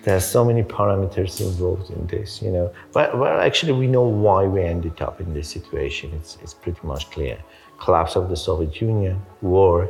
there 0.04 0.16
are 0.16 0.20
so 0.20 0.44
many 0.44 0.62
parameters 0.62 1.40
involved 1.40 1.88
in 1.90 2.06
this, 2.08 2.42
you 2.42 2.50
know. 2.50 2.70
But 2.92 3.18
well, 3.18 3.40
actually, 3.40 3.72
we 3.72 3.86
know 3.86 4.06
why 4.26 4.44
we 4.44 4.62
ended 4.62 5.00
up 5.00 5.20
in 5.22 5.32
this 5.32 5.48
situation. 5.48 6.12
It's 6.18 6.36
it's 6.42 6.52
pretty 6.52 6.86
much 6.86 7.10
clear: 7.10 7.38
collapse 7.78 8.14
of 8.14 8.28
the 8.28 8.36
Soviet 8.36 8.74
Union, 8.82 9.16
war, 9.40 9.88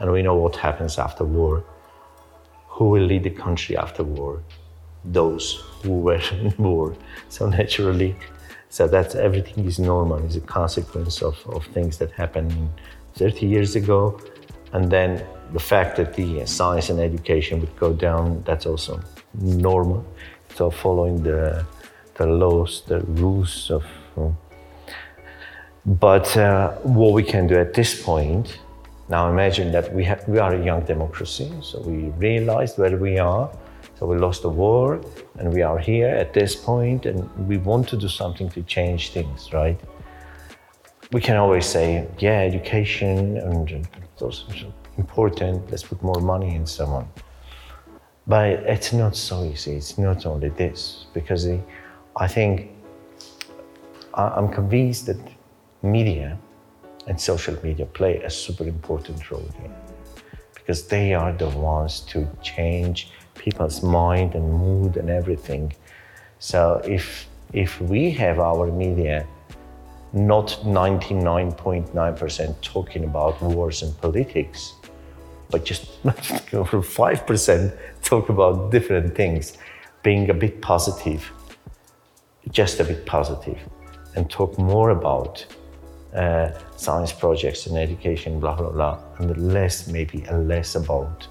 and 0.00 0.10
we 0.10 0.22
know 0.22 0.36
what 0.36 0.56
happens 0.56 0.98
after 0.98 1.24
war. 1.24 1.62
Who 2.78 2.90
will 2.92 3.06
lead 3.10 3.24
the 3.24 3.36
country 3.44 3.76
after 3.76 4.04
war? 4.04 4.42
Those 5.04 5.64
who 5.82 6.00
were 6.06 6.22
in 6.32 6.54
war. 6.58 6.94
So 7.28 7.48
naturally, 7.48 8.14
so 8.70 8.86
that's 8.86 9.14
everything 9.14 9.64
is 9.64 9.78
normal. 9.78 10.18
Is 10.24 10.36
a 10.36 10.40
consequence 10.40 11.22
of, 11.22 11.36
of 11.48 11.66
things 11.66 11.98
that 11.98 12.10
happened 12.12 12.52
30 13.14 13.46
years 13.46 13.76
ago, 13.76 14.20
and 14.72 14.90
then 14.90 15.24
the 15.52 15.60
fact 15.60 15.96
that 15.96 16.14
the 16.14 16.46
science 16.46 16.90
and 16.90 17.00
education 17.00 17.60
would 17.60 17.76
go 17.76 17.92
down. 17.92 18.42
That's 18.46 18.66
also 18.66 19.00
normal. 19.34 20.04
So 20.54 20.70
following 20.70 21.22
the 21.22 21.64
the 22.14 22.26
laws, 22.26 22.82
the 22.86 23.00
rules 23.00 23.70
of. 23.70 23.84
uh, 24.16 24.30
but 25.84 26.36
uh, 26.36 26.72
what 26.82 27.12
we 27.14 27.22
can 27.22 27.46
do 27.46 27.56
at 27.56 27.72
this 27.72 28.02
point, 28.02 28.58
now 29.08 29.30
imagine 29.30 29.72
that 29.72 29.92
we, 29.94 30.04
have, 30.04 30.26
we 30.28 30.38
are 30.38 30.54
a 30.54 30.64
young 30.64 30.84
democracy, 30.84 31.50
so 31.62 31.80
we 31.80 32.10
realized 32.18 32.78
where 32.78 32.96
we 32.96 33.18
are. 33.18 33.50
So 33.98 34.06
we 34.06 34.16
lost 34.16 34.42
the 34.42 34.50
war, 34.50 35.00
and 35.38 35.52
we 35.52 35.62
are 35.62 35.78
here 35.78 36.08
at 36.08 36.32
this 36.32 36.54
point, 36.54 37.04
and 37.06 37.28
we 37.48 37.56
want 37.56 37.88
to 37.88 37.96
do 37.96 38.06
something 38.06 38.48
to 38.50 38.62
change 38.62 39.10
things, 39.10 39.52
right? 39.52 39.80
We 41.10 41.20
can 41.20 41.36
always 41.36 41.66
say, 41.66 42.06
yeah, 42.18 42.40
education 42.40 43.38
and 43.38 43.88
those 44.18 44.44
are 44.50 44.72
important. 44.98 45.70
Let's 45.70 45.82
put 45.82 46.02
more 46.02 46.20
money 46.20 46.54
in 46.54 46.66
someone. 46.66 47.08
But 48.26 48.50
it's 48.74 48.92
not 48.92 49.16
so 49.16 49.42
easy. 49.42 49.76
It's 49.76 49.96
not 49.96 50.26
only 50.26 50.50
this, 50.50 51.06
because 51.14 51.48
I 52.14 52.28
think 52.28 52.70
I'm 54.14 54.48
convinced 54.48 55.06
that 55.06 55.18
media 55.82 56.38
and 57.08 57.20
social 57.20 57.56
media 57.64 57.86
play 57.86 58.22
a 58.22 58.30
super 58.30 58.64
important 58.64 59.30
role 59.30 59.50
here 59.60 59.74
because 60.54 60.86
they 60.86 61.14
are 61.14 61.32
the 61.32 61.48
ones 61.48 62.00
to 62.00 62.28
change 62.42 63.10
people's 63.34 63.82
mind 63.82 64.34
and 64.34 64.52
mood 64.52 64.96
and 64.98 65.08
everything. 65.08 65.72
So 66.38 66.80
if 66.84 67.26
if 67.52 67.80
we 67.80 68.10
have 68.10 68.38
our 68.38 68.70
media 68.70 69.26
not 70.12 70.48
99.9% 70.64 72.60
talking 72.62 73.04
about 73.04 73.40
wars 73.42 73.82
and 73.82 73.98
politics, 74.00 74.74
but 75.50 75.64
just 75.64 75.90
over 76.52 76.80
5% 76.82 77.78
talk 78.02 78.28
about 78.28 78.70
different 78.70 79.14
things, 79.14 79.58
being 80.02 80.30
a 80.30 80.34
bit 80.34 80.62
positive, 80.62 81.30
just 82.50 82.80
a 82.80 82.84
bit 82.84 83.04
positive, 83.04 83.58
and 84.16 84.30
talk 84.30 84.58
more 84.58 84.90
about 84.90 85.44
uh, 86.14 86.50
science 86.76 87.12
projects 87.12 87.66
and 87.66 87.76
education, 87.76 88.40
blah, 88.40 88.56
blah, 88.56 88.70
blah, 88.70 88.98
and 89.18 89.52
less, 89.52 89.88
maybe 89.88 90.24
a 90.28 90.38
less 90.38 90.74
about 90.74 91.26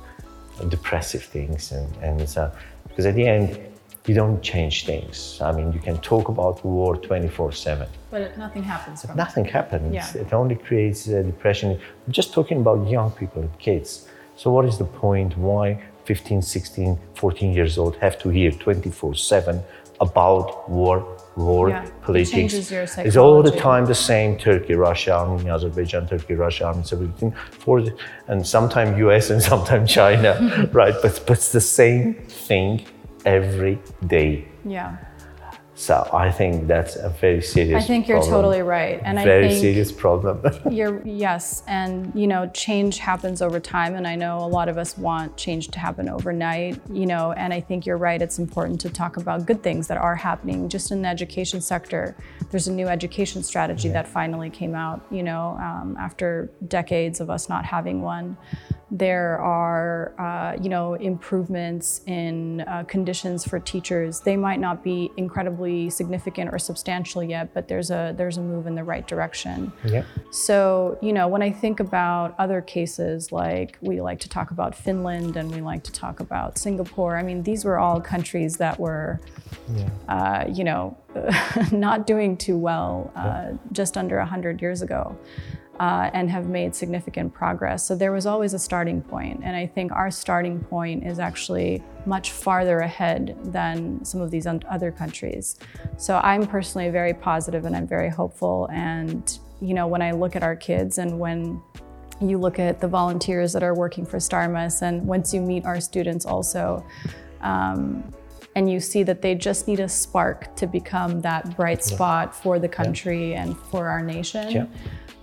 depressive 0.70 1.24
things. 1.24 1.72
And, 1.72 1.96
and 1.98 2.30
so, 2.30 2.52
because 2.88 3.06
at 3.06 3.16
the 3.16 3.28
end, 3.28 3.60
you 4.08 4.16
don't 4.16 4.42
change 4.42 4.86
things. 4.86 5.40
I 5.42 5.52
mean, 5.52 5.74
you 5.74 5.80
can 5.80 5.98
talk 6.00 6.30
about 6.30 6.64
war 6.64 6.96
24 6.96 7.52
7. 7.52 7.88
but 8.10 8.38
nothing 8.38 8.64
happens 8.64 9.02
from 9.02 9.12
it. 9.12 9.16
Nothing 9.18 9.46
happens. 9.46 9.94
Yeah. 9.94 10.22
It 10.22 10.34
only 10.34 10.56
creates 10.56 11.10
uh, 11.10 11.22
depression. 11.24 11.72
I'm 11.72 12.14
just 12.14 12.34
talking 12.34 12.62
about 12.62 12.88
young 12.90 13.12
people, 13.12 13.50
kids. 13.60 14.08
So, 14.38 14.52
what 14.52 14.66
is 14.66 14.78
the 14.78 14.86
point? 14.86 15.38
Why 15.38 15.84
15, 16.06 16.42
16, 16.42 16.98
14 17.16 17.54
years 17.54 17.78
old 17.78 17.98
have 17.98 18.18
to 18.20 18.30
hear 18.30 18.52
24 18.52 19.16
7 19.16 19.62
about 20.00 20.70
war, 20.70 21.18
war, 21.36 21.70
Yeah, 21.70 21.86
politics. 22.02 22.72
your 22.72 22.84
it's 22.84 23.18
all 23.18 23.42
the 23.44 23.52
time 23.52 23.86
the 23.86 23.96
same 23.96 24.38
Turkey, 24.38 24.76
Russia, 24.76 25.14
Armenia, 25.14 25.54
Azerbaijan, 25.56 26.08
Turkey, 26.08 26.36
Russia, 26.36 26.66
Armenia, 26.66 26.90
everything 26.94 27.32
for 27.52 27.82
the, 27.82 27.92
and 28.28 28.46
sometimes 28.46 28.98
US 29.00 29.30
and 29.30 29.42
sometimes 29.52 29.92
China, 29.92 30.70
right? 30.74 30.96
But 31.02 31.24
but 31.28 31.38
it's 31.38 31.52
the 31.52 31.62
same 31.62 32.16
thing 32.48 32.86
every 33.26 33.80
day. 34.08 34.48
Yeah. 34.66 34.98
So 35.78 36.10
I 36.12 36.32
think 36.32 36.66
that's 36.66 36.96
a 36.96 37.10
very 37.10 37.40
serious. 37.40 37.84
I 37.84 37.86
think 37.86 38.08
you're 38.08 38.18
problem. 38.18 38.34
totally 38.34 38.62
right. 38.64 39.00
And 39.04 39.20
very 39.20 39.50
I 39.50 39.60
serious 39.60 39.92
problem. 39.92 40.42
You're 40.72 41.06
yes, 41.06 41.62
and 41.68 42.12
you 42.16 42.26
know, 42.26 42.50
change 42.50 42.98
happens 42.98 43.44
over 43.44 43.60
time, 43.60 43.94
and 43.94 44.08
I 44.08 44.16
know 44.16 44.40
a 44.40 44.50
lot 44.50 44.70
of 44.70 44.80
us 44.80 44.98
want 44.98 45.38
change 45.38 45.68
to 45.70 45.80
happen 45.80 46.10
overnight. 46.10 46.82
You 46.92 47.06
know, 47.06 47.32
and 47.34 47.54
I 47.54 47.62
think 47.62 47.86
you're 47.86 47.98
right. 47.98 48.20
It's 48.20 48.40
important 48.40 48.82
to 48.82 48.90
talk 48.90 49.18
about 49.18 49.46
good 49.46 49.62
things 49.62 49.88
that 49.88 50.00
are 50.00 50.16
happening 50.16 50.68
just 50.68 50.92
in 50.92 51.04
the 51.04 51.10
education 51.10 51.62
sector. 51.62 52.16
There's 52.50 52.68
a 52.68 52.74
new 52.74 52.88
education 52.88 53.44
strategy 53.44 53.90
that 53.90 54.08
finally 54.08 54.50
came 54.50 54.74
out. 54.74 55.06
You 55.12 55.22
know, 55.22 55.60
um, 55.62 55.96
after 56.00 56.50
decades 56.68 57.20
of 57.20 57.30
us 57.30 57.50
not 57.50 57.66
having 57.66 58.02
one. 58.02 58.36
There 58.90 59.38
are, 59.40 60.14
uh, 60.18 60.62
you 60.62 60.70
know, 60.70 60.94
improvements 60.94 62.02
in 62.06 62.62
uh, 62.62 62.84
conditions 62.88 63.44
for 63.46 63.60
teachers. 63.60 64.22
They 64.22 64.38
might 64.38 64.62
not 64.62 64.84
be 64.84 65.12
incredibly 65.18 65.90
significant 65.90 66.54
or 66.54 66.60
substantial 66.60 67.22
yet, 67.22 67.54
but 67.54 67.68
there's 67.68 67.92
a 67.92 68.14
there's 68.18 68.38
a 68.38 68.42
move 68.42 68.66
in 68.66 68.76
the 68.76 68.84
right 68.84 69.06
direction. 69.06 69.74
yeah. 69.84 70.04
So, 70.32 70.98
you 71.02 71.12
know, 71.12 71.28
when 71.28 71.42
I 71.42 71.52
think 71.52 71.80
about 71.82 72.34
other 72.40 72.62
cases, 72.62 73.32
like 73.32 73.78
we 73.82 74.00
like 74.00 74.20
to 74.22 74.30
talk 74.30 74.52
about 74.52 74.74
Finland 74.74 75.36
and 75.36 75.54
we 75.54 75.62
like 75.62 75.84
to 75.84 75.92
talk 75.92 76.22
about 76.22 76.58
Singapore, 76.58 77.18
I 77.18 77.24
mean, 77.24 77.44
these 77.44 77.66
were 77.66 77.78
all 77.78 78.00
countries 78.00 78.58
that 78.58 78.80
were, 78.80 79.20
uh, 80.08 80.46
you 80.48 80.64
know, 80.64 80.98
not 81.72 82.08
doing 82.08 82.38
too 82.38 82.58
well 82.58 83.12
uh, 83.16 83.52
just 83.72 83.98
under 83.98 84.18
100 84.18 84.62
years 84.62 84.82
ago. 84.82 85.18
Uh, 85.80 86.10
and 86.14 86.32
have 86.32 86.48
made 86.48 86.74
significant 86.74 87.32
progress. 87.32 87.86
So 87.86 87.96
there 87.96 88.12
was 88.12 88.26
always 88.26 88.56
a 88.56 88.60
starting 88.60 89.00
point, 89.00 89.42
and 89.44 89.56
I 89.56 89.68
think 89.68 89.92
our 89.92 90.10
starting 90.10 90.60
point 90.60 91.06
is 91.06 91.20
actually 91.20 91.84
much 92.08 92.32
farther 92.32 92.80
ahead 92.80 93.38
than 93.44 94.04
some 94.04 94.20
of 94.20 94.32
these 94.32 94.48
other 94.48 94.92
countries. 94.92 95.60
So 95.98 96.18
I'm 96.24 96.48
personally 96.48 96.90
very 96.90 97.14
positive 97.14 97.66
and 97.66 97.76
I'm 97.76 97.88
very 97.88 98.10
hopeful. 98.10 98.68
And 98.72 99.38
you 99.62 99.76
know, 99.76 99.86
when 99.86 100.02
I 100.02 100.12
look 100.14 100.36
at 100.36 100.42
our 100.42 100.56
kids 100.56 100.98
and 100.98 101.20
when 101.20 101.62
you 102.20 102.40
look 102.40 102.58
at 102.58 102.80
the 102.80 102.88
volunteers 102.88 103.54
that 103.54 103.62
are 103.62 103.76
working 103.76 104.06
for 104.06 104.18
Starmus, 104.18 104.82
and 104.82 105.06
once 105.06 105.34
you 105.34 105.42
meet 105.42 105.66
our 105.66 105.80
students 105.80 106.26
also, 106.26 106.84
um, 107.42 108.12
and 108.56 108.68
you 108.72 108.80
see 108.80 109.04
that 109.04 109.22
they 109.22 109.36
just 109.36 109.68
need 109.68 109.80
a 109.80 109.88
spark 109.88 110.56
to 110.56 110.66
become 110.66 111.22
that 111.22 111.56
bright 111.56 111.84
spot 111.84 112.34
for 112.36 112.58
the 112.58 112.68
country 112.68 113.36
and 113.36 113.56
for 113.56 113.88
our 113.88 114.02
nation, 114.02 114.50
Yeah. 114.50 114.66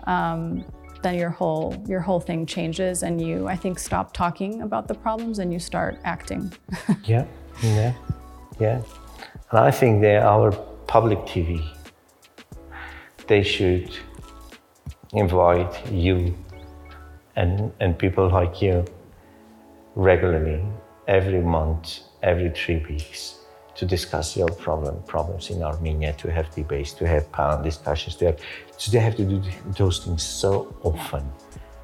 Um, 0.07 0.65
then 1.03 1.19
your 1.19 1.31
whole 1.31 1.83
your 1.87 2.01
whole 2.01 2.21
thing 2.21 2.47
changes, 2.47 3.03
and 3.03 3.21
you 3.21 3.47
I 3.47 3.57
think 3.57 3.79
stop 3.79 4.13
talking 4.13 4.63
about 4.63 4.89
the 4.89 4.95
problems 4.95 5.39
and 5.39 5.53
you 5.53 5.59
start 5.59 5.99
acting. 6.05 6.53
Yeah, 7.05 7.27
yeah, 7.63 7.93
yeah. 8.59 8.83
And 9.51 9.61
I 9.61 9.71
think 9.71 10.01
that 10.03 10.23
our 10.23 10.53
public 10.87 11.19
TV, 11.21 11.63
they 13.27 13.43
should 13.43 13.91
invite 15.13 15.93
you 15.93 16.35
and, 17.37 17.73
and 17.81 17.99
people 17.99 18.29
like 18.29 18.61
you 18.63 18.85
regularly, 19.95 20.63
every 21.07 21.41
month, 21.41 22.01
every 22.23 22.51
three 22.51 22.85
weeks, 22.89 23.34
to 23.77 23.85
discuss 23.85 24.37
real 24.37 24.49
problem, 24.49 25.01
problems 25.07 25.51
in 25.51 25.63
Armenia, 25.63 26.13
to 26.15 26.31
have 26.31 26.53
debates, 26.55 26.93
to 26.95 27.07
have 27.07 27.31
panel 27.33 27.63
discussions, 27.63 28.17
to 28.17 28.25
have, 28.27 28.39
so 28.77 28.91
they 28.93 29.01
have 29.01 29.17
to 29.17 29.25
do 29.25 29.43
those 29.77 30.05
things 30.05 30.23
so 30.23 30.75
often. 30.83 31.25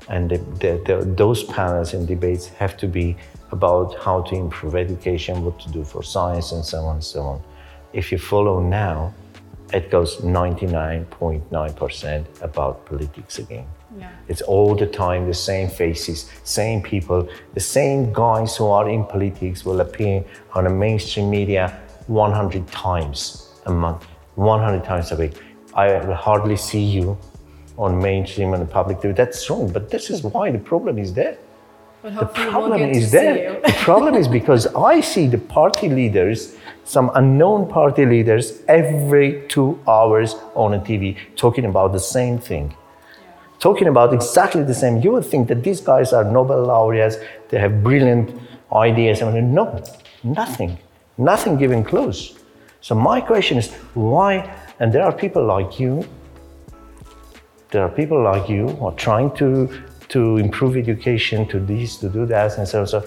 And 0.09 0.31
the, 0.31 0.39
the, 0.39 0.81
the, 0.87 1.05
those 1.05 1.43
panels 1.45 1.93
and 1.95 2.07
debates 2.07 2.49
have 2.49 2.77
to 2.79 2.87
be 2.87 3.17
about 3.53 3.99
how 3.99 4.23
to 4.23 4.35
improve 4.35 4.77
education, 4.77 5.45
what 5.45 5.61
to 5.61 5.71
do 5.71 5.85
for 5.85 6.03
science, 6.03 6.53
and 6.53 6.65
so 6.65 6.85
on 6.85 6.95
and 6.97 7.05
so 7.05 7.23
on. 7.23 7.43
If 7.93 8.11
you 8.13 8.19
follow 8.19 8.61
now, 8.61 9.13
it 9.73 9.91
goes 9.91 10.19
99.9% 10.19 12.43
about 12.43 12.87
politics 12.87 13.39
again. 13.39 13.67
Yeah. 13.99 14.11
It's 14.29 14.43
all 14.43 14.77
the 14.77 14.87
time 14.87 15.27
the 15.27 15.35
same 15.35 15.69
faces, 15.69 16.31
same 16.45 16.83
people, 16.83 17.29
the 17.55 17.61
same 17.61 18.13
guys 18.13 18.57
who 18.57 18.67
are 18.67 18.89
in 18.89 19.05
politics 19.05 19.65
will 19.65 19.81
appear 19.81 20.25
on 20.55 20.65
the 20.65 20.71
mainstream 20.71 21.29
media 21.29 21.81
100 22.07 22.69
times 22.69 23.51
a 23.67 23.73
month, 23.73 24.07
100 24.37 24.85
times 24.85 25.11
a 25.13 25.17
week. 25.17 25.33
I 25.75 25.99
hardly 26.15 26.57
see 26.57 26.83
you 26.83 27.19
on 27.79 28.01
mainstream 28.01 28.55
and 28.55 28.69
public 28.71 28.99
TV. 28.99 29.15
That's 29.17 29.49
wrong, 29.49 29.73
but 29.73 29.91
this 29.91 30.11
is 30.11 30.23
why 30.23 30.51
the 30.51 30.59
problem 30.59 30.99
is 30.99 31.13
there. 31.15 31.39
The 32.03 32.27
problem 32.27 32.81
is 32.81 33.11
there. 33.13 33.61
the 33.61 33.73
problem 33.79 34.15
is 34.15 34.27
because 34.27 34.67
I 34.69 35.01
see 35.01 35.27
the 35.27 35.39
party 35.39 35.89
leaders, 35.89 36.57
some 36.85 37.11
unknown 37.15 37.69
party 37.69 38.07
leaders, 38.07 38.63
every 38.69 39.45
two 39.49 39.79
hours 39.87 40.35
on 40.55 40.75
a 40.75 40.79
TV 40.79 41.17
talking 41.37 41.67
about 41.67 41.93
the 41.93 42.01
same 42.01 42.39
thing. 42.39 42.75
Talking 43.61 43.89
about 43.89 44.15
exactly 44.15 44.65
the 44.65 44.75
same. 44.75 45.03
You 45.03 45.13
would 45.13 45.27
think 45.27 45.49
that 45.49 45.63
these 45.63 45.83
guys 45.83 46.15
are 46.15 46.25
Nobel 46.25 46.65
laureates, 46.65 47.17
they 47.51 47.59
have 47.59 47.83
brilliant 47.83 48.35
ideas. 48.73 49.21
Mean, 49.21 49.55
no, 49.55 49.85
nothing. 50.25 50.79
Nothing 51.19 51.61
even 51.61 51.85
close. 51.85 52.39
So 52.81 52.95
my 52.95 53.21
question 53.21 53.59
is 53.59 53.71
why, 53.93 54.51
and 54.79 54.91
there 54.91 55.03
are 55.03 55.13
people 55.13 55.45
like 55.45 55.79
you, 55.79 56.09
there 57.71 57.83
are 57.83 57.91
people 57.91 58.23
like 58.23 58.49
you 58.49 58.69
who 58.69 58.87
are 58.87 58.95
trying 58.95 59.31
to, 59.37 59.69
to 60.09 60.39
improve 60.39 60.79
education, 60.79 61.47
to 61.49 61.61
this, 61.61 61.99
to 61.99 62.09
do 62.09 62.25
that, 62.27 62.57
and 62.57 62.67
so 62.67 62.81
on. 62.81 62.87
So 62.87 63.07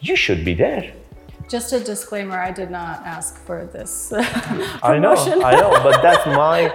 you 0.00 0.16
should 0.16 0.44
be 0.44 0.52
there. 0.52 0.92
Just 1.48 1.72
a 1.72 1.80
disclaimer: 1.80 2.38
I 2.38 2.50
did 2.50 2.70
not 2.70 3.04
ask 3.04 3.36
for 3.46 3.66
this 3.66 4.12
I 4.82 4.98
know. 4.98 5.14
I 5.14 5.52
know, 5.60 5.70
but 5.82 6.02
that's 6.02 6.26
my, 6.26 6.72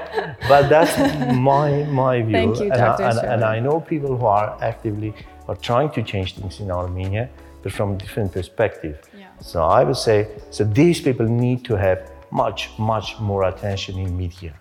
but 0.48 0.70
that's 0.70 0.94
my 1.52 1.84
my 1.86 2.22
view. 2.22 2.32
Thank 2.32 2.60
you, 2.60 2.72
and, 2.72 2.74
Dr. 2.74 3.04
I, 3.04 3.10
and, 3.10 3.20
and 3.20 3.44
I 3.44 3.60
know 3.60 3.80
people 3.80 4.16
who 4.16 4.26
are 4.26 4.58
actively 4.62 5.14
are 5.48 5.56
trying 5.56 5.90
to 5.92 6.04
change 6.04 6.36
things 6.36 6.60
in 6.60 6.70
Armenia, 6.70 7.30
but 7.64 7.72
from 7.72 7.94
a 7.94 7.98
different 7.98 8.32
perspective. 8.32 9.02
Yeah. 9.18 9.28
So 9.42 9.64
I 9.64 9.84
would 9.84 9.98
say, 9.98 10.28
so 10.52 10.64
these 10.64 11.02
people 11.02 11.26
need 11.26 11.66
to 11.66 11.76
have 11.76 12.12
much, 12.32 12.70
much 12.78 13.20
more 13.20 13.44
attention 13.46 13.98
in 13.98 14.16
media. 14.16 14.54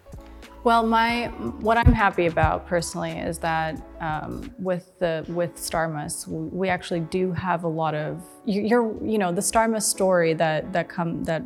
Well, 0.68 0.82
my 0.86 1.28
what 1.66 1.78
I'm 1.78 1.94
happy 1.94 2.26
about 2.26 2.66
personally 2.66 3.12
is 3.12 3.38
that 3.38 3.80
um, 4.02 4.54
with 4.58 4.98
the 4.98 5.24
with 5.28 5.56
Starmus, 5.56 6.28
we 6.28 6.68
actually 6.68 7.00
do 7.00 7.32
have 7.32 7.64
a 7.64 7.68
lot 7.82 7.94
of 7.94 8.22
you- 8.44 8.66
you're 8.70 8.86
you 9.02 9.16
know 9.16 9.32
the 9.32 9.40
Starmus 9.40 9.84
story 9.84 10.34
that 10.34 10.70
that 10.74 10.90
come 10.90 11.24
that 11.24 11.42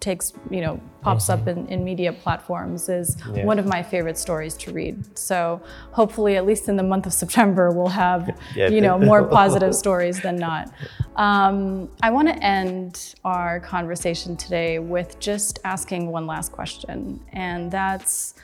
takes 0.00 0.32
you 0.50 0.62
know 0.62 0.80
pops 1.02 1.28
up 1.28 1.46
in, 1.48 1.66
in 1.66 1.84
media 1.84 2.12
platforms 2.12 2.88
is 2.88 3.16
Yeah. 3.34 3.44
one 3.44 3.58
of 3.58 3.66
my 3.66 3.82
favorite 3.82 4.16
stories 4.16 4.54
to 4.62 4.72
read. 4.72 5.18
So 5.18 5.60
hopefully, 5.90 6.36
at 6.36 6.46
least 6.46 6.68
in 6.70 6.76
the 6.76 6.82
month 6.92 7.06
of 7.06 7.12
September, 7.12 7.70
we'll 7.76 7.96
have 8.06 8.22
Yeah, 8.56 8.68
you 8.68 8.80
know 8.80 8.98
more 8.98 9.22
positive 9.40 9.74
stories 9.74 10.20
than 10.22 10.36
not. 10.36 10.72
Um, 11.16 11.90
I 12.02 12.08
want 12.10 12.28
to 12.28 12.36
end 12.42 13.16
our 13.22 13.60
conversation 13.60 14.34
today 14.36 14.78
with 14.78 15.18
just 15.20 15.58
asking 15.64 16.10
one 16.10 16.26
last 16.26 16.52
question, 16.52 17.20
and 17.34 17.70
that's 17.70 18.34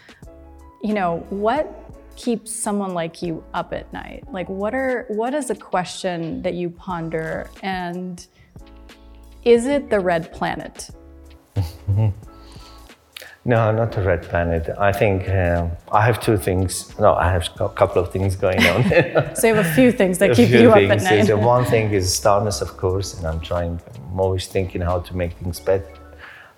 you 0.82 0.94
know, 0.94 1.26
what 1.30 1.84
keeps 2.16 2.52
someone 2.52 2.94
like 2.94 3.22
you 3.22 3.44
up 3.54 3.72
at 3.72 3.92
night? 3.92 4.24
Like 4.32 4.48
what 4.48 4.74
are 4.74 5.06
what 5.08 5.34
is 5.34 5.50
a 5.50 5.54
question 5.54 6.42
that 6.42 6.54
you 6.54 6.70
ponder 6.70 7.48
and 7.62 8.26
is 9.44 9.66
it 9.66 9.90
the 9.90 10.00
red 10.00 10.32
planet? 10.32 10.90
No, 13.44 13.72
not 13.72 13.92
the 13.92 14.02
red 14.02 14.24
planet. 14.24 14.68
I 14.78 14.92
think 14.92 15.26
um 15.30 15.70
I 15.90 16.04
have 16.04 16.20
two 16.20 16.36
things. 16.36 16.70
No, 16.98 17.14
I 17.14 17.30
have 17.32 17.48
a 17.60 17.70
couple 17.70 18.02
of 18.02 18.12
things 18.12 18.36
going 18.36 18.62
on. 18.66 18.82
So 19.36 19.46
you 19.46 19.54
have 19.54 19.64
a 19.64 19.74
few 19.74 19.90
things 19.90 20.18
that 20.18 20.30
A 20.32 20.34
keep 20.34 20.50
you 20.50 20.70
up 20.70 20.76
at 20.76 21.02
night. 21.02 21.26
The 21.28 21.36
one 21.38 21.64
thing 21.64 21.90
is 21.92 22.04
Starmus, 22.20 22.60
of 22.60 22.76
course, 22.76 23.14
and 23.14 23.26
I'm 23.26 23.40
trying. 23.40 23.80
I'm 24.10 24.20
always 24.20 24.46
thinking 24.48 24.82
how 24.82 24.98
to 25.00 25.16
make 25.16 25.32
things 25.40 25.60
better, 25.60 25.92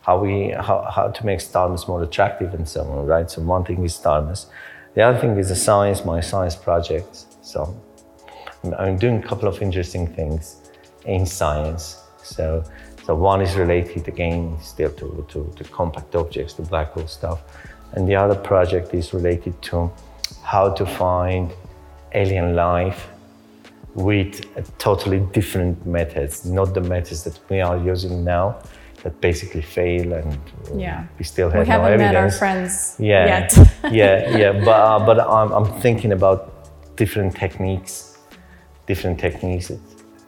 how 0.03 0.19
we 0.19 0.51
how, 0.51 0.91
how 0.95 1.09
to 1.09 1.27
make 1.27 1.41
Starmus 1.41 1.87
more 1.89 2.03
attractive 2.03 2.55
and 2.55 2.69
so 2.69 2.83
on. 2.83 3.07
Right. 3.07 3.31
So 3.31 3.43
one 3.43 3.65
thing 3.65 3.85
is 3.85 3.95
Starmus. 3.95 4.47
The 4.95 5.03
other 5.03 5.19
thing 5.19 5.37
is 5.39 5.49
the 5.49 5.57
science, 5.57 6.05
my 6.05 6.21
science 6.21 6.57
projects. 6.57 7.27
So 7.43 7.77
I'm- 8.79 8.99
doing 8.99 9.19
a 9.19 9.23
couple 9.23 9.49
of 9.49 9.63
interesting 9.63 10.07
things 10.07 10.57
in 11.05 11.27
science. 11.27 12.03
So 12.23 12.65
so 13.05 13.15
one 13.15 13.41
is 13.41 13.57
related 13.57 14.09
again 14.09 14.57
still 14.61 14.91
to, 14.93 15.27
to, 15.31 15.53
to 15.57 15.65
compact 15.65 16.15
objects, 16.15 16.53
to 16.55 16.63
black 16.63 16.93
hole 16.93 17.07
stuff. 17.07 17.41
And 17.93 18.07
the 18.07 18.15
other 18.15 18.35
project 18.35 18.95
is 18.95 19.13
related 19.13 19.61
to 19.63 19.91
how 20.43 20.71
to 20.75 20.87
find 20.87 21.51
alien 22.13 22.55
life 22.55 23.09
with 23.95 24.47
totally 24.79 25.21
different 25.33 25.85
methods, 25.87 26.45
not 26.45 26.75
the 26.75 26.81
methods 26.81 27.25
that 27.25 27.39
we 27.49 27.61
are 27.61 27.77
using 27.77 28.25
now. 28.25 28.59
That 29.03 29.21
basically 29.21 29.63
fail, 29.63 30.13
and 30.13 30.39
Yeah. 30.75 31.05
we 31.19 31.25
still 31.25 31.51
have 31.51 31.63
we 31.63 31.69
no 31.69 31.73
haven't 31.73 31.99
met 31.99 32.17
our 32.17 32.31
friends 32.31 32.97
yeah, 32.99 33.27
yet. 33.27 33.59
yeah, 33.91 34.37
yeah. 34.37 34.53
But 34.65 34.81
uh, 34.81 35.07
but 35.07 35.19
I'm, 35.21 35.53
I'm 35.53 35.81
thinking 35.81 36.13
about 36.13 36.39
different 36.97 37.37
techniques, 37.37 38.19
different 38.87 39.19
techniques 39.19 39.73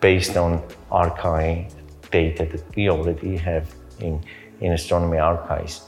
based 0.01 0.37
on 0.37 0.61
archive 0.91 1.73
data 2.11 2.45
that 2.45 2.63
we 2.77 2.91
already 2.91 3.37
have 3.37 3.65
in 4.01 4.21
in 4.61 4.73
astronomy 4.73 5.19
archives. 5.19 5.83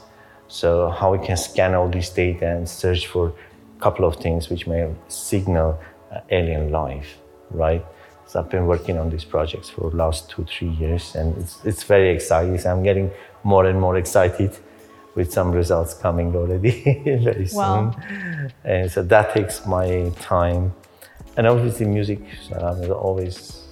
So 0.47 0.89
how 0.89 1.11
we 1.11 1.25
can 1.25 1.37
scan 1.37 1.73
all 1.73 1.89
this 1.89 2.09
data 2.09 2.45
and 2.47 2.69
search 2.69 3.07
for 3.07 3.33
a 3.77 3.81
couple 3.81 4.05
of 4.05 4.15
things 4.17 4.49
which 4.49 4.67
may 4.67 4.87
signal 5.07 5.79
uh, 6.11 6.19
alien 6.29 6.71
life, 6.71 7.17
right? 7.49 7.83
So 8.35 8.41
I've 8.41 8.49
been 8.49 8.65
working 8.65 8.97
on 8.97 9.09
these 9.09 9.23
projects 9.23 9.69
for 9.69 9.89
the 9.89 9.95
last 9.95 10.29
two, 10.29 10.43
three 10.43 10.67
years, 10.67 11.15
and 11.15 11.37
it's, 11.37 11.63
it's 11.63 11.83
very 11.83 12.09
exciting. 12.09 12.57
So 12.57 12.69
I'm 12.69 12.83
getting 12.83 13.09
more 13.45 13.65
and 13.65 13.79
more 13.79 13.95
excited 13.95 14.51
with 15.15 15.31
some 15.31 15.53
results 15.53 15.93
coming 15.93 16.35
already 16.35 17.01
very 17.23 17.47
soon. 17.47 17.95
And 18.65 18.91
so 18.91 19.03
that 19.03 19.33
takes 19.33 19.65
my 19.65 20.11
time. 20.19 20.73
And 21.37 21.47
obviously 21.47 21.85
music, 21.85 22.19
so 22.49 22.55
I'm 22.57 22.91
always 22.91 23.63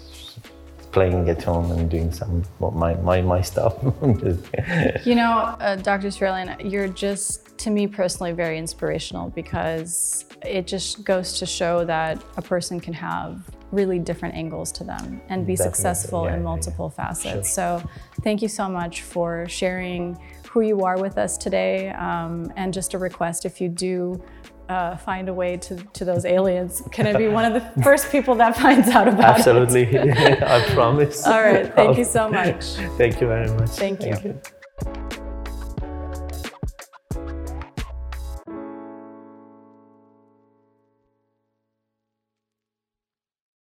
playing 0.93 1.27
at 1.27 1.43
home 1.43 1.69
and 1.73 1.89
doing 1.89 2.13
some 2.13 2.45
of 2.61 2.73
my, 2.73 2.93
my, 2.93 3.21
my 3.21 3.41
stuff. 3.41 3.75
You 5.05 5.15
know, 5.15 5.57
uh, 5.59 5.75
Dr. 5.75 6.07
Israelian, 6.07 6.71
you're 6.71 6.87
just, 6.87 7.57
to 7.57 7.69
me 7.69 7.85
personally, 7.87 8.31
very 8.31 8.57
inspirational 8.57 9.29
because 9.31 10.23
it 10.41 10.67
just 10.67 11.03
goes 11.03 11.37
to 11.39 11.45
show 11.45 11.83
that 11.83 12.23
a 12.37 12.41
person 12.41 12.79
can 12.79 12.93
have 12.93 13.43
really 13.73 13.99
different 13.99 14.35
angles 14.35 14.71
to 14.73 14.83
them 14.83 15.21
and 15.29 15.45
be 15.45 15.53
Definitely, 15.53 15.73
successful 15.73 16.25
yeah, 16.25 16.33
in 16.33 16.39
yeah, 16.39 16.43
multiple 16.43 16.89
facets. 16.89 17.53
So, 17.53 17.83
thank 18.21 18.41
you 18.41 18.47
so 18.47 18.69
much 18.69 19.01
for 19.01 19.47
sharing 19.49 20.17
who 20.49 20.61
you 20.61 20.81
are 20.81 20.99
with 21.01 21.17
us 21.17 21.37
today. 21.37 21.89
Um, 21.89 22.53
and 22.55 22.73
just 22.73 22.93
a 22.93 22.97
request 22.97 23.45
if 23.45 23.59
you 23.59 23.69
do 23.69 24.23
uh, 24.69 24.95
find 24.95 25.29
a 25.29 25.33
way 25.33 25.57
to, 25.57 25.75
to 25.75 26.05
those 26.05 26.25
aliens, 26.25 26.83
can 26.91 27.07
I 27.07 27.17
be 27.17 27.27
one 27.27 27.45
of 27.45 27.53
the 27.53 27.81
first 27.83 28.11
people 28.11 28.35
that 28.35 28.55
finds 28.55 28.89
out 28.89 29.07
about 29.07 29.39
it? 29.39 29.47
Absolutely, 29.47 29.99
I 29.99 30.63
promise. 30.73 31.25
All 31.25 31.41
right, 31.41 31.73
thank 31.73 31.97
you 31.97 32.05
so 32.05 32.29
much. 32.29 32.63
Thank 32.97 33.19
you 33.19 33.27
very 33.27 33.49
much. 33.49 33.69
Thank 33.69 34.03
you. 34.03 35.22